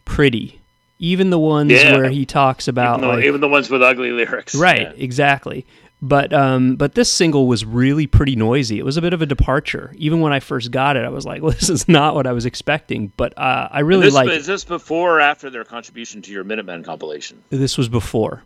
pretty. 0.04 0.60
Even 1.00 1.30
the 1.30 1.38
ones 1.40 1.72
Yeah. 1.72 1.96
where 1.96 2.08
he 2.08 2.24
talks 2.24 2.68
about 2.68 2.98
even, 2.98 3.08
the, 3.08 3.14
like 3.16 3.24
even 3.24 3.40
the 3.40 3.48
ones 3.48 3.68
with 3.68 3.82
ugly 3.82 4.10
lyrics, 4.12 4.54
right, 4.54 4.82
Yeah. 4.82 4.92
exactly. 4.96 5.66
But 6.04 6.34
um, 6.34 6.76
but 6.76 6.94
this 6.96 7.10
single 7.10 7.46
was 7.46 7.64
really 7.64 8.06
pretty 8.06 8.36
noisy. 8.36 8.78
It 8.78 8.84
was 8.84 8.98
a 8.98 9.00
bit 9.00 9.14
of 9.14 9.22
a 9.22 9.26
departure. 9.26 9.94
Even 9.96 10.20
when 10.20 10.34
I 10.34 10.40
first 10.40 10.70
got 10.70 10.98
it, 10.98 11.04
I 11.06 11.08
was 11.08 11.24
like, 11.24 11.40
"Well, 11.42 11.52
this 11.52 11.70
is 11.70 11.88
not 11.88 12.14
what 12.14 12.26
I 12.26 12.32
was 12.32 12.44
expecting." 12.44 13.10
But 13.16 13.32
uh, 13.38 13.68
I 13.70 13.80
really 13.80 14.10
like 14.10 14.28
is 14.28 14.46
this 14.46 14.64
before 14.64 15.16
or 15.16 15.20
after 15.22 15.48
their 15.48 15.64
contribution 15.64 16.20
to 16.20 16.30
your 16.30 16.44
Minutemen 16.44 16.84
compilation? 16.84 17.42
This 17.48 17.78
was 17.78 17.88
before. 17.88 18.42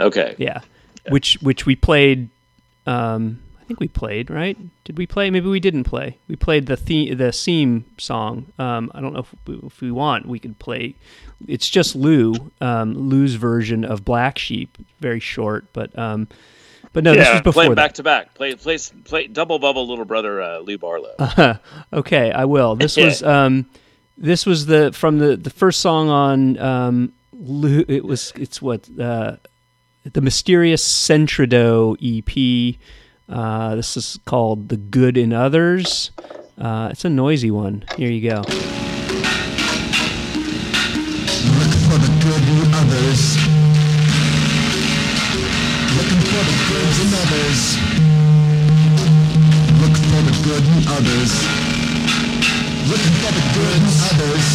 Okay. 0.00 0.34
Yeah, 0.36 0.62
which 1.08 1.38
which 1.42 1.64
we 1.64 1.76
played. 1.76 2.28
Um, 2.86 3.40
I 3.60 3.64
think 3.66 3.78
we 3.78 3.86
played, 3.86 4.28
right? 4.28 4.58
Did 4.82 4.98
we 4.98 5.06
play? 5.06 5.30
Maybe 5.30 5.48
we 5.48 5.60
didn't 5.60 5.84
play. 5.84 6.18
We 6.26 6.34
played 6.34 6.66
the 6.66 6.76
theme, 6.76 7.16
the 7.16 7.30
theme 7.30 7.84
song. 7.98 8.46
Um, 8.58 8.90
I 8.96 9.00
don't 9.00 9.12
know 9.12 9.20
if 9.20 9.34
we, 9.46 9.60
if 9.64 9.80
we 9.80 9.92
want, 9.92 10.26
we 10.26 10.40
could 10.40 10.58
play. 10.58 10.96
It's 11.46 11.70
just 11.70 11.94
Lou, 11.94 12.50
um, 12.60 12.94
Lou's 12.94 13.34
version 13.34 13.84
of 13.84 14.04
Black 14.04 14.38
Sheep. 14.38 14.76
Very 14.98 15.20
short, 15.20 15.66
but 15.72 15.96
um, 15.96 16.26
but 16.92 17.04
no, 17.04 17.14
this 17.14 17.30
was 17.30 17.42
before 17.42 17.64
play 17.66 17.74
back 17.74 17.94
to 17.94 18.02
back. 18.02 18.34
Play, 18.34 18.54
play, 18.54 18.78
play, 19.04 19.26
double 19.26 19.58
bubble, 19.58 19.86
little 19.86 20.04
brother 20.04 20.42
uh, 20.42 20.58
Lou 20.58 20.76
Barlow. 20.78 21.14
okay, 21.92 22.32
I 22.32 22.44
will. 22.44 22.74
This 22.74 22.96
was 22.96 23.22
um, 23.22 23.66
this 24.18 24.44
was 24.44 24.66
the 24.66 24.92
from 24.92 25.18
the 25.18 25.36
the 25.36 25.50
first 25.50 25.80
song 25.80 26.08
on 26.08 26.58
um, 26.58 27.12
Lu- 27.32 27.84
it 27.88 28.04
was 28.04 28.32
it's 28.36 28.60
what 28.60 28.88
uh, 28.98 29.36
the 30.04 30.20
mysterious 30.20 30.86
Sentridoh 30.86 31.96
EP. 32.00 32.78
Uh, 33.28 33.76
this 33.76 33.96
is 33.96 34.18
called 34.24 34.68
"The 34.68 34.76
Good 34.76 35.16
in 35.16 35.32
Others." 35.32 36.10
Uh, 36.58 36.88
it's 36.90 37.04
a 37.04 37.10
noisy 37.10 37.50
one. 37.50 37.84
Here 37.96 38.10
you 38.10 38.28
go. 38.28 38.89
Others. 51.00 51.32
Looking 52.92 53.16
for 53.24 53.32
the 53.32 53.44
good 53.56 53.80
in 53.80 53.96
others. 54.12 54.48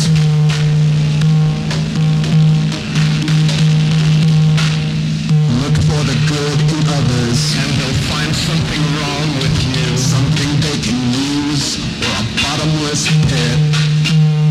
Look 5.61 5.75
for 5.89 6.01
the 6.05 6.17
good 6.29 6.59
in 6.69 6.81
others. 6.99 7.39
And 7.57 7.69
they'll 7.77 8.01
find 8.13 8.31
something 8.35 8.83
wrong 9.01 9.27
with 9.41 9.57
you. 9.73 9.97
Something 9.97 10.49
they 10.61 10.77
can 10.85 11.01
use. 11.49 11.81
Or 12.05 12.13
a 12.13 12.25
bottomless 12.41 13.09
pit. 13.25 13.57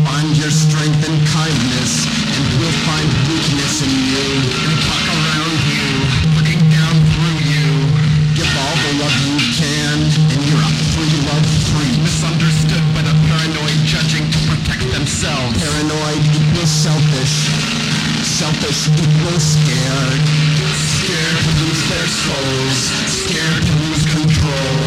Find 0.03 0.35
your 0.35 0.51
strength 0.51 1.01
and 1.07 1.17
kindness, 1.27 2.05
and 2.35 2.43
we'll 2.59 2.79
find 2.87 3.07
weakness 3.27 3.81
in 3.83 3.91
you. 4.11 4.54
Selfish 18.75 19.07
equals 19.07 19.43
scared. 19.43 20.21
Scared 20.99 21.37
to 21.43 21.51
lose 21.63 21.83
their 21.89 22.07
souls. 22.07 22.79
Scared 23.07 23.63
to 23.63 23.73
lose 23.87 24.05
control. 24.11 24.77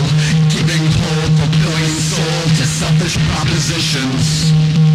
Giving 0.51 0.85
whole, 0.93 1.31
fulfilling 1.37 1.97
soul 1.97 2.43
to 2.59 2.67
selfish 2.67 3.17
propositions. 3.33 4.88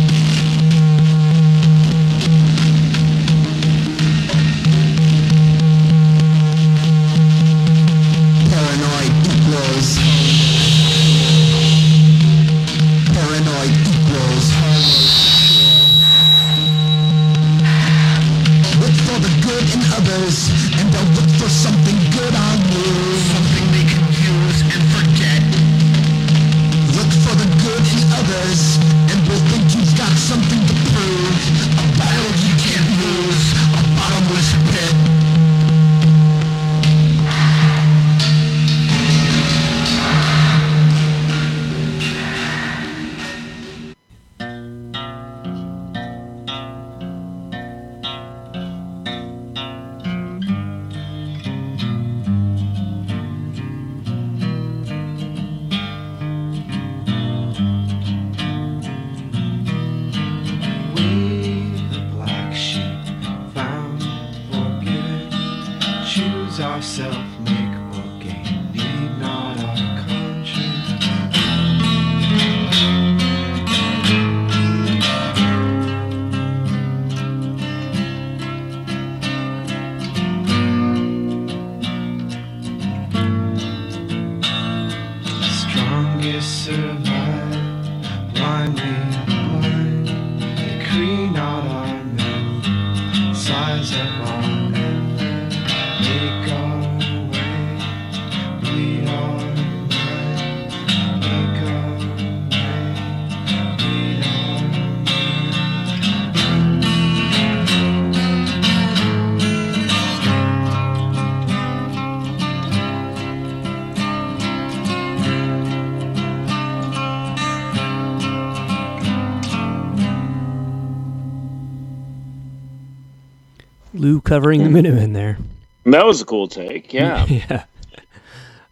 Covering 124.34 124.64
the 124.64 124.70
Minutemen 124.72 125.14
there. 125.14 125.38
That 125.86 126.06
was 126.06 126.22
a 126.22 126.26
cool 126.26 126.48
take. 126.48 126.92
Yeah, 126.92 127.26
yeah. 127.30 127.66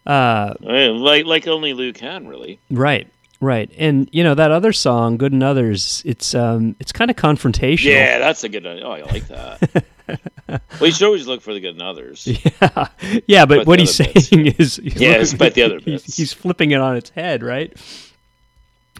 Uh, 0.04 0.54
like 0.60 1.24
like 1.26 1.46
only 1.46 1.72
Lou 1.72 1.92
can 1.92 2.26
really. 2.26 2.58
right. 2.70 3.06
Right. 3.40 3.70
And 3.76 4.08
you 4.12 4.22
know 4.22 4.34
that 4.36 4.50
other 4.52 4.72
song, 4.72 5.16
"Good 5.18 5.32
and 5.32 5.42
Others." 5.42 6.02
It's 6.06 6.32
um, 6.34 6.76
it's 6.80 6.92
kind 6.92 7.10
of 7.10 7.16
confrontational. 7.16 7.86
Yeah, 7.90 8.18
that's 8.20 8.42
a 8.44 8.48
good. 8.48 8.64
One. 8.64 8.80
Oh, 8.84 8.90
I 8.92 9.00
like 9.02 9.26
that. 9.28 9.84
well, 10.48 10.60
you 10.86 10.92
should 10.92 11.06
always 11.06 11.26
look 11.26 11.40
for 11.42 11.52
the 11.52 11.58
good 11.60 11.74
in 11.76 11.82
others. 11.82 12.26
Yeah, 12.60 12.88
yeah, 13.26 13.46
but 13.46 13.58
But 13.58 13.66
what 13.66 13.78
he's 13.80 14.00
other 14.00 14.12
bits. 14.12 14.28
saying 14.28 14.46
is, 14.58 14.76
he's 14.76 14.94
Yeah, 14.94 15.08
looking- 15.08 15.20
despite 15.22 15.54
the 15.54 15.62
other 15.64 15.80
bits. 15.80 16.16
he's 16.16 16.32
flipping 16.32 16.70
it 16.70 16.80
on 16.80 16.96
its 16.96 17.10
head, 17.10 17.42
right? 17.42 17.72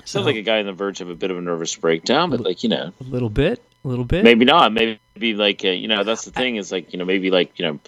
Sounds 0.05 0.27
like 0.27 0.35
a 0.37 0.43
guy 0.43 0.59
on 0.59 0.67
the 0.67 0.73
verge 0.73 1.01
of 1.01 1.09
a 1.09 1.15
bit 1.15 1.31
of 1.31 1.39
a 1.39 1.41
nervous 1.41 1.75
breakdown, 1.77 2.31
but 2.31 2.41
like 2.41 2.63
you 2.65 2.69
know, 2.69 2.93
A 3.01 3.05
little 3.05 3.31
bit, 3.31 3.63
a 3.85 3.89
little 3.89 4.05
bit. 4.05 4.25
maybe 4.25 4.45
not. 4.45 4.73
Maybe 4.73 4.99
like 5.23 5.65
uh, 5.65 5.69
you 5.69 5.89
know, 5.89 6.05
that's 6.05 6.25
the 6.25 6.31
thing 6.31 6.57
is 6.57 6.73
like 6.73 6.93
you 6.93 6.99
know, 6.99 7.05
maybe 7.05 7.31
like 7.31 7.59
you 7.59 7.67
know, 7.67 7.81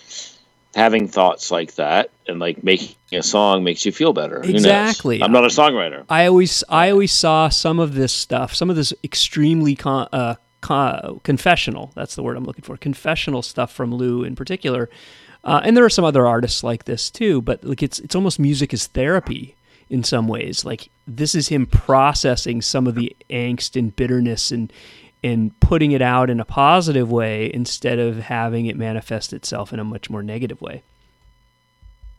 having 0.75 1.09
thoughts 1.09 1.51
like 1.51 1.75
that 1.77 2.11
and 2.27 2.41
like 2.41 2.65
making 2.65 2.97
a 3.13 3.23
song 3.23 3.65
makes 3.65 3.85
you 3.85 3.93
feel 3.93 4.13
better. 4.13 4.41
Exactly. 4.43 5.23
I'm 5.23 5.33
not 5.33 5.45
a 5.45 5.49
songwriter. 5.49 6.05
I 6.09 6.27
always, 6.27 6.65
I 6.69 6.91
always 6.91 7.13
saw 7.13 7.49
some 7.49 7.79
of 7.79 7.95
this 7.95 8.13
stuff, 8.13 8.55
some 8.55 8.71
of 8.71 8.77
this 8.77 8.93
extremely 9.05 9.77
con- 9.77 10.09
uh, 10.13 10.35
con- 10.61 11.21
confessional. 11.23 11.93
That's 11.95 12.15
the 12.17 12.23
word 12.23 12.37
I'm 12.37 12.45
looking 12.45 12.65
for. 12.65 12.77
Confessional 12.77 13.43
stuff 13.43 13.73
from 13.73 13.95
Lou 13.95 14.25
in 14.25 14.35
particular, 14.35 14.91
uh, 15.45 15.61
and 15.65 15.77
there 15.77 15.85
are 15.85 15.91
some 15.91 16.05
other 16.05 16.27
artists 16.27 16.65
like 16.65 16.85
this 16.85 17.11
too. 17.11 17.43
But 17.43 17.65
like, 17.65 17.83
it's 17.83 17.99
it's 18.01 18.15
almost 18.15 18.39
music 18.39 18.73
is 18.73 18.87
therapy 18.89 19.57
in 19.91 20.03
some 20.03 20.27
ways. 20.27 20.65
Like 20.65 20.91
this 21.07 21.35
is 21.35 21.49
him 21.49 21.67
processing 21.67 22.63
some 22.63 22.87
of 22.87 22.95
the 22.95 23.15
angst 23.31 23.79
and 23.79 23.95
bitterness 23.95 24.51
and 24.51 24.73
and 25.25 25.59
putting 25.59 25.91
it 25.91 26.03
out 26.03 26.31
in 26.31 26.39
a 26.39 26.45
positive 26.45 27.11
way 27.11 27.51
instead 27.53 27.99
of 27.99 28.19
having 28.19 28.67
it 28.67 28.77
manifest 28.77 29.33
itself 29.33 29.73
in 29.73 29.81
a 29.81 29.85
much 29.85 30.09
more 30.09 30.23
negative 30.23 30.61
way. 30.63 30.83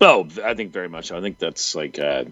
Oh, 0.02 0.28
I 0.44 0.54
think 0.56 0.74
very 0.74 0.90
much. 0.90 1.12
I 1.14 1.22
think 1.22 1.38
that's 1.40 1.74
like 1.76 1.98
uh, 2.00 2.26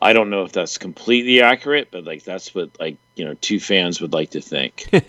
I 0.00 0.12
don't 0.12 0.30
know 0.30 0.44
if 0.44 0.52
that's 0.52 0.78
completely 0.78 1.42
accurate, 1.42 1.88
but 1.90 2.04
like 2.04 2.22
that's 2.22 2.54
what 2.54 2.70
like 2.78 2.96
you 3.16 3.24
know 3.24 3.34
two 3.40 3.58
fans 3.58 4.00
would 4.00 4.12
like 4.12 4.30
to 4.30 4.40
think. 4.40 4.88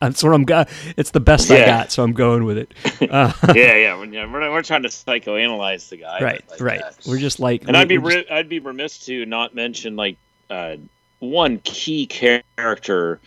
That's 0.00 0.20
what 0.24 0.34
I'm 0.34 0.42
got. 0.42 0.68
It's 0.96 1.12
the 1.12 1.20
best 1.20 1.48
I 1.48 1.58
Yeah. 1.58 1.66
got, 1.66 1.92
so 1.92 2.02
I'm 2.02 2.12
going 2.12 2.42
with 2.44 2.58
it. 2.58 2.74
Uh, 3.08 3.32
yeah, 3.54 3.76
yeah. 3.76 3.96
We're, 3.96 4.10
we're, 4.32 4.50
we're 4.50 4.62
trying 4.62 4.82
to 4.82 4.88
psychoanalyze 4.88 5.88
the 5.90 5.98
guy, 5.98 6.20
right, 6.20 6.42
like, 6.50 6.60
right. 6.60 6.80
uh, 6.82 6.90
We're 7.06 7.18
just 7.18 7.38
like, 7.38 7.68
and 7.68 7.76
I'd 7.76 7.86
be 7.88 7.98
we're 7.98 8.22
just- 8.22 8.30
I'd 8.32 8.48
be 8.48 8.58
remiss 8.58 8.98
to 9.06 9.24
not 9.26 9.54
mention 9.54 9.94
like 9.94 10.16
uh, 10.50 10.76
one 11.20 11.58
key 11.62 12.06
character 12.06 13.20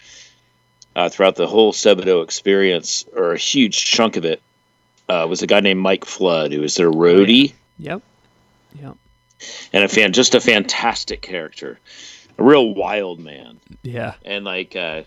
uh, 0.95 1.09
throughout 1.09 1.35
the 1.35 1.47
whole 1.47 1.73
Sebadoh 1.73 2.23
experience, 2.23 3.05
or 3.15 3.33
a 3.33 3.37
huge 3.37 3.85
chunk 3.85 4.15
of 4.17 4.25
it, 4.25 4.41
uh, 5.09 5.25
was 5.29 5.41
a 5.41 5.47
guy 5.47 5.59
named 5.59 5.79
Mike 5.81 6.05
Flood, 6.05 6.51
who 6.51 6.61
was 6.61 6.75
their 6.75 6.89
roadie 6.91 7.53
Yep. 7.79 8.01
Yep. 8.81 8.95
and 9.73 9.83
a 9.83 9.87
fan, 9.87 10.13
just 10.13 10.33
a 10.35 10.39
fantastic 10.41 11.21
character, 11.21 11.79
a 12.37 12.43
real 12.43 12.73
wild 12.73 13.19
man, 13.19 13.59
Yeah. 13.83 14.13
and 14.23 14.45
like 14.45 14.75
uh, 14.75 15.03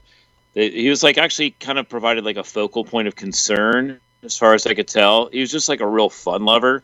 they, 0.55 0.71
he 0.71 0.89
was 0.91 1.03
like 1.03 1.19
actually 1.19 1.51
kind 1.53 1.79
of 1.79 1.89
provided 1.89 2.25
like 2.25 2.37
a 2.37 2.45
focal 2.45 2.85
point 2.85 3.09
of 3.09 3.17
concern 3.17 3.99
as 4.23 4.37
far 4.37 4.55
as 4.55 4.67
I 4.67 4.75
could 4.75 4.89
tell. 4.89 5.29
He 5.29 5.41
was 5.41 5.51
just 5.51 5.69
like 5.69 5.81
a 5.81 5.87
real 5.87 6.11
fun 6.11 6.45
lover 6.45 6.83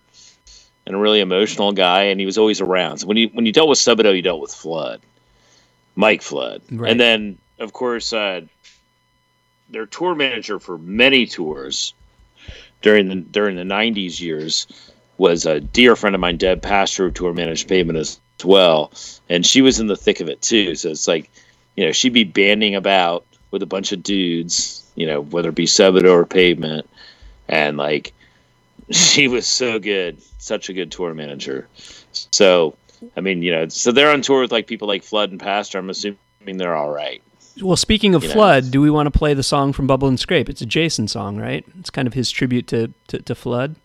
and 0.87 0.95
a 0.97 0.99
really 0.99 1.21
emotional 1.21 1.73
guy, 1.73 2.05
and 2.05 2.19
he 2.21 2.27
was 2.27 2.39
always 2.39 2.61
around. 2.61 2.99
So 2.99 3.07
when 3.07 3.17
you 3.17 3.29
when 3.29 3.45
you 3.47 3.53
dealt 3.53 3.69
with 3.69 3.79
Sebadoh, 3.79 4.15
you 4.17 4.23
dealt 4.23 4.41
with 4.41 4.53
Flood, 4.55 5.01
Mike 5.95 6.23
Flood, 6.23 6.63
Right. 6.71 6.91
and 6.91 6.99
then 7.01 7.39
of 7.59 7.73
course 7.73 8.13
uh, 8.13 8.43
their 9.75 9.87
tour 9.87 10.15
manager 10.15 10.59
for 10.59 10.79
many 10.79 11.27
tours 11.27 11.95
during 12.81 13.09
the 13.09 13.17
during 13.17 13.57
the 13.57 13.63
'90s 13.63 14.21
years 14.21 14.67
was 15.19 15.47
a 15.47 15.61
dear 15.61 15.97
friend 15.97 16.15
of 16.15 16.21
mine, 16.21 16.37
Deb 16.37 16.63
Pastor, 16.63 17.05
who 17.05 17.11
tour 17.11 17.33
managed 17.33 17.69
Pavement 17.69 17.99
as 17.99 18.19
well, 18.43 18.93
and 19.29 19.47
she 19.47 19.63
was 19.63 19.81
in 19.81 19.87
the 19.87 19.97
thick 19.97 20.21
of 20.21 20.29
it 20.29 20.43
too. 20.43 20.75
So 20.75 20.91
it's 20.91 21.09
like, 21.09 21.31
you 21.77 21.85
know, 21.85 21.93
she'd 21.93 22.13
be 22.13 22.25
banding 22.25 22.75
about 22.75 23.25
with 23.51 23.63
a 23.63 23.67
bunch 23.67 23.93
of 23.93 24.03
dudes, 24.03 24.85
you 24.97 25.07
know, 25.07 25.21
whether 25.21 25.51
it 25.51 25.55
be 25.55 25.67
Sebadoh 25.67 26.13
or 26.13 26.27
Pavement, 26.27 26.89
and 27.49 27.77
like 27.77 28.13
she 28.91 29.29
was 29.29 29.47
so 29.47 29.79
good, 29.79 30.21
such 30.39 30.69
a 30.69 30.73
good 30.73 30.91
tour 30.91 31.15
manager. 31.15 31.69
So, 32.13 32.77
I 33.17 33.21
mean, 33.21 33.43
you 33.43 33.51
know, 33.51 33.69
so 33.69 33.93
they're 33.93 34.11
on 34.11 34.23
tour 34.23 34.43
with 34.43 34.53
like 34.53 34.67
people 34.67 34.89
like 34.89 35.03
Flood 35.03 35.31
and 35.31 35.41
Pastor. 35.41 35.79
I'm 35.79 35.91
assuming 35.91 36.19
they're 36.45 36.77
all 36.77 36.91
right. 36.91 37.23
Well, 37.63 37.77
speaking 37.77 38.15
of 38.15 38.23
You 38.23 38.29
know. 38.29 38.35
Flood, 38.35 38.71
do 38.71 38.81
we 38.81 38.91
want 38.91 39.13
to 39.13 39.17
play 39.17 39.35
the 39.35 39.43
song 39.43 39.73
from 39.73 39.87
Bubble 39.87 40.09
and 40.09 40.19
Scrape? 40.19 40.49
It's 40.49 40.61
a 40.61 40.67
Jason 40.67 41.09
song, 41.09 41.37
right? 41.37 41.65
It's 41.79 41.91
kind 41.91 42.09
of 42.09 42.15
his 42.15 42.31
tribute 42.31 42.67
to, 42.69 42.93
to, 43.09 43.23
to 43.23 43.35
Flood. 43.35 43.77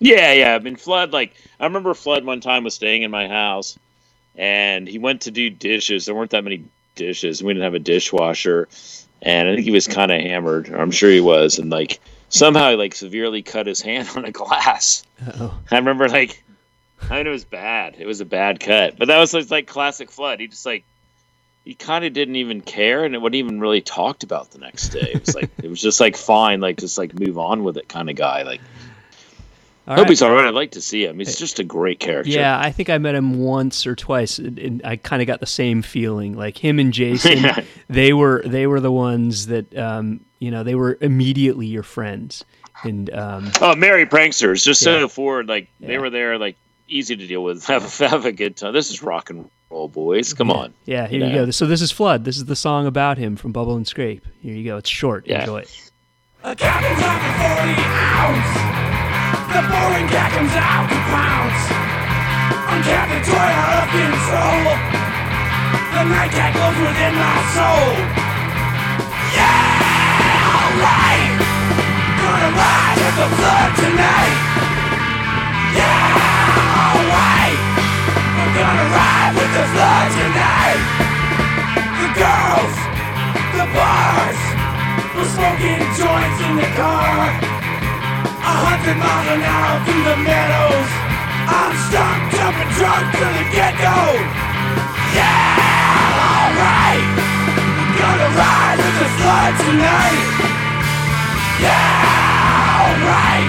Yeah, 0.00 0.32
yeah. 0.32 0.54
I 0.54 0.58
mean, 0.58 0.76
Flood, 0.76 1.12
like, 1.12 1.34
I 1.58 1.64
remember 1.64 1.94
Flood 1.94 2.24
one 2.24 2.40
time 2.40 2.64
was 2.64 2.74
staying 2.74 3.02
in 3.02 3.10
my 3.10 3.26
house 3.26 3.78
and 4.36 4.86
he 4.88 4.98
went 4.98 5.22
to 5.22 5.30
do 5.30 5.48
dishes. 5.50 6.06
There 6.06 6.14
weren't 6.14 6.30
that 6.32 6.44
many 6.44 6.64
dishes. 6.94 7.42
We 7.42 7.52
didn't 7.52 7.64
have 7.64 7.74
a 7.74 7.78
dishwasher. 7.78 8.68
And 9.22 9.48
I 9.48 9.54
think 9.54 9.64
he 9.64 9.70
was 9.70 9.86
kind 9.86 10.12
of 10.12 10.20
hammered, 10.20 10.68
or 10.68 10.76
I'm 10.76 10.90
sure 10.90 11.10
he 11.10 11.20
was. 11.20 11.58
And, 11.58 11.70
like, 11.70 12.00
somehow 12.28 12.70
he, 12.70 12.76
like, 12.76 12.94
severely 12.94 13.42
cut 13.42 13.66
his 13.66 13.80
hand 13.80 14.08
on 14.16 14.24
a 14.24 14.32
glass. 14.32 15.04
Uh-oh. 15.26 15.58
I 15.70 15.76
remember, 15.76 16.08
like, 16.08 16.42
I 17.08 17.18
mean, 17.18 17.26
it 17.26 17.30
was 17.30 17.44
bad. 17.44 17.96
It 17.98 18.06
was 18.06 18.20
a 18.20 18.26
bad 18.26 18.60
cut. 18.60 18.98
But 18.98 19.08
that 19.08 19.18
was, 19.18 19.50
like, 19.50 19.66
classic 19.66 20.10
Flood. 20.10 20.40
He 20.40 20.48
just, 20.48 20.66
like, 20.66 20.84
he 21.64 21.74
kind 21.74 22.04
of 22.04 22.12
didn't 22.12 22.36
even 22.36 22.60
care 22.60 23.04
and 23.04 23.14
it 23.14 23.18
wasn't 23.18 23.36
even 23.36 23.58
really 23.60 23.80
talked 23.80 24.22
about 24.22 24.50
the 24.50 24.58
next 24.58 24.90
day. 24.90 25.12
It 25.14 25.24
was 25.24 25.34
like, 25.34 25.50
it 25.62 25.68
was 25.70 25.80
just, 25.80 25.98
like, 26.00 26.16
fine, 26.16 26.60
like, 26.60 26.76
just, 26.76 26.98
like, 26.98 27.18
move 27.18 27.38
on 27.38 27.64
with 27.64 27.76
it 27.78 27.88
kind 27.88 28.10
of 28.10 28.16
guy. 28.16 28.42
Like, 28.42 28.60
All 29.86 29.92
I 29.92 29.96
hope 29.96 30.02
right. 30.04 30.08
he's 30.10 30.22
all 30.22 30.30
right. 30.32 30.46
I'd 30.46 30.54
like 30.54 30.72
to 30.72 30.80
see 30.82 31.04
him. 31.06 31.18
He's 31.18 31.38
just 31.38 31.58
a 31.60 31.64
great 31.64 32.00
character. 32.00 32.30
Yeah, 32.30 32.58
I 32.58 32.70
think 32.70 32.90
I 32.90 32.98
met 32.98 33.14
him 33.14 33.38
once 33.42 33.86
or 33.86 33.94
twice, 33.96 34.38
and, 34.38 34.82
I 34.84 34.96
kind 34.96 35.22
of 35.22 35.26
got 35.26 35.40
the 35.40 35.46
same 35.46 35.80
feeling. 35.82 36.36
Like 36.36 36.56
him 36.62 36.78
and 36.78 36.92
Jason, 36.92 37.38
Yeah. 37.42 37.64
they 37.88 38.12
were 38.12 38.42
they 38.46 38.66
were 38.66 38.80
the 38.80 38.92
ones 38.92 39.46
that 39.46 39.76
um, 39.76 40.20
you 40.38 40.50
know 40.50 40.64
they 40.64 40.74
were 40.74 40.96
immediately 41.00 41.66
your 41.66 41.82
friends, 41.82 42.44
and 42.82 43.12
um, 43.14 43.50
Oh, 43.60 43.74
Merry 43.74 44.06
Pranksters, 44.06 44.64
just 44.64 44.80
Yeah. 44.82 45.00
so 45.00 45.08
forward. 45.08 45.48
Like 45.48 45.68
they 45.80 45.98
were 45.98 46.10
there, 46.10 46.38
like 46.38 46.56
easy 46.88 47.16
to 47.16 47.26
deal 47.26 47.42
with. 47.44 47.64
Have 47.68 47.98
have 47.98 48.24
a 48.26 48.32
good 48.32 48.56
time. 48.56 48.72
This 48.72 48.90
is 48.90 49.02
rock 49.02 49.28
and 49.30 49.50
roll, 49.74 49.88
boys. 49.88 50.32
Come 50.32 50.50
on. 50.50 50.72
yeah, 50.86 51.06
here 51.06 51.20
You 51.20 51.26
you 51.26 51.32
know. 51.32 51.44
go. 51.46 51.50
So 51.50 51.66
this 51.66 51.82
is 51.82 51.90
Flood. 51.90 52.24
This 52.24 52.36
is 52.36 52.44
the 52.46 52.56
song 52.56 52.86
about 52.86 53.18
him 53.18 53.36
from 53.36 53.52
Bubble 53.52 53.76
and 53.76 53.86
Scrape. 53.86 54.24
Here 54.40 54.54
you 54.54 54.64
go. 54.64 54.76
It's 54.78 54.88
short. 54.88 55.26
Yeah. 55.26 55.40
Enjoy 55.40 55.58
it. 55.58 55.90
A 56.44 56.54
captain's 56.54 57.00
out 57.02 57.20
for 57.20 57.32
40 57.42 57.74
ounce. 58.22 58.52
The 59.54 59.62
boring 59.70 60.08
cat 60.12 60.30
comes 60.32 60.54
out 60.54 60.86
to 60.92 60.98
pounce. 61.10 61.62
I'm 62.70 62.82
Captain 62.82 63.22
Toy 63.24 63.38
out 63.38 63.74
of 63.82 63.88
control. 63.92 64.76
The 65.94 66.02
night 66.10 66.30
cat 66.34 66.50
glows 66.54 66.78
within 66.84 67.14
my 67.16 67.38
soul. 67.54 67.88
Yeah, 69.34 69.78
alright. 70.52 71.32
Gonna 72.18 72.50
ride 72.60 72.98
with 72.98 73.16
the 73.22 73.28
flood 73.38 73.70
tonight. 73.78 74.36
Yeah, 75.78 75.86
alright. 75.86 76.13
I'm 76.13 76.13
gonna 78.64 78.88
ride 78.96 79.32
with 79.36 79.52
the 79.52 79.66
flood 79.76 80.08
tonight. 80.16 80.80
The 82.00 82.08
girls, 82.16 82.74
the 83.60 83.66
bars. 83.76 84.40
We're 85.12 85.32
smoking 85.36 85.84
joints 86.00 86.38
in 86.48 86.54
the 86.56 86.70
car. 86.72 87.28
A 88.24 88.54
hundred 88.64 88.96
miles 88.96 89.28
an 89.36 89.42
hour 89.44 89.76
through 89.84 90.04
the 90.08 90.16
meadows. 90.24 90.88
I'm 91.44 91.74
stuck, 91.84 92.20
jumping 92.32 92.72
drunk 92.80 93.04
to 93.20 93.26
the 93.36 93.44
get-go. 93.52 94.00
Yeah, 95.12 95.60
alright. 96.32 97.04
Gonna 98.00 98.30
ride 98.32 98.78
with 98.80 98.96
the 98.96 99.10
flood 99.20 99.52
tonight. 99.60 100.24
Yeah, 101.60 102.80
alright. 102.80 103.48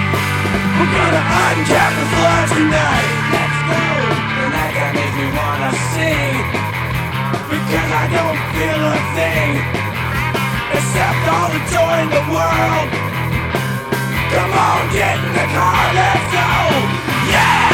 We're 0.76 0.92
gonna 0.92 1.24
uncap 1.40 1.92
the 2.04 2.08
flood 2.12 2.48
tonight. 2.52 3.45
Wanna 5.66 5.78
sing. 5.98 6.36
Because 7.50 7.92
I 8.02 8.06
don't 8.14 8.40
feel 8.54 8.82
a 8.86 9.00
thing 9.18 9.52
except 10.78 11.22
all 11.34 11.50
the 11.50 11.62
joy 11.74 11.96
in 12.06 12.10
the 12.14 12.26
world. 12.30 12.90
Come 14.34 14.52
on, 14.54 14.82
get 14.94 15.18
in 15.18 15.32
the 15.34 15.48
car, 15.56 15.86
let's 15.98 16.26
go. 16.38 16.50
Yeah, 17.34 17.74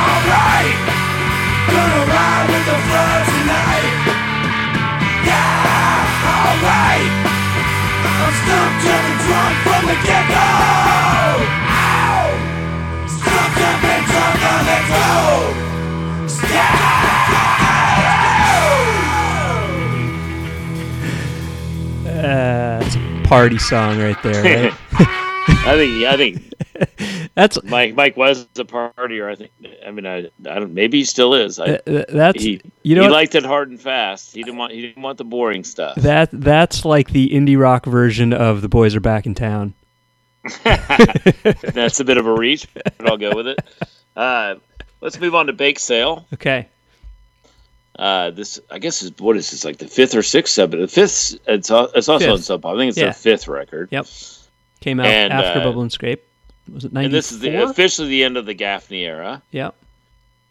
alright. 0.00 0.76
Gonna 1.68 2.02
ride 2.08 2.46
with 2.52 2.64
the 2.70 2.78
flood 2.88 3.22
tonight. 3.36 3.92
Yeah, 5.28 6.32
alright. 6.32 7.12
I'm 8.24 8.32
stumped 8.40 8.86
and 8.96 9.12
drunk 9.24 9.54
from 9.66 9.82
the 9.90 9.96
get-go. 10.08 10.48
Ow! 11.68 12.28
Stumped 13.04 13.60
up 13.68 13.84
and 13.92 14.04
drunk 14.08 14.40
the 14.68 14.80
go. 14.88 15.60
Uh, 22.24 22.82
it's 22.84 22.96
a 22.96 23.28
party 23.28 23.58
song 23.58 23.98
right 23.98 24.20
there. 24.22 24.42
Right? 24.42 24.74
I 24.92 25.76
think 25.76 26.04
I 26.04 26.16
think 26.16 26.50
That's 27.34 27.62
Mike 27.64 27.94
Mike 27.94 28.16
was 28.16 28.46
a 28.56 28.64
partier. 28.64 29.30
I 29.30 29.34
think. 29.34 29.50
I 29.86 29.90
mean, 29.90 30.06
I, 30.06 30.18
I 30.18 30.58
don't. 30.58 30.74
Maybe 30.74 30.98
he 30.98 31.04
still 31.04 31.34
is. 31.34 31.58
I, 31.58 31.74
uh, 31.74 32.04
that's 32.08 32.42
he 32.42 32.60
you 32.82 32.94
know 32.94 33.02
he 33.02 33.08
what? 33.08 33.12
liked 33.12 33.34
it 33.34 33.44
hard 33.44 33.70
and 33.70 33.80
fast. 33.80 34.34
He 34.34 34.42
didn't 34.42 34.58
want 34.58 34.72
he 34.72 34.82
didn't 34.82 35.02
want 35.02 35.18
the 35.18 35.24
boring 35.24 35.64
stuff. 35.64 35.96
that 35.96 36.30
that's 36.32 36.84
like 36.84 37.10
the 37.10 37.28
indie 37.28 37.58
rock 37.58 37.86
version 37.86 38.32
of 38.32 38.62
the 38.62 38.68
boys 38.68 38.94
are 38.94 39.00
back 39.00 39.26
in 39.26 39.34
town. 39.34 39.74
That's 40.64 42.00
a 42.00 42.04
bit 42.04 42.16
of 42.16 42.26
a 42.26 42.32
reach, 42.32 42.66
but 42.72 42.94
I'll 43.10 43.18
go 43.18 43.34
with 43.36 43.46
it. 43.46 43.58
Uh, 44.16 44.54
let's 45.02 45.20
move 45.20 45.34
on 45.34 45.48
to 45.48 45.52
Bake 45.52 45.78
Sale. 45.78 46.26
Okay. 46.32 46.66
Uh, 48.00 48.30
this 48.30 48.58
I 48.70 48.78
guess 48.78 49.02
is 49.02 49.12
what 49.18 49.36
is 49.36 49.50
this 49.50 49.62
like 49.64 49.76
the 49.76 49.86
fifth 49.86 50.14
or 50.14 50.22
sixth 50.22 50.54
sub? 50.54 50.70
The 50.70 50.88
fifth. 50.88 51.34
It's 51.46 51.70
it's 51.70 51.70
also 51.70 52.18
Fifth. 52.18 52.30
on 52.30 52.38
Sub 52.38 52.62
Pop. 52.62 52.74
I 52.74 52.78
think 52.78 52.88
it's 52.88 52.98
Yeah. 52.98 53.04
their 53.04 53.12
fifth 53.12 53.46
record. 53.46 53.90
Yep. 53.92 54.06
Came 54.80 55.00
out 55.00 55.06
And, 55.06 55.32
after 55.34 55.60
uh, 55.60 55.64
Bubble 55.64 55.82
and 55.82 55.92
Scrape. 55.92 56.24
Was 56.72 56.86
it 56.86 56.92
ninety 56.94 57.06
And 57.06 57.14
this 57.14 57.30
is 57.30 57.40
the, 57.40 57.62
officially 57.62 58.08
the 58.08 58.24
end 58.24 58.38
of 58.38 58.46
the 58.46 58.54
Gaffney 58.54 59.04
era. 59.04 59.42
Yep. 59.50 59.74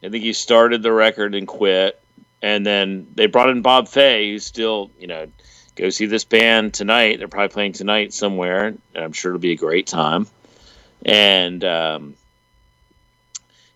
I 0.04 0.10
think 0.10 0.24
he 0.24 0.34
started 0.34 0.84
the 0.84 0.92
record 0.92 1.34
and 1.34 1.48
quit, 1.48 2.00
and 2.42 2.64
then 2.66 3.08
they 3.16 3.26
brought 3.26 3.50
in 3.50 3.64
Bob 3.64 3.88
Fay, 3.88 4.30
who's 4.32 4.46
still, 4.46 4.92
you 5.00 5.08
know, 5.08 5.28
go 5.76 5.90
see 5.90 6.06
this 6.06 6.24
band 6.26 6.74
tonight. 6.76 7.18
They're 7.18 7.28
probably 7.28 7.52
playing 7.54 7.74
tonight 7.74 8.14
somewhere, 8.14 8.68
and 8.68 9.04
I'm 9.04 9.12
sure 9.12 9.32
it'll 9.32 9.40
be 9.42 9.54
a 9.54 9.58
great 9.58 9.88
time. 9.88 10.28
And 11.04 11.64
um, 11.64 12.14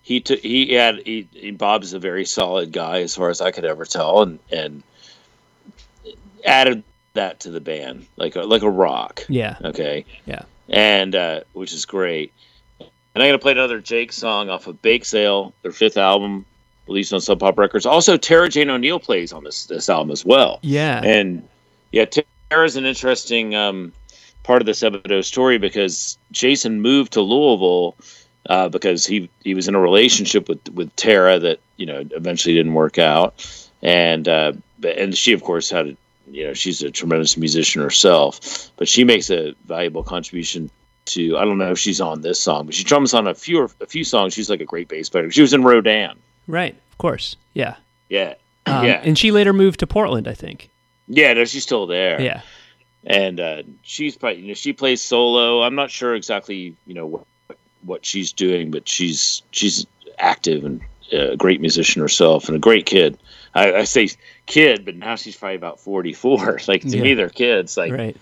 he 0.04 0.20
took 0.20 0.40
he 0.42 0.74
had 0.74 1.00
he, 1.06 1.28
he 1.32 1.52
Bob's 1.52 1.94
a 1.94 2.00
very 2.00 2.26
solid 2.26 2.72
guy 2.72 3.02
as 3.02 3.16
far 3.16 3.30
as 3.30 3.42
I 3.42 3.52
could 3.52 3.66
ever 3.66 3.86
tell, 3.86 4.22
and 4.22 4.40
and 4.52 4.84
added 6.46 6.84
that 7.14 7.40
to 7.42 7.52
the 7.52 7.62
band 7.62 8.06
like 8.18 8.36
a, 8.36 8.42
like 8.42 8.62
a 8.62 8.70
rock. 8.70 9.24
Yeah. 9.30 9.58
Okay. 9.64 10.06
Yeah. 10.26 10.44
And 10.70 11.16
uh, 11.16 11.42
which 11.54 11.74
is 11.74 11.86
great. 11.86 12.34
And 12.80 13.24
I'm 13.24 13.30
gonna 13.30 13.40
play 13.40 13.54
another 13.54 13.80
Jake 13.80 14.12
song 14.12 14.50
off 14.50 14.68
of 14.68 14.82
Bake 14.82 15.06
Sale, 15.06 15.54
their 15.62 15.72
fifth 15.72 15.98
album, 15.98 16.46
released 16.88 17.14
on 17.14 17.22
Sub 17.22 17.40
Pop 17.40 17.58
Records. 17.58 17.86
Also, 17.86 18.18
Tara 18.18 18.50
Jane 18.50 18.70
O'Neill 18.70 19.00
plays 19.00 19.32
on 19.32 19.46
this 19.46 19.66
this 19.68 19.90
album 19.90 20.12
as 20.12 20.26
well. 20.26 20.60
Yeah. 20.64 21.02
And 21.02 21.48
yeah, 21.94 22.06
Tara's 22.50 22.76
an 22.76 22.86
interesting 22.86 23.56
um, 23.56 23.94
part 24.44 24.62
of 24.62 24.66
the 24.66 24.74
Sebadoh 24.74 25.24
story 25.24 25.60
because 25.60 26.18
Jason 26.32 26.82
moved 26.82 27.14
to 27.14 27.22
Louisville 27.22 27.96
uh, 28.50 28.70
because 28.70 29.06
he 29.06 29.30
he 29.44 29.54
was 29.54 29.68
in 29.68 29.76
a 29.76 29.80
relationship 29.80 30.48
with 30.50 30.68
with 30.70 30.96
Tara 30.96 31.40
that 31.40 31.60
you 31.78 31.86
know 31.86 32.04
eventually 32.12 32.56
didn't 32.56 32.74
work 32.74 32.98
out, 32.98 33.34
and 33.82 34.28
uh, 34.28 34.54
and 34.84 35.18
she 35.18 35.34
of 35.34 35.44
course 35.44 35.70
had 35.70 35.88
a, 35.88 35.98
you 36.32 36.46
know 36.48 36.54
she's 36.54 36.82
a 36.82 36.92
tremendous 36.92 37.38
musician 37.38 37.82
herself, 37.82 38.70
but 38.78 38.88
she 38.88 39.04
makes 39.04 39.30
a 39.30 39.54
valuable 39.66 40.04
contribution. 40.04 40.70
To 41.08 41.38
I 41.38 41.44
don't 41.44 41.58
know 41.58 41.72
if 41.72 41.80
she's 41.80 42.00
on 42.00 42.22
this 42.22 42.40
song, 42.40 42.66
but 42.66 42.74
she 42.74 42.86
drums 42.86 43.14
on 43.14 43.28
a 43.28 43.34
few 43.36 43.70
a 43.82 43.86
few 43.86 44.06
songs. 44.06 44.34
She's 44.34 44.50
like 44.50 44.62
a 44.62 44.66
great 44.66 44.88
bass 44.88 45.10
player. 45.10 45.30
She 45.32 45.42
was 45.42 45.54
in 45.54 45.62
Rodan. 45.64 46.18
Right. 46.48 46.76
Of 46.92 46.98
course. 46.98 47.36
Yeah. 47.54 47.76
Yeah, 48.08 48.36
Um, 48.66 48.86
yeah, 48.86 49.02
And 49.04 49.18
she 49.18 49.32
later 49.32 49.52
moved 49.54 49.80
to 49.82 49.88
Portland, 49.88 50.28
I 50.30 50.34
think. 50.34 50.70
yeah. 51.08 51.34
No, 51.34 51.44
she's 51.46 51.64
still 51.64 51.88
there. 51.88 52.22
Yeah. 52.22 52.42
and 53.06 53.40
uh, 53.42 53.64
she's 53.82 54.16
probably 54.16 54.44
you 54.44 54.48
know 54.50 54.54
she 54.54 54.72
plays 54.72 55.02
solo. 55.02 55.62
I'm 55.62 55.76
not 55.76 55.92
sure 55.92 56.16
exactly 56.16 56.76
you 56.88 56.94
know 56.94 57.26
what 57.86 58.06
she's 58.06 58.32
doing, 58.32 58.72
but 58.72 58.88
she's 58.88 59.42
she's 59.52 59.86
active 60.20 60.64
and 60.66 60.82
a 61.12 61.36
great 61.38 61.62
musician 61.62 62.02
herself 62.02 62.48
and 62.48 62.56
a 62.56 62.60
great 62.60 62.86
kid. 62.86 63.18
I, 63.56 63.74
I 63.74 63.84
say 63.84 64.10
kid, 64.48 64.84
but 64.86 64.96
now 64.96 65.16
she's 65.16 65.36
probably 65.38 65.56
about 65.56 65.80
44. 65.80 66.60
Like 66.68 66.82
to 66.82 66.88
Yeah. 66.90 67.04
me, 67.04 67.14
they're 67.14 67.30
kids. 67.30 67.78
Like 67.78 67.92
right. 67.92 68.18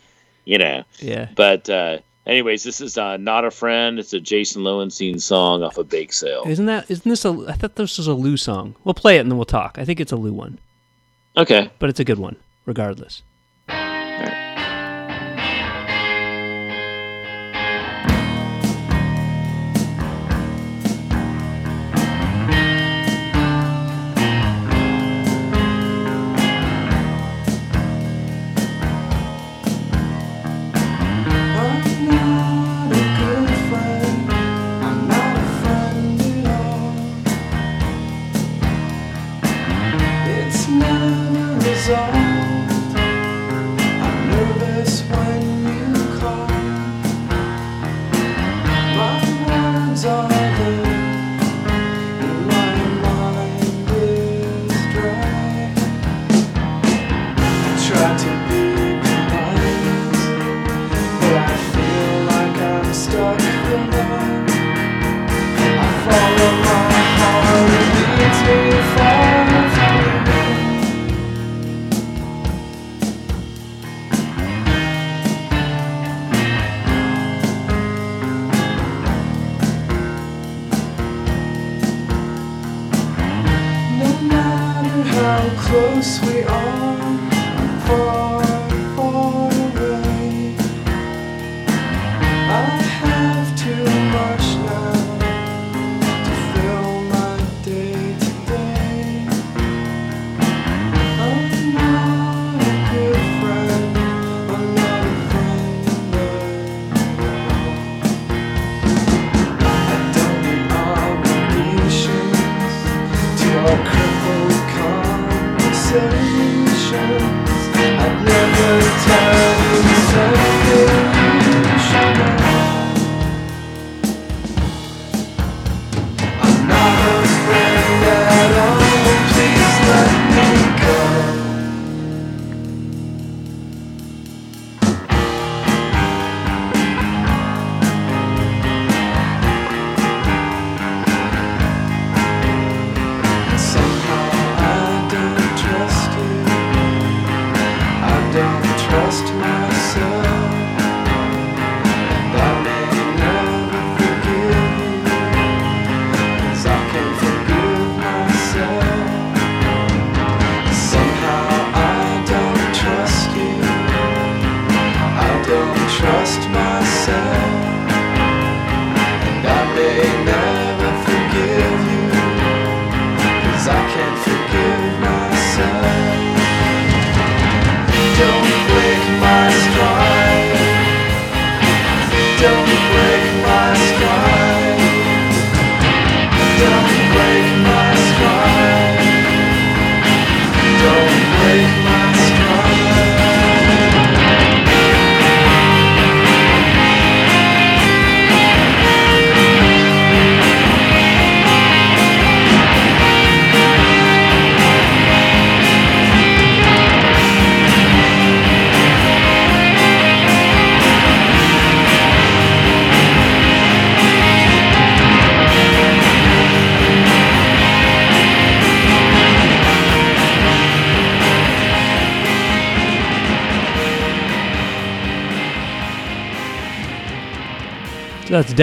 you 0.45 0.57
know. 0.57 0.83
Yeah. 0.99 1.29
But 1.35 1.69
uh, 1.69 1.99
anyways, 2.25 2.63
this 2.63 2.81
is 2.81 2.97
uh, 2.97 3.17
not 3.17 3.45
a 3.45 3.51
friend. 3.51 3.97
It's 3.97 4.13
a 4.13 4.19
Jason 4.19 4.63
Loewenstein 4.63 5.21
song 5.21 5.63
off 5.63 5.77
of 5.77 5.89
Bake 5.89 6.11
Sale. 6.11 6.43
Isn't 6.47 6.65
that 6.65 6.89
isn't 6.91 7.09
this 7.09 7.23
a 7.25 7.29
I 7.47 7.53
thought 7.53 7.75
this 7.75 7.97
was 7.97 8.07
a 8.07 8.13
Lou 8.13 8.35
song. 8.37 8.75
We'll 8.83 8.93
play 8.93 9.17
it 9.17 9.21
and 9.21 9.31
then 9.31 9.37
we'll 9.37 9.45
talk. 9.45 9.77
I 9.77 9.85
think 9.85 9.99
it's 9.99 10.11
a 10.11 10.17
Lou 10.17 10.33
one, 10.33 10.59
Okay. 11.37 11.69
but 11.79 11.89
it's 11.89 11.99
a 11.99 12.05
good 12.05 12.19
one 12.19 12.35
regardless. 12.65 13.21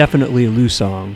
Definitely 0.03 0.45
a 0.45 0.49
Lou 0.49 0.69
song. 0.69 1.13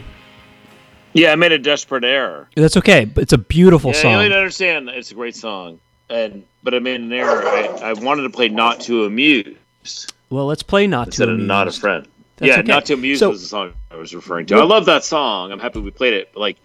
Yeah, 1.14 1.32
I 1.32 1.36
made 1.36 1.54
a 1.54 1.58
desperate 1.58 2.04
error. 2.04 2.50
That's 2.54 2.76
okay, 2.76 3.06
but 3.06 3.22
it's 3.22 3.32
a 3.32 3.38
beautiful 3.38 3.92
Yeah, 3.92 4.02
song. 4.02 4.24
you 4.24 4.28
don't 4.30 4.38
understand. 4.40 4.90
It's 4.90 5.10
a 5.10 5.14
great 5.14 5.38
song, 5.38 5.80
and 6.10 6.44
but 6.64 6.74
I 6.74 6.80
made 6.80 7.00
an 7.00 7.14
error. 7.14 7.48
I, 7.48 7.68
I 7.82 7.94
wanted 7.94 8.24
to 8.24 8.30
play 8.30 8.50
"Not 8.50 8.82
to 8.82 9.06
Amuse" 9.06 10.08
Well, 10.30 10.48
let's 10.48 10.64
play 10.64 10.86
not 10.86 11.08
instead 11.08 11.28
to 11.28 11.32
of 11.32 11.40
"Not 11.40 11.70
a 11.70 11.72
Friend." 11.72 12.06
That's 12.36 12.48
yeah, 12.50 12.60
okay. 12.60 12.68
"Not 12.68 12.86
to 12.88 12.96
Amuse" 12.96 13.20
So- 13.20 13.30
was 13.30 13.40
the 13.42 13.48
song 13.48 13.72
I 13.90 13.96
was 13.96 14.14
referring 14.14 14.48
to. 14.48 14.56
I 14.58 14.64
love 14.66 14.86
that 14.88 15.06
song. 15.06 15.54
I'm 15.54 15.60
happy 15.60 15.80
we 15.80 15.92
played 15.92 16.14
it. 16.16 16.32
But 16.34 16.42
like, 16.42 16.58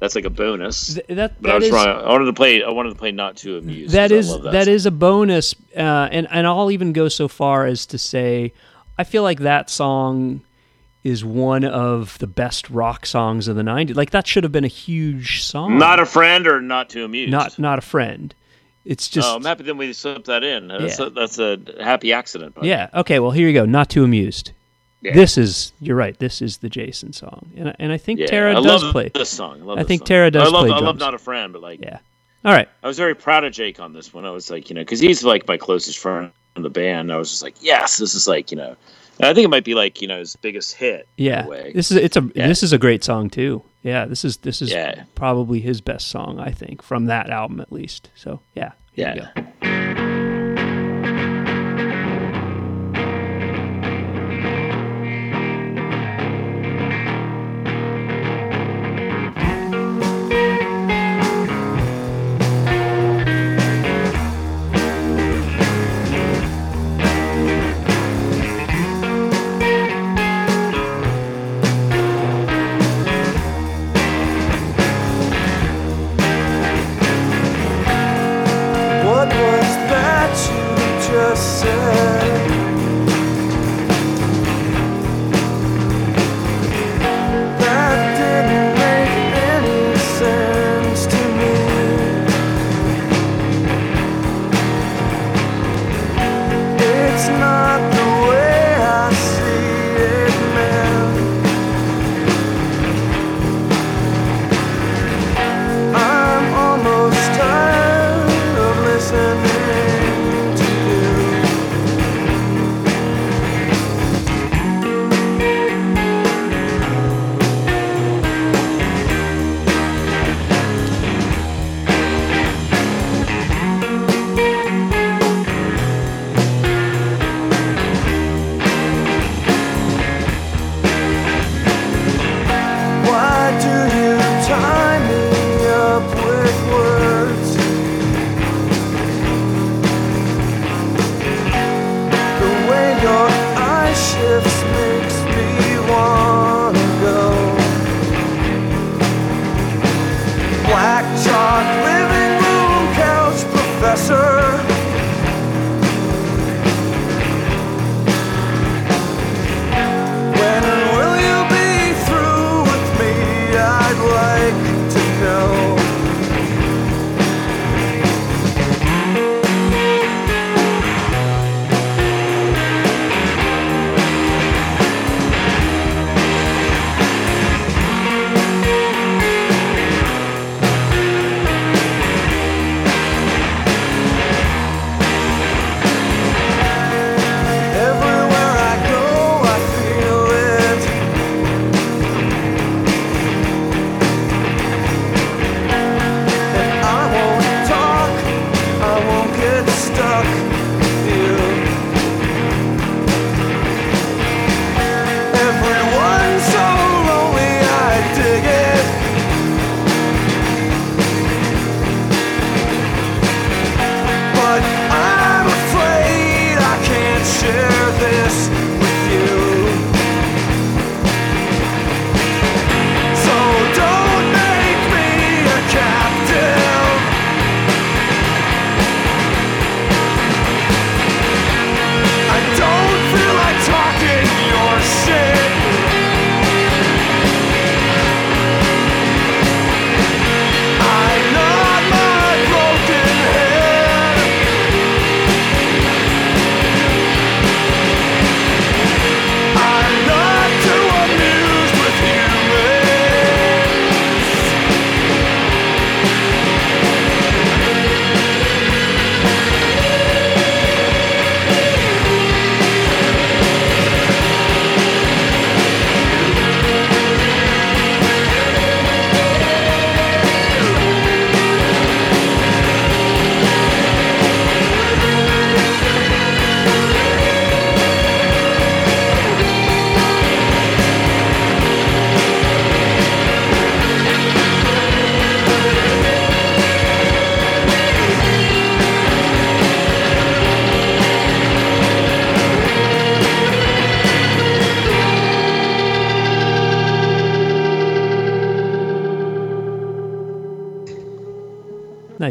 That's 0.00 0.16
like 0.16 0.24
a 0.24 0.30
bonus. 0.30 0.94
Th- 0.94 1.06
that 1.10 1.40
but 1.40 1.52
I 1.52 1.54
was 1.54 1.66
is- 1.66 1.70
wrong. 1.72 1.86
I 1.86 2.08
wanted 2.08 2.24
to 2.24 2.32
play. 2.32 2.64
I 2.64 2.70
wanted 2.70 2.88
to 2.90 2.96
play 2.96 3.12
not 3.12 3.36
too 3.36 3.56
amused. 3.56 3.94
that 3.94 4.10
'cause 4.10 4.34
I 4.46 4.50
that 4.50 4.64
song. 4.64 4.74
is 4.74 4.86
a 4.86 4.90
bonus, 4.90 5.54
uh, 5.76 6.08
and 6.10 6.26
and 6.28 6.44
I'll 6.44 6.72
even 6.72 6.92
go 6.92 7.06
so 7.08 7.28
far 7.28 7.66
as 7.66 7.86
to 7.86 7.98
say, 7.98 8.52
I 8.98 9.04
feel 9.04 9.22
like 9.22 9.40
that 9.40 9.70
song 9.70 10.40
is 11.04 11.24
one 11.24 11.64
of 11.64 12.16
the 12.18 12.26
best 12.26 12.70
rock 12.70 13.06
songs 13.06 13.48
of 13.48 13.56
the 13.56 13.62
'90s. 13.62 13.96
Like 13.96 14.10
that 14.10 14.26
should 14.26 14.44
have 14.44 14.52
been 14.52 14.64
a 14.64 14.68
huge 14.68 15.42
song. 15.42 15.78
not 15.78 15.98
a 16.00 16.06
friend 16.06 16.46
or 16.46 16.60
not 16.60 16.90
too 16.90 17.04
amused. 17.04 17.30
not 17.30 17.58
not 17.58 17.78
a 17.78 17.82
friend. 17.82 18.34
It's 18.84 19.08
just 19.08 19.28
oh, 19.28 19.36
I'm 19.36 19.44
happy 19.44 19.62
that 19.64 19.76
we 19.76 19.92
slipped 19.92 20.26
that 20.26 20.42
in. 20.42 20.66
That's, 20.68 20.98
Yeah. 20.98 21.06
a, 21.06 21.10
that's 21.10 21.38
a 21.38 21.58
happy 21.80 22.12
accident. 22.12 22.54
bud. 22.56 22.64
yeah. 22.64 22.88
Okay, 22.94 23.18
well 23.20 23.30
here 23.30 23.46
you 23.46 23.54
go. 23.54 23.64
Not 23.64 23.88
too 23.90 24.02
amused. 24.04 24.50
Yeah. 25.00 25.14
This 25.14 25.36
is 25.38 25.72
you're 25.80 25.96
right. 25.96 26.16
This 26.18 26.40
is 26.42 26.58
the 26.58 26.68
Jason 26.68 27.12
song, 27.12 27.46
and 27.56 27.68
I- 27.70 27.76
and 27.78 27.92
I 27.92 27.96
think 27.98 28.20
Yeah, 28.20 28.26
Tara 28.26 28.52
I 28.52 28.54
does 28.62 28.82
love 28.84 28.92
play. 28.92 29.08
this 29.08 29.28
song. 29.30 29.60
I, 29.60 29.64
love 29.64 29.78
I 29.78 29.82
this 29.82 29.88
think 29.88 30.00
song. 30.02 30.06
Tara 30.06 30.30
does 30.30 30.48
I 30.48 30.50
love, 30.52 30.66
play 30.66 30.74
I 30.74 30.78
love 30.78 30.98
not 30.98 31.14
a 31.14 31.18
friend, 31.18 31.52
but 31.52 31.62
like 31.62 31.80
Yeah. 31.80 31.98
All 32.44 32.52
right. 32.52 32.68
I 32.82 32.86
was 32.88 32.98
very 32.98 33.14
proud 33.14 33.44
of 33.44 33.52
Jake 33.52 33.78
on 33.78 33.92
this 33.92 34.12
one. 34.12 34.24
I 34.24 34.30
was 34.30 34.50
like, 34.50 34.68
you 34.68 34.74
know, 34.74 34.80
because 34.82 34.98
he's 34.98 35.22
like 35.24 35.46
my 35.46 35.56
closest 35.56 35.98
friend 35.98 36.32
in 36.56 36.62
the 36.62 36.70
band. 36.70 37.12
I 37.12 37.16
was 37.16 37.30
just 37.30 37.42
like, 37.42 37.54
yes, 37.60 37.98
this 37.98 38.14
is 38.16 38.26
like, 38.26 38.50
you 38.50 38.56
know, 38.56 38.76
and 39.22 39.30
I 39.30 39.34
think 39.34 39.44
it 39.46 39.48
might 39.50 39.64
be 39.64 39.74
like, 39.74 40.02
you 40.02 40.08
know, 40.08 40.18
his 40.18 40.36
biggest 40.36 40.74
hit. 40.74 41.08
Yeah. 41.16 41.46
This 41.74 41.90
is 41.90 41.96
it's 41.96 42.16
a 42.16 42.28
Yeah. 42.34 42.48
this 42.48 42.62
is 42.62 42.72
a 42.72 42.78
great 42.78 43.02
song 43.04 43.30
too. 43.30 43.62
Yeah. 43.82 44.04
This 44.06 44.24
is 44.24 44.38
this 44.38 44.60
is 44.60 44.70
Yeah. 44.70 45.04
probably 45.14 45.60
his 45.60 45.80
best 45.80 46.08
song 46.08 46.38
I 46.40 46.50
think 46.50 46.82
from 46.82 47.06
that 47.06 47.30
album 47.30 47.60
at 47.60 47.72
least. 47.72 48.10
So 48.14 48.40
yeah. 48.54 48.72
Yeah. 48.94 49.30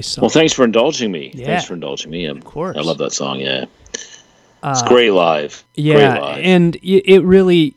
Nice 0.02 0.08
song. 0.08 0.22
Well, 0.24 0.30
thanks 0.30 0.52
for 0.54 0.64
indulging 0.66 1.12
me. 1.12 1.32
Yeah. 1.36 1.46
Thanks 1.46 1.66
for 1.66 1.76
indulging 1.76 2.10
me. 2.10 2.26
Of 2.26 2.44
course. 2.44 2.76
I 2.76 2.82
love 2.82 2.98
that 2.98 3.14
song. 3.14 3.40
Yeah, 3.40 3.66
it's 3.94 4.20
Uh, 4.64 4.88
great 4.88 5.12
live. 5.12 5.64
Yeah, 5.76 5.94
great 5.94 6.22
live. 6.22 6.44
and 6.44 6.78
it 6.82 7.24
really, 7.24 7.76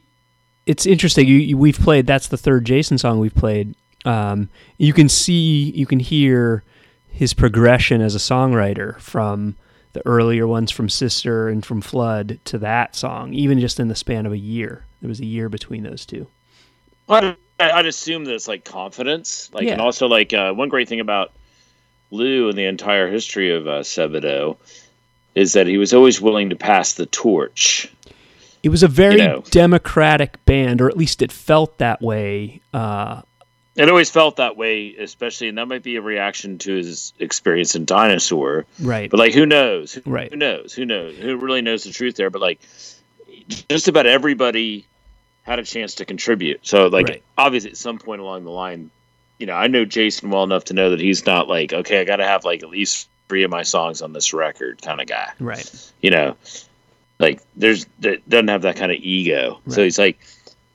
it's 0.65 0.87
interesting. 0.87 1.29
You, 1.29 1.37
you 1.37 1.59
we've 1.59 1.79
played. 1.79 2.07
That's 2.07 2.29
the 2.29 2.39
third 2.39 2.65
Jason 2.65 2.97
song 2.97 3.21
we've 3.21 3.35
played. 3.35 3.75
Um, 4.07 4.49
you 4.79 4.95
can 4.95 5.11
see, 5.11 5.71
you 5.75 5.85
can 5.85 5.99
hear 5.99 6.63
his 7.13 7.35
progression 7.35 8.01
as 8.01 8.15
a 8.15 8.19
songwriter 8.19 8.99
from 9.01 9.57
the 9.93 10.05
earlier 10.07 10.47
ones 10.47 10.71
from 10.71 10.89
Sister 10.89 11.49
and 11.51 11.65
from 11.65 11.83
Flood 11.83 12.39
to 12.47 12.57
that 12.59 12.97
song, 12.97 13.35
even 13.35 13.61
just 13.61 13.79
in 13.79 13.89
the 13.89 13.95
span 13.95 14.25
of 14.25 14.33
a 14.33 14.39
year. 14.39 14.85
There 15.03 15.09
was 15.09 15.21
a 15.21 15.27
year 15.27 15.51
between 15.51 15.83
those 15.83 16.07
two. 16.07 16.27
I'd, 17.07 17.37
I'd 17.61 17.85
assume 17.87 18.25
that 18.25 18.35
it's 18.35 18.49
like 18.49 18.65
confidence, 18.65 19.51
like, 19.53 19.69
and 19.69 19.81
also 19.81 20.09
like 20.09 20.33
uh, 20.33 20.55
one 20.55 20.71
great 20.71 20.89
thing 20.89 21.01
about 21.01 21.33
Lou 22.11 22.49
and 22.49 22.57
the 22.59 22.67
entire 22.67 23.11
history 23.11 23.55
of 23.55 23.67
uh, 23.67 23.81
Sebadoh 23.83 24.57
is 25.35 25.55
that 25.55 25.67
he 25.67 25.79
was 25.79 25.93
always 25.93 26.21
willing 26.21 26.51
to 26.51 26.57
pass 26.57 26.93
the 26.95 27.07
torch. 27.07 27.91
It 28.63 28.69
was 28.69 28.83
a 28.83 28.89
very 28.89 29.17
know. 29.17 29.43
democratic 29.51 30.43
band, 30.45 30.81
or 30.81 30.89
at 30.89 30.97
least 30.97 31.23
it 31.23 31.33
felt 31.33 31.79
that 31.79 32.01
way. 32.01 32.61
Uh, 32.73 33.23
It 33.77 33.89
always 33.89 34.09
felt 34.11 34.37
that 34.37 34.57
way, 34.57 34.95
especially, 34.97 35.49
and 35.49 35.59
that 35.59 35.67
might 35.67 35.83
be 35.83 35.97
a 35.97 36.01
reaction 36.01 36.59
to 36.59 36.75
his 36.77 37.13
experience 37.19 37.75
in 37.75 37.85
Dinosaur. 37.85 38.65
right. 38.81 39.11
But 39.11 39.19
like, 39.19 39.35
who 39.35 39.45
knows? 39.45 39.93
Who, 39.93 40.03
Right. 40.07 40.31
Who 40.31 40.37
knows? 40.37 40.73
Who 40.73 40.87
knows? 40.87 41.17
Who 41.19 41.37
really 41.37 41.63
knows 41.63 41.85
the 41.85 41.91
truth 41.91 42.15
there? 42.17 42.31
But 42.31 42.41
like, 42.41 42.61
just 43.69 43.89
about 43.89 44.07
everybody 44.07 44.87
had 45.43 45.59
a 45.59 45.65
chance 45.65 45.97
to 45.97 46.05
contribute. 46.07 46.61
So 46.67 46.87
like, 46.87 47.09
Right. 47.09 47.23
obviously, 47.37 47.71
at 47.71 47.77
some 47.77 47.99
point 47.99 48.21
along 48.23 48.45
the 48.45 48.51
line, 48.51 48.91
you 49.39 49.47
know, 49.47 49.55
I 49.55 49.67
know 49.67 49.85
Jason 49.85 50.31
well 50.31 50.45
enough 50.45 50.65
to 50.67 50.75
know 50.75 50.91
that 50.91 51.01
he's 51.01 51.27
not 51.27 51.49
like, 51.49 51.73
okay, 51.73 52.01
I 52.01 52.05
got 52.05 52.17
to 52.17 52.25
have 52.25 52.45
like 52.45 52.63
at 52.63 52.69
least 52.69 53.09
three 53.29 53.43
of 53.43 53.51
my 53.51 53.63
songs 53.63 54.03
on 54.03 54.13
this 54.13 54.33
record 54.33 54.81
kind 54.83 55.01
of 55.01 55.07
guy. 55.07 55.33
right. 55.41 55.93
You 56.03 56.11
know, 56.11 56.37
like 57.19 57.41
there's 57.57 57.87
that 58.01 58.29
doesn't 58.29 58.49
have 58.49 58.63
that 58.63 58.77
kind 58.77 58.93
of 58.93 58.99
ego. 58.99 59.61
So 59.69 59.83
he's 59.83 59.99
like, 59.99 60.19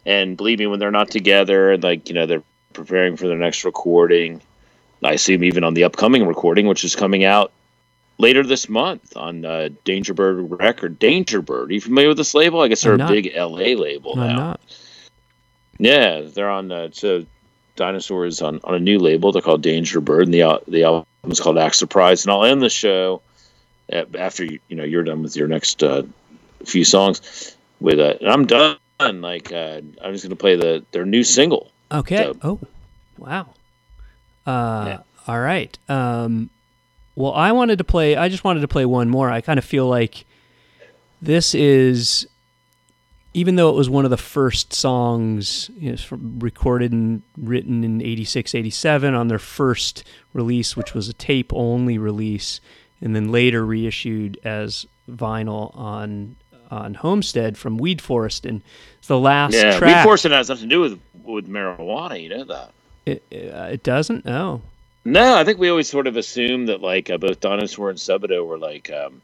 and 0.06 0.36
believe 0.38 0.60
me, 0.60 0.68
when 0.68 0.80
they're 0.80 0.92
not 0.92 1.12
together 1.12 1.72
and 1.72 1.84
like 1.84 2.10
you 2.10 2.16
know 2.16 2.26
they're 2.26 2.44
preparing 2.74 3.18
for 3.18 3.28
their 3.28 3.38
next 3.38 3.64
recording, 3.66 4.42
I 5.04 5.14
assume 5.14 5.44
even 5.44 5.64
on 5.64 5.74
the 5.74 5.84
upcoming 5.84 6.26
recording, 6.26 6.68
which 6.68 6.84
is 6.84 6.96
coming 6.96 7.24
out 7.24 7.52
later 8.18 8.44
this 8.44 8.68
month 8.70 9.16
on 9.16 9.46
uh, 9.46 9.70
Danger 9.84 10.14
Bird 10.14 10.60
record. 10.60 11.00
Danger 11.00 11.42
Bird. 11.42 11.70
Are 11.70 11.74
you 11.74 11.82
familiar 11.82 12.10
with 12.10 12.18
this 12.18 12.34
label? 12.34 12.62
I 12.62 12.68
guess 12.68 12.82
they're 12.82 12.94
I'm 12.94 13.02
a 13.02 13.04
not. 13.04 13.12
big 13.12 13.34
LA 13.36 13.80
label 13.80 14.20
I'm 14.20 14.36
now. 14.36 14.58
Yeah, 15.78 16.22
they're 16.22 16.50
on. 16.50 16.72
Uh, 16.72 16.90
so 16.92 17.26
Dinosaurs 17.80 18.42
on, 18.42 18.60
on 18.64 18.76
a 18.76 18.80
new 18.80 19.00
label. 19.00 19.32
They're 19.32 19.42
called 19.42 19.64
Danger 19.64 20.02
Bird, 20.02 20.26
and 20.26 20.34
the 20.34 20.62
the 20.68 20.84
album 20.84 21.06
is 21.30 21.40
called 21.40 21.58
Act 21.58 21.76
Surprise. 21.76 22.24
And 22.26 22.32
I'll 22.32 22.44
end 22.46 22.62
the 22.62 22.70
show 22.70 23.22
at, 23.90 24.16
after 24.16 24.44
you 24.44 24.60
you 24.68 24.76
know 24.76 24.84
you're 24.84 25.04
done 25.04 25.24
with 25.24 25.36
your 25.36 25.48
next 25.48 25.82
uh, 25.82 26.04
few 26.66 26.84
songs 26.84 27.56
with 27.80 28.00
uh, 28.00 28.16
and 28.22 28.30
I'm 28.30 28.46
done. 28.46 28.78
Like 29.00 29.52
uh, 29.52 29.80
I'm 30.04 30.12
just 30.14 30.24
gonna 30.26 30.36
play 30.36 30.56
the 30.58 30.84
their 30.92 31.06
new 31.06 31.24
single. 31.24 31.72
Okay. 31.92 32.18
So- 32.18 32.38
oh, 32.44 32.60
wow. 33.18 33.48
Uh, 34.46 34.84
Yeah. 34.88 35.00
All 35.28 35.40
right. 35.40 35.78
Um, 35.88 36.50
well, 37.16 37.34
I 37.34 37.52
wanted 37.54 37.78
to 37.78 37.84
play. 37.84 38.16
I 38.16 38.30
just 38.30 38.44
wanted 38.44 38.60
to 38.62 38.68
play 38.68 38.86
one 38.86 39.10
more. 39.10 39.30
I 39.32 39.42
kind 39.42 39.58
of 39.58 39.64
feel 39.66 39.88
like 39.88 40.26
this 41.22 41.54
is, 41.54 42.28
even 43.34 43.56
though 43.56 43.70
it 43.70 43.76
was 43.76 43.90
one 43.90 44.06
of 44.06 44.12
the 44.12 44.18
first 44.18 44.74
songs 44.74 45.70
you 45.78 45.92
know, 45.92 45.98
recorded 46.40 46.92
and 46.92 47.22
written 47.38 47.84
in 47.84 48.02
86, 48.02 48.56
87 48.56 49.14
on 49.14 49.28
their 49.28 49.40
first 49.40 50.04
release, 50.34 50.76
which 50.76 50.94
was 50.94 51.10
a 51.10 51.14
tape 51.14 51.52
only 51.54 51.98
release, 51.98 52.60
and 53.02 53.16
then 53.16 53.32
later 53.32 53.66
reissued 53.66 54.40
as 54.44 54.86
vinyl 55.10 55.76
on 55.76 56.36
on 56.72 56.94
Homestead 56.94 57.58
from 57.58 57.78
Weed 57.78 58.00
Forest, 58.02 58.46
and 58.46 58.62
it's 59.00 59.08
the 59.08 59.20
last 59.20 59.56
yeah, 59.56 59.78
track. 59.78 60.04
Weed 60.04 60.04
Force 60.04 60.24
has 60.24 60.50
nothing 60.50 60.70
to 60.70 60.76
do 60.76 60.82
with 60.82 61.00
with 61.24 61.48
marijuana. 61.48 62.22
You 62.22 62.30
know 62.30 62.44
that. 62.46 62.72
It, 63.06 63.24
uh, 63.32 63.70
it 63.72 63.84
doesn't. 63.84 64.28
Oh, 64.28 64.62
No, 65.04 65.36
I 65.36 65.44
think 65.44 65.58
we 65.58 65.70
always 65.70 65.90
sort 65.90 66.08
of 66.08 66.18
assume 66.18 66.68
that 66.68 66.82
like 66.82 67.10
uh, 67.10 67.18
both 67.18 67.40
Dinosaur 67.40 67.90
and 67.90 67.98
Sebadoh 67.98 68.46
were 68.46 68.60
like 68.60 68.92
um, 68.92 69.22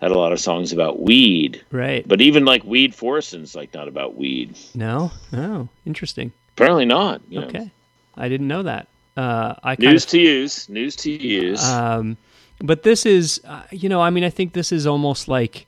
had 0.00 0.10
a 0.10 0.18
lot 0.18 0.32
of 0.32 0.40
songs 0.40 0.72
about 0.72 1.00
weed, 1.00 1.64
right. 1.70 2.06
but 2.06 2.20
even 2.20 2.44
like 2.44 2.64
Weed 2.64 2.94
Forestin's 2.94 3.54
like 3.54 3.74
not 3.74 3.88
about 3.88 4.16
weed. 4.16 4.56
No. 4.74 5.10
Oh, 5.32 5.68
interesting. 5.84 6.32
Apparently 6.56 6.84
not. 6.84 7.20
You 7.28 7.40
know. 7.40 7.46
Okay, 7.46 7.70
I 8.16 8.28
didn't 8.28 8.48
know 8.48 8.62
that. 8.62 8.88
Uh, 9.16 9.54
I 9.62 9.74
kind 9.76 9.90
News 9.90 10.04
of, 10.04 10.10
to 10.10 10.20
use. 10.20 10.68
News 10.68 10.96
to 10.96 11.10
use. 11.10 11.64
um, 11.64 12.16
but 12.60 12.82
this 12.82 13.06
is, 13.06 13.40
uh, 13.44 13.62
you 13.70 13.88
know, 13.88 14.00
I 14.00 14.10
mean, 14.10 14.24
I 14.24 14.30
think 14.30 14.52
this 14.52 14.72
is 14.72 14.86
almost 14.86 15.28
like, 15.28 15.66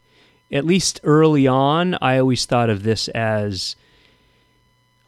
at 0.52 0.64
least 0.64 1.00
early 1.04 1.46
on, 1.46 1.96
I 2.00 2.18
always 2.18 2.44
thought 2.46 2.70
of 2.70 2.82
this 2.82 3.08
as 3.08 3.76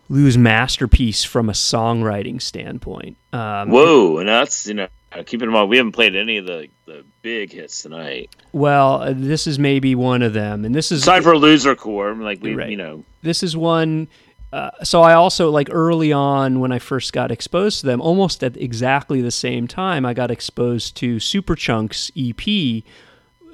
Lou's 0.09 0.39
masterpiece 0.39 1.25
from 1.25 1.49
a 1.49 1.53
songwriting 1.53 2.41
standpoint. 2.41 3.17
Um, 3.33 3.71
Whoa, 3.71 4.19
and 4.19 4.29
that's 4.29 4.67
you 4.67 4.75
know 4.75 4.89
keep 5.27 5.43
in 5.43 5.51
mind 5.51 5.69
we 5.69 5.77
haven't 5.77 5.93
played 5.93 6.17
any 6.17 6.39
of 6.39 6.47
the 6.47 6.69
the 6.87 7.05
big 7.23 7.53
hits 7.53 7.83
tonight. 7.83 8.31
Well, 8.53 9.03
uh, 9.03 9.13
this 9.15 9.47
is 9.47 9.59
maybe 9.59 9.95
one 9.95 10.23
of 10.23 10.33
them, 10.33 10.65
and 10.65 10.75
this 10.75 10.91
is 10.91 11.03
Aside 11.03 11.23
for 11.23 11.37
Loser 11.37 11.75
Core, 11.75 12.15
like 12.15 12.43
we 12.43 12.55
Right. 12.55 12.71
you 12.71 12.77
know 12.77 13.05
this 13.23 13.43
is 13.43 13.57
one. 13.57 14.09
Uh, 14.53 14.71
so 14.83 15.01
I 15.03 15.15
also 15.15 15.51
like 15.51 15.69
early 15.71 16.13
on 16.13 16.61
when 16.61 16.73
I 16.73 16.79
first 16.79 17.13
got 17.15 17.31
exposed 17.31 17.81
to 17.81 17.87
them, 17.87 18.03
almost 18.03 18.45
at 18.45 18.55
exactly 18.59 19.23
the 19.23 19.31
same 19.31 19.67
time, 19.67 20.05
I 20.05 20.13
got 20.13 20.31
exposed 20.31 20.95
to 20.99 21.17
Superchunk's 21.17 22.11
EP, 22.15 22.85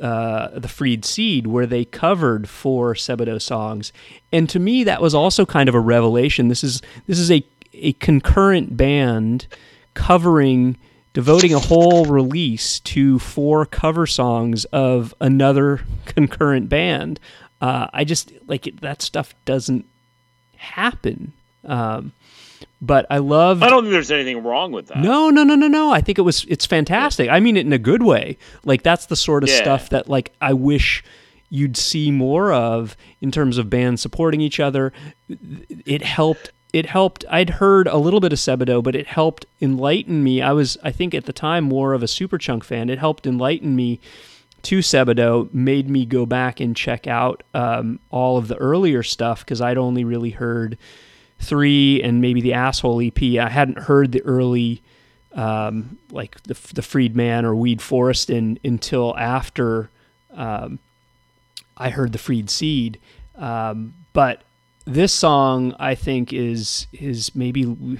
uh, 0.02 0.58
"The 0.58 0.66
Freed 0.68 1.04
Seed," 1.04 1.46
where 1.46 1.66
they 1.66 1.84
covered 1.84 2.48
four 2.48 2.94
Sebadoh 2.94 3.40
songs, 3.40 3.92
and 4.32 4.48
to 4.48 4.58
me 4.58 4.82
that 4.84 5.00
was 5.00 5.14
also 5.14 5.46
kind 5.46 5.68
of 5.68 5.74
a 5.76 5.80
revelation. 5.80 6.48
This 6.48 6.64
is 6.64 6.82
this 7.06 7.18
is 7.18 7.30
a 7.30 7.44
a 7.74 7.92
concurrent 7.94 8.76
band 8.76 9.46
covering 9.94 10.76
devoting 11.12 11.54
a 11.54 11.58
whole 11.58 12.04
release 12.06 12.80
to 12.80 13.18
four 13.18 13.66
cover 13.66 14.06
songs 14.06 14.64
of 14.66 15.14
another 15.20 15.80
concurrent 16.06 16.68
band. 16.68 17.18
Uh, 17.60 17.88
I 17.92 18.04
just 18.04 18.32
like 18.46 18.66
it, 18.66 18.80
that 18.80 19.02
stuff 19.02 19.34
doesn't 19.44 19.84
happen. 20.56 21.32
Um, 21.64 22.12
but 22.80 23.06
I 23.10 23.18
love. 23.18 23.62
I 23.62 23.68
don't 23.70 23.82
think 23.84 23.92
there's 23.92 24.10
anything 24.12 24.42
wrong 24.44 24.70
with 24.70 24.86
that. 24.88 24.98
No, 24.98 25.30
no, 25.30 25.42
no, 25.42 25.54
no, 25.56 25.66
no. 25.66 25.90
I 25.92 26.00
think 26.00 26.18
it 26.18 26.22
was 26.22 26.44
it's 26.48 26.66
fantastic. 26.66 27.28
I 27.28 27.40
mean 27.40 27.56
it 27.56 27.66
in 27.66 27.72
a 27.72 27.78
good 27.78 28.02
way. 28.02 28.38
Like 28.64 28.82
that's 28.82 29.06
the 29.06 29.16
sort 29.16 29.42
of 29.42 29.48
Yeah. 29.48 29.56
stuff 29.56 29.88
that 29.90 30.08
like 30.08 30.32
I 30.40 30.52
wish 30.52 31.02
you'd 31.50 31.76
see 31.76 32.10
more 32.12 32.52
of 32.52 32.96
in 33.20 33.32
terms 33.32 33.58
of 33.58 33.68
bands 33.70 34.00
supporting 34.02 34.40
each 34.40 34.60
other. 34.60 34.92
It 35.28 36.02
helped 36.02 36.50
it 36.72 36.86
helped 36.86 37.24
I'd 37.30 37.50
heard 37.50 37.86
a 37.86 37.96
little 37.96 38.20
bit 38.20 38.32
of 38.32 38.38
Sebadoh, 38.38 38.82
but 38.82 38.94
it 38.94 39.06
helped 39.06 39.46
enlighten 39.60 40.22
me. 40.22 40.42
I 40.42 40.52
was 40.52 40.76
I 40.82 40.90
think 40.90 41.14
at 41.14 41.24
the 41.24 41.32
time 41.32 41.64
more 41.64 41.94
of 41.94 42.02
a 42.02 42.06
Superchunk 42.06 42.64
fan. 42.64 42.90
It 42.90 42.98
helped 42.98 43.26
enlighten 43.26 43.74
me 43.74 44.00
to 44.62 44.78
Sebadoh, 44.78 45.52
made 45.54 45.88
me 45.88 46.04
go 46.04 46.26
back 46.26 46.60
and 46.60 46.76
check 46.76 47.06
out 47.06 47.42
um, 47.54 48.00
all 48.10 48.36
of 48.36 48.48
the 48.48 48.56
earlier 48.56 49.02
stuff 49.02 49.44
because 49.44 49.60
I'd 49.60 49.78
only 49.78 50.04
really 50.04 50.30
heard 50.30 50.76
three 51.38 52.02
and 52.02 52.20
maybe 52.20 52.40
the 52.40 52.52
asshole 52.54 53.00
EP. 53.00 53.22
I 53.22 53.48
hadn't 53.48 53.78
heard 53.78 54.12
the 54.12 54.22
early, 54.22 54.82
um, 55.32 55.98
like 56.10 56.42
the 56.42 56.58
the 56.74 56.82
Freed 56.82 57.16
Man 57.16 57.44
or 57.44 57.54
Weed 57.54 57.80
Forest 57.80 58.30
in, 58.30 58.58
until 58.64 59.16
after 59.16 59.90
um, 60.34 60.80
I 61.76 61.90
heard 61.90 62.12
the 62.12 62.18
Freed 62.18 62.50
Seed. 62.50 62.98
Um, 63.36 63.94
but 64.12 64.42
this 64.88 65.12
song, 65.12 65.74
I 65.78 65.94
think, 65.94 66.32
is 66.32 66.86
is 66.92 67.34
maybe 67.34 67.60
you 67.60 67.98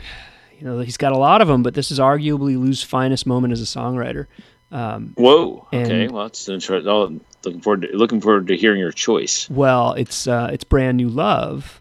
know 0.60 0.80
he's 0.80 0.96
got 0.96 1.12
a 1.12 1.18
lot 1.18 1.40
of 1.40 1.48
them, 1.48 1.62
but 1.62 1.74
this 1.74 1.90
is 1.90 1.98
arguably 1.98 2.58
Lou's 2.58 2.82
finest 2.82 3.26
moment 3.26 3.52
as 3.52 3.60
a 3.60 3.64
songwriter. 3.64 4.26
Um, 4.70 5.12
Whoa. 5.16 5.66
Okay. 5.72 6.04
And- 6.04 6.12
well, 6.12 6.24
that's 6.24 6.48
interesting. 6.48 6.90
Oh, 6.90 7.20
looking 7.44 7.60
forward 7.60 7.82
to 7.82 7.96
looking 7.96 8.20
forward 8.20 8.46
to 8.48 8.56
hearing 8.56 8.80
your 8.80 8.92
choice. 8.92 9.48
well, 9.50 9.92
it's 9.92 10.26
uh, 10.26 10.50
it's 10.52 10.64
brand 10.64 10.96
new 10.96 11.08
love. 11.08 11.80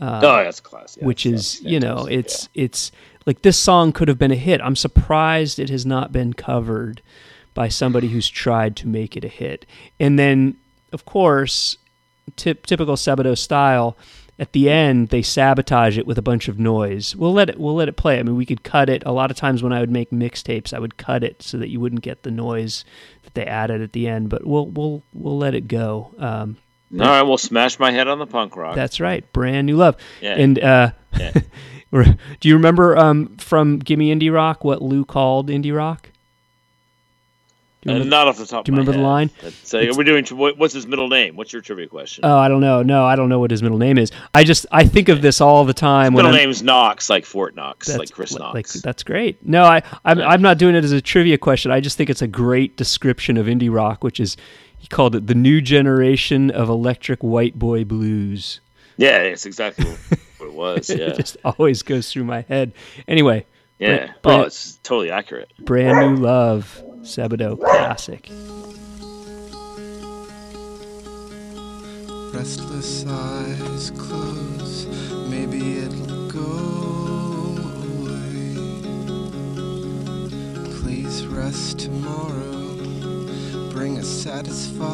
Uh, 0.00 0.20
oh, 0.22 0.44
that's 0.44 0.60
class. 0.60 0.96
Yeah, 1.00 1.06
which 1.06 1.24
that's- 1.24 1.56
is 1.56 1.62
you 1.62 1.78
know 1.78 2.06
it's 2.10 2.48
it's 2.54 2.90
like 3.26 3.42
this 3.42 3.56
song 3.56 3.92
could 3.92 4.08
have 4.08 4.18
been 4.18 4.32
a 4.32 4.36
hit 4.36 4.60
i'm 4.60 4.76
surprised 4.76 5.58
it 5.58 5.70
has 5.70 5.86
not 5.86 6.12
been 6.12 6.34
covered 6.34 7.00
by 7.54 7.68
somebody 7.68 8.08
who's 8.08 8.28
tried 8.28 8.74
to 8.76 8.88
make 8.88 9.16
it 9.16 9.24
a 9.24 9.28
hit 9.28 9.64
and 10.00 10.18
then 10.18 10.56
of 10.92 11.04
course 11.06 11.78
tip, 12.36 12.66
typical 12.66 12.96
Sebadoh 12.96 13.36
style 13.36 13.96
at 14.38 14.52
the 14.52 14.68
end 14.68 15.08
they 15.08 15.22
sabotage 15.22 15.96
it 15.96 16.06
with 16.06 16.18
a 16.18 16.22
bunch 16.22 16.48
of 16.48 16.58
noise 16.58 17.14
we'll 17.14 17.32
let 17.32 17.48
it 17.48 17.58
we'll 17.58 17.74
let 17.74 17.88
it 17.88 17.96
play 17.96 18.18
i 18.18 18.22
mean 18.22 18.36
we 18.36 18.46
could 18.46 18.64
cut 18.64 18.88
it 18.90 19.02
a 19.06 19.12
lot 19.12 19.30
of 19.30 19.36
times 19.36 19.62
when 19.62 19.72
i 19.72 19.78
would 19.78 19.90
make 19.90 20.10
mixtapes 20.10 20.74
i 20.74 20.78
would 20.78 20.96
cut 20.96 21.22
it 21.22 21.40
so 21.40 21.56
that 21.56 21.68
you 21.68 21.78
wouldn't 21.78 22.02
get 22.02 22.22
the 22.24 22.30
noise 22.30 22.84
that 23.22 23.34
they 23.34 23.44
added 23.44 23.80
at 23.80 23.92
the 23.92 24.08
end 24.08 24.28
but 24.28 24.44
we'll 24.44 24.66
we'll 24.66 25.02
we'll 25.12 25.38
let 25.38 25.54
it 25.54 25.68
go 25.68 26.12
um. 26.18 26.56
All 26.92 27.00
right, 27.00 27.22
we'll 27.22 27.38
smash 27.38 27.80
my 27.80 27.90
head 27.90 28.06
on 28.06 28.20
the 28.20 28.26
punk 28.26 28.56
rock. 28.56 28.74
that's 28.74 29.00
right 29.00 29.30
brand 29.32 29.66
new 29.66 29.76
love 29.76 29.96
yeah. 30.20 30.34
and 30.34 30.58
uh, 30.58 30.90
Yeah. 31.18 31.32
do 32.40 32.48
you 32.48 32.54
remember 32.54 32.96
um, 32.96 33.36
from 33.36 33.78
Gimme 33.78 34.14
Indie 34.14 34.32
Rock 34.32 34.64
what 34.64 34.82
Lou 34.82 35.04
called 35.04 35.48
indie 35.48 35.74
rock? 35.74 36.10
Do 37.84 37.92
you 37.92 38.00
Uh, 38.00 38.04
not 38.04 38.28
off 38.28 38.38
the 38.38 38.46
top. 38.46 38.64
do 38.64 38.72
you 38.72 38.78
remember 38.78 38.92
the 38.92 39.04
line? 39.04 39.30
Uh, 39.42 39.50
we're 39.96 40.04
doing. 40.04 40.24
What's 40.26 40.72
his 40.72 40.86
middle 40.86 41.08
name? 41.08 41.36
What's 41.36 41.52
your 41.52 41.60
trivia 41.60 41.86
question? 41.86 42.24
Oh, 42.24 42.38
I 42.38 42.48
don't 42.48 42.60
know. 42.60 42.82
No, 42.82 43.04
I 43.04 43.14
don't 43.14 43.28
know 43.28 43.38
what 43.38 43.50
his 43.50 43.62
middle 43.62 43.78
name 43.78 43.98
is. 43.98 44.10
I 44.32 44.44
just 44.44 44.64
I 44.72 44.84
think 44.84 45.08
of 45.08 45.20
this 45.20 45.40
all 45.40 45.64
the 45.64 45.74
time 45.74 46.14
when 46.14 46.24
middle 46.24 46.38
I'm, 46.38 46.44
name's 46.44 46.62
Knox, 46.62 47.10
like 47.10 47.24
Fort 47.26 47.54
Knox, 47.54 47.94
like 47.96 48.10
Chris 48.10 48.34
Knox. 48.36 48.54
Like 48.54 48.82
that's 48.82 49.02
great. 49.02 49.46
No, 49.46 49.64
I 49.64 49.82
I'm, 50.04 50.20
I'm 50.20 50.42
not 50.42 50.56
doing 50.58 50.74
it 50.74 50.84
as 50.84 50.92
a 50.92 51.00
trivia 51.02 51.36
question. 51.36 51.70
I 51.70 51.80
just 51.80 51.96
think 51.98 52.08
it's 52.08 52.22
a 52.22 52.26
great 52.28 52.76
description 52.76 53.36
of 53.36 53.46
indie 53.46 53.72
rock, 53.72 54.02
which 54.02 54.18
is 54.18 54.36
he 54.78 54.86
called 54.88 55.14
it 55.14 55.26
the 55.26 55.34
new 55.34 55.60
generation 55.60 56.50
of 56.50 56.68
electric 56.68 57.22
white 57.22 57.58
boy 57.58 57.84
blues. 57.84 58.60
yeah, 58.96 59.18
it's 59.18 59.44
exactly 59.46 59.84
what 60.38 60.46
it 60.48 60.52
was. 60.54 60.90
Yeah, 60.94 61.06
it 61.06 61.16
just 61.16 61.36
always 61.44 61.82
goes 61.82 62.10
through 62.10 62.24
my 62.24 62.42
head. 62.42 62.72
Anyway, 63.08 63.44
yeah. 63.78 64.12
Brent- 64.22 64.40
oh, 64.40 64.42
it's 64.42 64.76
totally 64.82 65.10
accurate. 65.10 65.50
brand 65.58 66.16
new 66.16 66.22
love, 66.22 66.82
Sebadoh 67.02 67.58
classic. 67.60 68.30
Restless 72.34 73.06
eyes 73.06 73.90
close, 73.92 74.86
maybe 75.28 75.78
it'll 75.78 76.28
go 76.28 77.56
away. 77.86 78.56
Please 80.80 81.26
rest 81.26 81.78
tomorrow, 81.78 82.74
bring 83.70 83.98
a 83.98 84.02
satisfied 84.02 84.84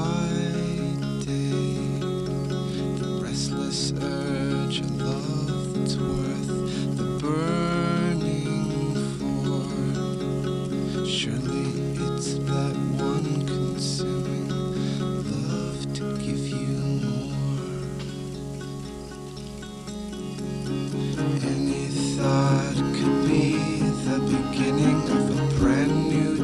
day. 1.25 1.99
The 2.99 3.21
restless 3.23 3.93
urge, 4.01 4.81
a 4.81 4.85
love 4.85 5.75
that's 5.75 5.97
worth 5.97 6.97
the 6.97 7.19
burning 7.21 7.80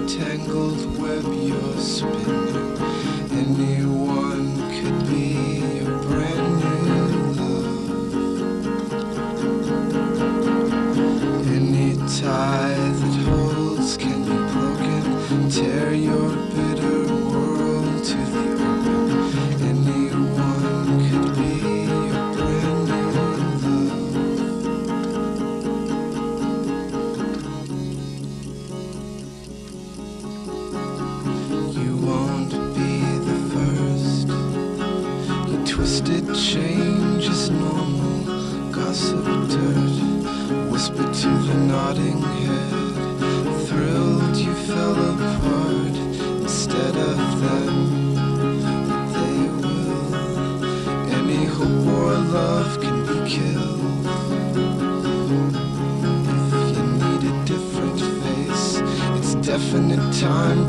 tangled 0.08 0.98
web 0.98 1.24
you're 1.24 1.78
spinning. 1.78 2.78
Anyone 3.30 3.85
nodding 41.86 42.20
head. 42.20 43.68
Thrilled 43.68 44.36
you 44.36 44.52
fell 44.68 44.96
apart 45.14 45.94
instead 46.42 46.96
of 46.96 47.18
them. 47.40 47.74
They 49.14 49.38
will. 49.60 50.14
Any 51.20 51.44
hope 51.44 51.86
or 51.98 52.12
love 52.38 52.80
can 52.80 52.98
be 53.06 53.18
killed. 53.34 54.06
If 56.34 56.76
you 56.76 56.84
need 57.02 57.22
a 57.32 57.44
different 57.52 58.00
face, 58.20 58.68
it's 59.16 59.34
definite 59.46 60.12
time 60.14 60.65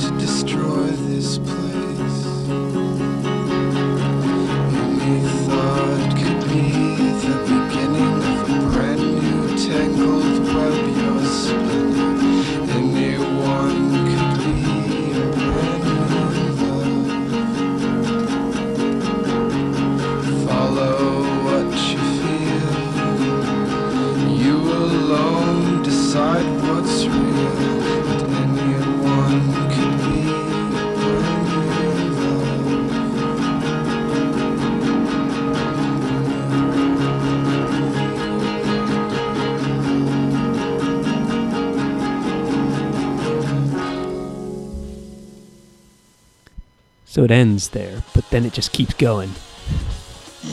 So 47.17 47.23
it 47.23 47.31
ends 47.31 47.69
there, 47.69 48.03
but 48.13 48.29
then 48.29 48.45
it 48.45 48.53
just 48.53 48.71
keeps 48.71 48.93
going. 48.93 49.31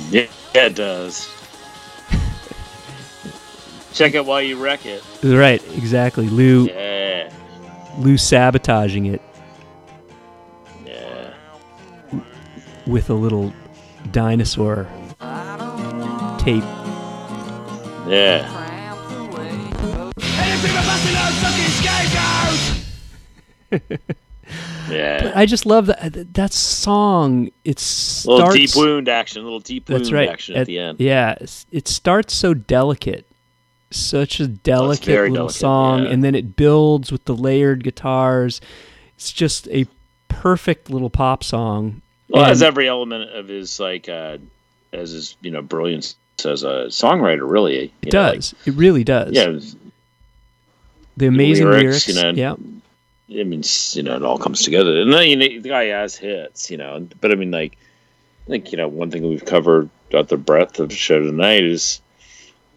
Yeah, 0.09 0.29
yeah 0.55 0.65
it 0.65 0.75
does. 0.75 1.29
Check 3.93 4.15
it 4.15 4.25
while 4.25 4.41
you 4.41 4.57
wreck 4.57 4.87
it. 4.87 5.05
Right, 5.23 5.63
exactly. 5.77 6.27
Lou 6.27 6.65
Yeah, 6.65 7.31
Lou 7.99 8.17
sabotaging 8.17 9.05
it 9.05 9.21
yeah. 10.87 11.35
with 12.87 13.11
a 13.11 13.15
little 13.15 13.53
dinosaur 14.11 14.89
tape. 16.39 16.65
Yeah. 18.09 18.63
Anything 24.87 24.93
but 24.93 24.93
busting 24.93 24.93
out 24.93 24.93
fucking 24.93 24.93
scapegoat! 24.93 25.35
Yeah. 25.35 25.41
I 25.41 25.47
just 25.47 25.67
love 25.67 25.87
that 25.87 26.35
that 26.35 26.53
song. 26.53 27.51
It 27.65 27.79
starts 27.79 28.27
little 28.27 28.53
deep 28.53 28.71
wound 28.77 29.09
action, 29.09 29.41
a 29.41 29.45
little 29.45 29.61
deep 29.61 29.89
wound 29.89 30.13
right. 30.13 30.29
action 30.29 30.57
at, 30.57 30.67
the 30.67 30.79
end. 30.79 31.01
Yeah, 31.01 31.37
it 31.73 31.89
starts 31.89 32.35
so 32.35 32.55
delicate, 32.55 33.27
such 33.91 34.41
a 34.41 34.47
delicate 34.47 35.05
very 35.07 35.31
little 35.31 35.47
delicate, 35.47 35.59
song, 35.59 36.05
yeah. 36.05 36.11
and 36.11 36.25
then 36.25 36.35
it 36.35 36.57
builds 36.57 37.11
with 37.13 37.25
the 37.25 37.35
layered 37.35 37.85
guitars. 37.85 38.61
It's 39.17 39.33
just 39.33 39.69
a 39.69 39.87
perfect 40.29 40.91
little 40.91 41.11
pop 41.11 41.45
song. 41.45 42.03
Well, 42.29 42.43
And- 42.43 42.53
as 42.53 42.63
every 42.63 42.89
element 42.89 43.31
of 43.31 43.49
his 43.49 43.79
like, 43.79 44.09
uh, 44.09 44.39
as 44.93 45.11
his 45.13 45.37
you 45.41 45.51
know 45.51 45.63
brilliance 45.63 46.17
as 46.45 46.63
a 46.65 46.87
songwriter, 46.89 47.49
really. 47.49 47.93
it 48.03 48.13
know, 48.13 48.23
like, 48.23 48.35
does. 48.35 48.55
it 48.67 48.75
really 48.75 49.05
does. 49.05 49.33
yeah, 49.33 49.45
it 49.45 49.53
was- 49.53 49.77
the 51.17 51.27
amazing 51.27 51.67
lyrics. 51.67 52.09
lyrics, 52.09 52.09
you 52.09 52.15
know, 52.15 52.31
yeah, 52.31 52.57
I 53.35 53.45
mean, 53.45 53.63
you 53.93 54.03
know, 54.03 54.17
it 54.17 54.23
all 54.23 54.39
comes 54.39 54.63
together. 54.63 55.01
And 55.01 55.13
then 55.13 55.29
you 55.29 55.37
know, 55.37 55.61
the 55.61 55.69
guy 55.69 55.87
has 55.87 56.17
hits, 56.17 56.71
you 56.71 56.77
know. 56.77 57.07
But 57.21 57.33
I 57.33 57.35
mean, 57.35 57.51
like, 57.51 57.77
I 58.47 58.51
think 58.51 58.71
you 58.71 58.79
know, 58.79 58.89
one 58.89 59.11
thing 59.11 59.29
we've 59.29 59.45
covered 59.45 59.91
throughout 60.11 60.29
the 60.29 60.37
breadth 60.37 60.79
of 60.79 60.89
the 60.89 60.95
show 60.95 61.19
tonight 61.19 61.65
is, 61.65 62.01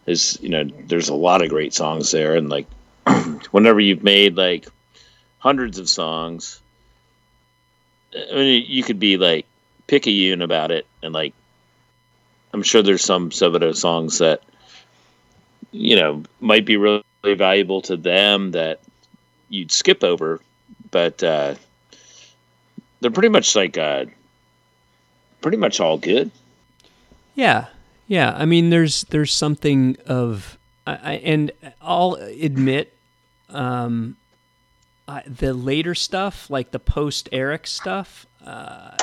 is 0.06 0.40
you 0.42 0.50
know, 0.50 0.64
there's 0.64 1.10
a 1.10 1.16
lot 1.16 1.44
of 1.44 1.50
great 1.50 1.74
songs 1.74 2.12
there, 2.12 2.36
and 2.36 2.50
like, 2.50 2.68
whenever 3.52 3.80
you've 3.80 4.04
made 4.04 4.36
like 4.36 4.68
hundreds 5.40 5.78
of 5.78 5.90
songs, 5.90 6.60
I 8.16 8.36
mean, 8.36 8.66
you 8.68 8.84
could 8.84 9.00
be 9.00 9.18
like 9.18 9.46
picayune 9.88 10.42
about 10.42 10.72
it, 10.72 10.88
and 11.04 11.14
like, 11.14 11.34
I'm 12.54 12.64
sure 12.64 12.82
there's 12.82 13.04
some 13.04 13.30
Sebadoh 13.30 13.76
songs 13.76 14.20
that, 14.20 14.42
you 15.72 15.96
know, 15.96 16.24
might 16.40 16.66
be 16.66 16.78
really 16.78 17.04
valuable 17.24 17.82
to 17.84 17.98
them 17.98 18.52
that 18.52 18.80
you'd 19.50 19.72
skip 19.72 20.04
over, 20.04 20.40
but 20.91 21.23
uh, 21.23 21.55
they're 22.99 23.11
pretty 23.11 23.30
much 23.30 23.55
like 23.55 23.77
uh, 23.77 24.05
pretty 25.41 25.57
much 25.57 25.80
all 25.80 25.97
good. 25.97 26.30
yeah, 27.35 27.65
yeah. 28.07 28.35
I 28.38 28.45
mean, 28.45 28.69
there's 28.69 29.03
there's 29.05 29.34
something 29.34 29.97
of, 30.05 30.57
I, 30.85 30.91
I, 30.91 31.14
and 31.23 31.51
I'll 31.81 32.14
admit, 32.14 32.93
um, 33.49 34.18
I, 35.07 35.23
the 35.26 35.53
later 35.53 35.95
stuff, 35.95 36.49
like 36.49 36.69
the 36.72 36.80
post 36.80 37.30
Eric 37.31 37.65
stuff, 37.65 38.27
uh, 38.48 38.95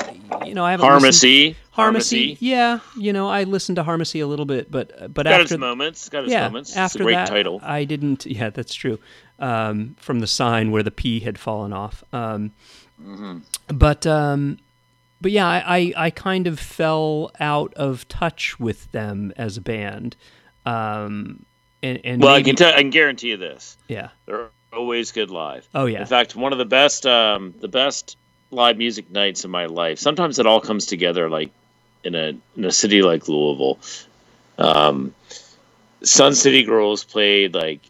you 0.45 0.53
know, 0.53 0.65
I 0.65 0.71
haven't 0.71 0.85
Harmacy. 0.85 1.55
Harmacy. 1.75 2.37
Yeah, 2.39 2.79
you 2.97 3.13
know, 3.13 3.27
I 3.27 3.43
listened 3.43 3.75
to 3.75 3.83
Harmacy 3.83 4.23
a 4.23 4.25
little 4.25 4.45
bit, 4.45 4.71
but 4.71 5.13
but 5.13 5.25
Got 5.25 5.41
after 5.41 5.55
its 5.55 5.59
moments. 5.59 6.09
Got 6.09 6.23
its 6.23 6.31
yeah, 6.31 6.45
moments. 6.47 6.71
It's 6.71 6.77
after 6.77 7.03
a 7.03 7.05
great 7.05 7.13
that, 7.15 7.27
title. 7.27 7.59
I 7.63 7.83
didn't. 7.83 8.25
Yeah, 8.25 8.49
that's 8.49 8.73
true. 8.73 8.99
Um, 9.39 9.95
from 9.99 10.19
the 10.19 10.27
sign 10.27 10.71
where 10.71 10.83
the 10.83 10.91
P 10.91 11.19
had 11.19 11.37
fallen 11.37 11.73
off. 11.73 12.03
Um, 12.13 12.51
Mm-hmm. 13.01 13.39
But 13.77 14.05
um, 14.07 14.57
but 15.21 15.31
yeah, 15.31 15.47
I, 15.47 15.77
I 15.77 15.93
I 16.05 16.09
kind 16.09 16.47
of 16.47 16.59
fell 16.59 17.31
out 17.39 17.73
of 17.75 18.07
touch 18.07 18.59
with 18.59 18.91
them 18.91 19.33
as 19.37 19.57
a 19.57 19.61
band. 19.61 20.15
Um, 20.65 21.45
and 21.83 21.99
and 22.03 22.21
Well, 22.21 22.33
I 22.33 22.43
can 22.43 22.55
tell. 22.55 22.73
I 22.73 22.77
can 22.77 22.89
guarantee 22.89 23.29
you 23.29 23.37
this: 23.37 23.77
yeah. 23.87 24.09
they're 24.25 24.49
always 24.71 25.11
good 25.11 25.29
live. 25.29 25.67
Oh 25.73 25.85
yeah. 25.85 26.01
In 26.01 26.05
fact, 26.05 26.35
one 26.35 26.51
of 26.51 26.57
the 26.57 26.65
best, 26.65 27.05
um, 27.05 27.53
the 27.59 27.67
best 27.67 28.17
live 28.55 28.77
music 28.77 29.11
nights 29.11 29.45
in 29.45 29.51
my 29.51 29.67
life. 29.67 29.99
Sometimes 29.99 30.39
it 30.39 30.47
all 30.47 30.61
comes 30.61 30.87
together, 30.87 31.29
like 31.29 31.51
in 32.03 32.15
a 32.15 32.37
in 32.55 32.65
a 32.65 32.71
city 32.71 33.01
like 33.01 33.27
Louisville. 33.27 33.79
Um, 34.57 35.13
Sun 36.03 36.35
City 36.35 36.63
Girls 36.63 37.03
played 37.03 37.53
like 37.53 37.81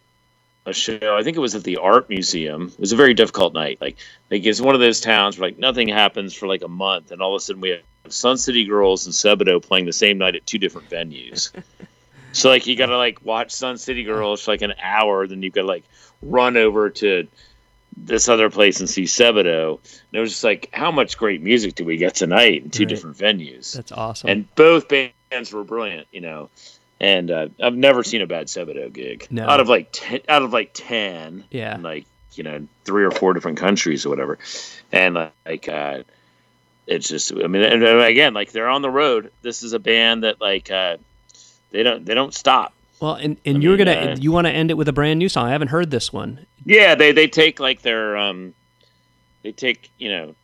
a 0.66 0.74
show. 0.74 1.16
I 1.16 1.24
think 1.24 1.38
it 1.38 1.42
was 1.42 1.56
at 1.56 1.64
the 1.64 1.78
Art 1.78 2.10
Museum. 2.10 2.68
It 2.74 2.80
was 2.80 2.92
a 2.92 2.96
very 2.96 3.14
difficult 3.14 3.54
night. 3.54 3.80
Like, 3.80 3.98
like 4.32 4.46
it's 4.46 4.62
one 4.62 4.76
of 4.76 4.82
those 4.82 5.00
towns 5.00 5.38
where 5.38 5.50
like 5.50 5.60
nothing 5.60 5.88
happens 5.88 6.34
for 6.34 6.48
like 6.48 6.64
a 6.64 6.68
month, 6.68 7.12
and 7.12 7.22
all 7.22 7.36
of 7.36 7.40
a 7.40 7.44
sudden 7.44 7.62
we 7.62 7.70
have 7.70 7.82
Sun 8.10 8.38
City 8.38 8.66
Girls 8.66 9.06
and 9.06 9.14
Sebadoh 9.14 9.62
playing 9.62 9.86
the 9.86 9.94
same 9.94 10.18
night 10.18 10.36
at 10.36 10.46
two 10.46 10.58
different 10.58 10.90
venues. 10.90 11.52
so 12.32 12.50
like 12.50 12.66
you 12.68 12.76
got 12.76 12.88
to 12.88 12.98
like 12.98 13.24
watch 13.24 13.52
Sun 13.52 13.78
City 13.78 14.04
Girls 14.04 14.44
for 14.44 14.52
like 14.52 14.62
an 14.62 14.74
hour, 14.82 15.28
then 15.28 15.44
you 15.44 15.52
got 15.52 15.62
to 15.62 15.68
like 15.68 15.84
run 16.22 16.58
over 16.58 16.90
to 16.90 17.28
this 17.98 18.28
other 18.28 18.50
place 18.50 18.82
in 18.82 18.88
see 18.88 19.04
Sebadoh. 19.04 19.80
And 19.80 20.14
it 20.14 20.20
was 20.20 20.32
just 20.32 20.44
like, 20.44 20.70
how 20.74 20.92
much 20.92 21.18
great 21.18 21.42
music 21.42 21.76
do 21.76 21.86
we 21.86 21.98
get 21.98 22.16
tonight 22.16 22.64
in 22.64 22.70
two 22.70 22.84
Right. 22.84 22.90
different 22.90 23.18
venues? 23.18 23.74
That's 23.74 23.92
awesome. 23.92 24.30
and 24.30 24.56
both 24.56 24.88
bands 24.90 25.54
were 25.54 25.64
brilliant, 25.64 26.08
you 26.12 26.22
know. 26.22 26.50
And 27.00 27.30
uh, 27.32 27.48
I've 27.62 27.76
never 27.76 28.04
seen 28.04 28.22
a 28.22 28.28
bad 28.28 28.48
Sebadoh 28.48 28.92
gig. 28.92 29.28
No. 29.30 29.48
Out 29.48 29.60
of 29.60 29.68
like 29.70 29.90
ten, 29.92 30.22
out 30.30 30.44
of 30.44 30.54
like 30.54 30.72
ten, 30.74 31.44
Yeah. 31.52 31.76
in 31.76 31.84
like 31.84 32.06
you 32.34 32.44
know 32.44 32.68
three 32.86 33.04
or 33.06 33.12
four 33.12 33.34
different 33.34 33.58
countries 33.58 34.06
or 34.06 34.10
whatever, 34.10 34.38
and 34.92 35.16
like 35.46 35.68
uh, 35.70 36.04
it's 36.88 37.08
just 37.10 37.32
I 37.34 37.48
mean 37.48 37.64
and 37.64 37.82
and 37.84 38.02
again 38.02 38.34
like 38.34 38.52
they're 38.52 38.68
on 38.70 38.82
the 38.82 38.90
road. 38.90 39.32
This 39.42 39.64
is 39.64 39.74
a 39.74 39.80
band 39.80 40.24
that 40.24 40.40
like 40.42 40.70
uh, 40.72 40.98
they 41.72 41.84
don't 41.84 42.06
they 42.06 42.14
don't 42.14 42.34
stop. 42.34 42.74
well, 43.02 43.16
and, 43.16 43.38
and 43.46 43.58
I 43.58 43.60
you're 43.62 43.76
mean, 43.78 43.88
gonna 43.88 44.12
uh, 44.14 44.16
you 44.20 44.32
want 44.32 44.48
to 44.48 44.52
end 44.54 44.70
it 44.72 44.76
with 44.76 44.88
a 44.88 44.94
brand 44.94 45.20
new 45.20 45.28
song. 45.30 45.48
I 45.48 45.52
haven't 45.52 45.70
heard 45.70 45.92
this 45.92 46.12
one. 46.14 46.46
Yeah, 46.66 46.96
they 46.96 47.12
they 47.12 47.28
take 47.28 47.60
like 47.60 47.82
their 47.82 48.18
um, 48.18 48.54
they 49.44 49.52
take 49.52 49.90
you 49.98 50.10
know, 50.10 50.36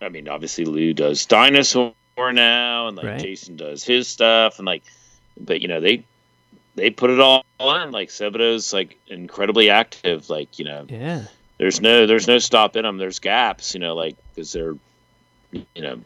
I 0.00 0.08
mean 0.08 0.28
obviously 0.28 0.64
Lou 0.64 0.94
does 0.94 1.26
Dinosaur 1.26 1.92
now, 2.16 2.88
and 2.88 2.96
like 2.96 3.06
Right. 3.06 3.20
Jason 3.20 3.56
does 3.56 3.84
his 3.84 4.08
stuff, 4.08 4.58
and 4.58 4.66
like, 4.66 4.82
but 5.40 5.60
you 5.60 5.68
know 5.68 5.80
they 5.80 6.04
they 6.76 6.90
put 6.90 7.10
it 7.10 7.20
all 7.20 7.44
in. 7.60 7.90
Like 7.90 8.10
Sebadoh's 8.10 8.72
like 8.72 8.98
incredibly 9.08 9.68
active. 9.70 10.30
Like 10.30 10.58
you 10.58 10.64
know, 10.64 10.86
Yeah. 10.88 11.24
there's 11.58 11.80
no 11.80 12.06
there's 12.06 12.28
no 12.28 12.38
stopping 12.38 12.82
them. 12.82 12.98
There's 12.98 13.18
gaps, 13.18 13.74
you 13.74 13.80
know, 13.80 13.94
like 13.96 14.16
because 14.34 14.52
they're 14.52 14.74
you 15.52 15.82
know 15.82 16.00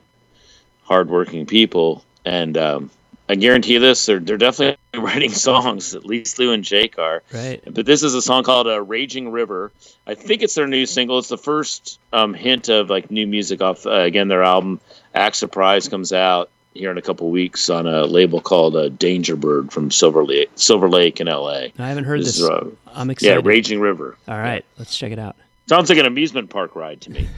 hardworking 0.84 1.46
people, 1.46 2.04
and 2.24 2.56
um, 2.56 2.90
I 3.32 3.34
guarantee 3.34 3.72
you 3.72 3.78
this, 3.80 4.04
they're 4.04 4.18
they're 4.20 4.36
definitely 4.36 4.76
writing 5.00 5.30
songs. 5.32 5.94
At 5.94 6.04
least 6.04 6.38
Lou 6.38 6.52
and 6.52 6.62
Jake 6.62 6.98
are. 6.98 7.22
Right. 7.32 7.62
But 7.66 7.86
this 7.86 8.02
is 8.02 8.12
a 8.14 8.20
song 8.20 8.44
called 8.44 8.66
uh, 8.66 8.82
"Raging 8.82 9.32
River." 9.32 9.72
I 10.06 10.14
think 10.14 10.42
it's 10.42 10.54
their 10.54 10.66
new 10.66 10.84
single. 10.84 11.18
It's 11.18 11.28
the 11.28 11.38
first 11.38 11.98
um, 12.12 12.34
hint 12.34 12.68
of 12.68 12.90
like 12.90 13.10
new 13.10 13.26
music 13.26 13.62
off 13.62 13.86
uh, 13.86 13.90
again 14.00 14.28
their 14.28 14.42
album. 14.42 14.80
Act 15.14 15.36
Surprise 15.36 15.88
comes 15.88 16.12
out 16.12 16.50
here 16.74 16.90
in 16.90 16.98
a 16.98 17.02
couple 17.02 17.30
weeks 17.30 17.70
on 17.70 17.86
a 17.86 18.04
label 18.04 18.40
called 18.40 18.76
uh, 18.76 18.88
Danger 18.90 19.36
Bird 19.36 19.72
from 19.72 19.90
Silver 19.90 20.24
Lake, 20.24 20.50
Silver 20.56 20.88
Lake 20.90 21.20
in 21.20 21.28
L.A. 21.28 21.72
I 21.78 21.88
haven't 21.88 22.04
heard 22.04 22.20
This 22.20 22.26
this. 22.36 22.40
is, 22.40 22.48
uh, 22.50 22.68
I'm 22.94 23.08
excited. 23.10 23.44
yeah. 23.44 23.48
Raging 23.48 23.80
River. 23.80 24.16
All 24.28 24.38
right, 24.38 24.64
let's 24.78 24.96
check 24.96 25.10
it 25.12 25.18
out. 25.18 25.36
Sounds 25.68 25.88
like 25.88 25.98
an 25.98 26.06
amusement 26.06 26.50
park 26.50 26.74
ride 26.76 27.00
to 27.02 27.10
me. 27.10 27.28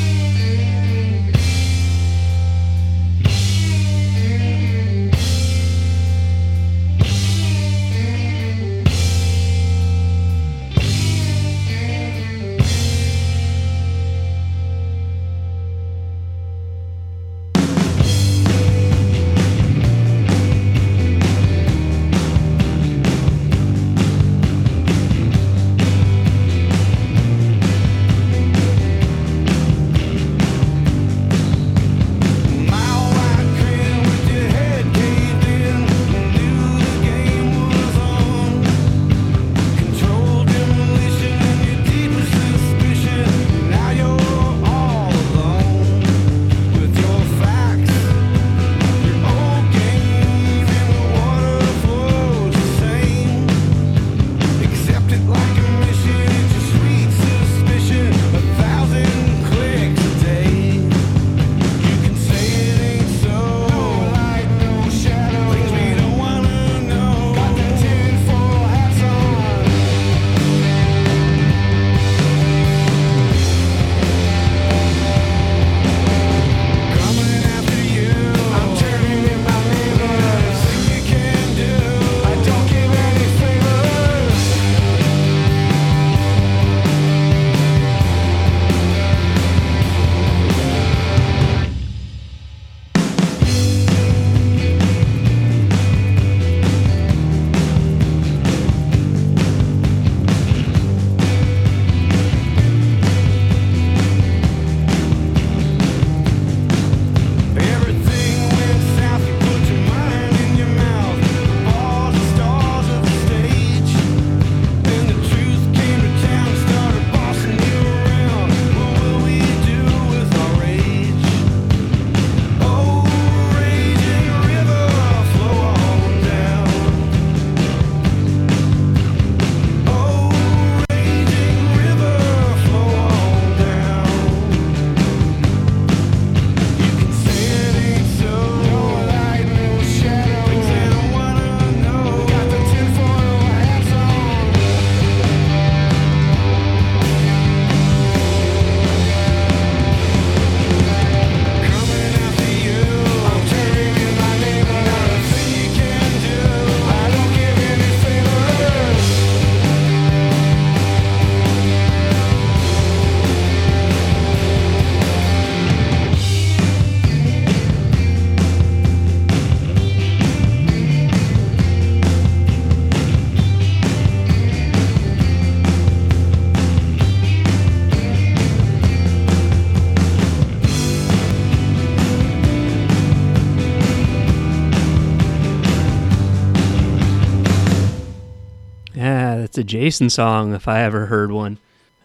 That's 189.57 189.65
a 189.65 189.75
Jason 189.75 190.11
song 190.11 190.53
if 190.53 190.67
I 190.67 190.83
ever 190.83 191.07
heard 191.07 191.31
one. 191.31 191.57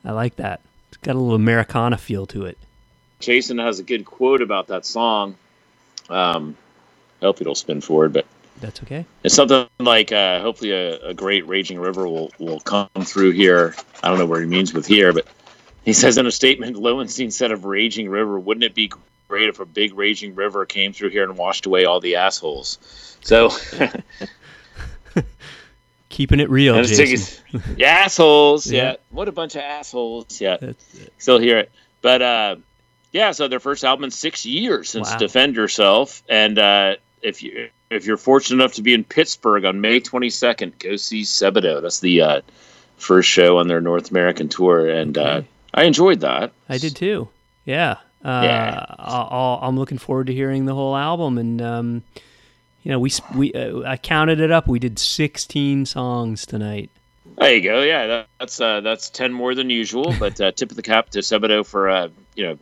I 0.06 0.12
like 0.12 0.36
that. 0.36 0.62
It's 0.88 0.96
got 0.96 1.16
a 1.16 1.18
little 1.18 1.34
Americana 1.34 1.98
feel 1.98 2.24
to 2.28 2.46
it. 2.46 2.56
Jason 3.20 3.58
has 3.58 3.78
a 3.78 3.82
good 3.82 4.06
quote 4.06 4.40
about 4.40 4.68
that 4.68 4.86
song. 4.86 5.36
Um, 6.08 6.56
I 7.20 7.26
hope 7.26 7.42
it'll 7.42 7.54
spin 7.54 7.82
forward, 7.82 8.14
but 8.14 8.24
That's 8.62 8.82
okay. 8.84 9.04
it's 9.22 9.34
something 9.34 9.66
like 9.80 10.12
uh, 10.12 10.40
hopefully 10.40 10.70
a, 10.70 11.08
a 11.08 11.12
great 11.12 11.46
raging 11.46 11.78
river 11.78 12.08
will, 12.08 12.32
will 12.38 12.60
come 12.60 12.88
through 13.00 13.32
here. 13.32 13.74
I 14.02 14.08
don't 14.08 14.18
know 14.18 14.24
what 14.24 14.40
he 14.40 14.46
means 14.46 14.72
with 14.72 14.86
here, 14.86 15.12
but 15.12 15.26
he 15.84 15.92
says 15.92 16.16
in 16.16 16.24
a 16.26 16.32
statement, 16.32 16.76
Loewenstein 16.76 17.30
said 17.30 17.52
of 17.52 17.66
raging 17.66 18.08
river, 18.08 18.40
wouldn't 18.40 18.64
it 18.64 18.74
be 18.74 18.90
great 19.28 19.50
if 19.50 19.60
a 19.60 19.66
big 19.66 19.92
raging 19.94 20.34
river 20.34 20.64
came 20.64 20.94
through 20.94 21.10
here 21.10 21.24
and 21.24 21.36
washed 21.36 21.66
away 21.66 21.84
all 21.84 22.00
the 22.00 22.16
assholes? 22.16 22.78
So, 23.20 23.50
Keeping 26.12 26.40
it 26.40 26.50
real, 26.50 26.76
and 26.76 26.86
Jason. 26.86 27.04
it's- 27.54 27.68
yeah, 27.76 27.88
assholes. 28.04 28.66
Yeah. 28.70 28.82
Yeah. 28.82 28.96
what 29.10 29.26
a 29.28 29.32
bunch 29.32 29.54
of 29.56 29.62
assholes. 29.62 30.40
Yeah, 30.40 30.58
still 31.18 31.38
hear 31.38 31.58
it. 31.58 31.72
But 32.02 32.20
uh, 32.22 32.56
yeah, 33.12 33.32
so 33.32 33.48
their 33.48 33.60
first 33.60 33.82
album 33.82 34.04
in 34.04 34.10
six 34.10 34.44
years 34.46 34.90
since 34.90 35.10
Wow. 35.10 35.16
Defend 35.18 35.56
Yourself, 35.56 36.22
and 36.28 36.58
uh, 36.58 36.96
if 37.22 37.42
you 37.42 37.70
if 37.90 38.04
you're 38.06 38.16
fortunate 38.18 38.62
enough 38.62 38.74
to 38.74 38.82
be 38.82 38.92
in 38.94 39.04
Pittsburgh 39.04 39.64
on 39.64 39.80
May 39.80 40.00
22nd, 40.00 40.78
go 40.78 40.96
see 40.96 41.22
Sebadoh. 41.22 41.80
That's 41.82 42.00
the 42.00 42.20
uh, 42.22 42.40
first 42.98 43.28
show 43.28 43.58
on 43.58 43.68
their 43.68 43.80
North 43.80 44.10
American 44.10 44.48
tour, 44.48 44.88
and 44.88 45.16
uh, 45.16 45.20
Okay. 45.22 45.46
I 45.74 45.84
enjoyed 45.84 46.20
that. 46.20 46.52
I 46.68 46.76
did 46.78 46.94
too. 46.94 47.28
Yeah. 47.64 47.96
Uh, 48.24 48.40
Yeah. 48.44 48.86
I'll, 48.98 49.28
I'll- 49.30 49.58
I'm 49.62 49.78
looking 49.78 49.98
forward 49.98 50.26
to 50.28 50.34
hearing 50.34 50.66
the 50.66 50.74
whole 50.74 50.94
album, 50.96 51.38
and 51.38 51.60
um, 51.62 52.02
you 52.82 52.90
know, 52.90 52.98
we 52.98 53.10
we 53.34 53.52
uh, 53.52 53.80
I 53.88 53.96
counted 53.96 54.40
it 54.40 54.50
up. 54.50 54.66
We 54.68 54.78
did 54.78 54.98
16 54.98 55.86
songs 55.86 56.46
tonight. 56.46 56.90
There 57.38 57.54
you 57.54 57.62
go. 57.62 57.82
Yeah, 57.82 58.06
that, 58.06 58.28
that's 58.40 58.60
uh, 58.60 58.80
that's 58.80 59.08
ten 59.10 59.32
more 59.32 59.54
than 59.54 59.70
usual, 59.70 60.14
but 60.18 60.40
uh, 60.40 60.52
tip 60.52 60.70
of 60.70 60.76
the 60.76 60.82
cap 60.82 61.10
to 61.10 61.20
Sebadoh 61.20 61.64
for 61.66 61.88
uh, 61.88 62.08
you 62.34 62.44
know 62.44 62.58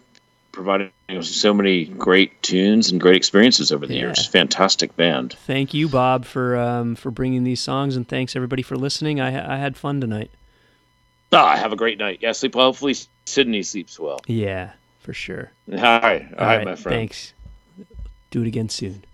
providing 0.53 0.91
so 1.23 1.55
many 1.55 1.85
great 1.85 2.41
tunes 2.43 2.91
and 2.91 3.01
great 3.01 3.17
experiences 3.17 3.71
over 3.73 3.87
the 3.87 3.95
Yeah. 3.95 4.01
years. 4.01 4.27
Fantastic 4.27 4.97
band. 4.97 5.33
Thank 5.47 5.73
you, 5.75 5.89
Bob, 5.89 6.25
for 6.25 6.57
um, 6.57 6.95
for 6.97 7.11
bringing 7.11 7.45
these 7.45 7.61
songs, 7.61 7.97
and 7.97 8.07
thanks 8.07 8.37
everybody 8.37 8.63
for 8.63 8.77
listening. 8.77 9.21
I 9.21 9.55
I 9.55 9.57
had 9.57 9.77
fun 9.77 10.01
tonight. 10.01 10.31
Ah, 11.33 11.57
have 11.57 11.73
a 11.73 11.77
great 11.77 11.99
night. 11.99 12.19
Yeah, 12.21 12.33
sleep 12.33 12.55
well. 12.55 12.67
Hopefully 12.67 12.95
Sydney 13.25 13.63
sleeps 13.63 13.99
well. 13.99 14.21
Yeah, 14.27 14.73
for 15.01 15.13
sure. 15.13 15.51
All 15.73 15.79
right, 15.79 16.27
all 16.39 16.47
right, 16.47 16.65
my 16.65 16.75
friend. 16.77 16.97
Thanks. 16.99 17.33
Do 18.31 18.43
it 18.43 18.47
again 18.47 18.69
soon. 18.69 19.05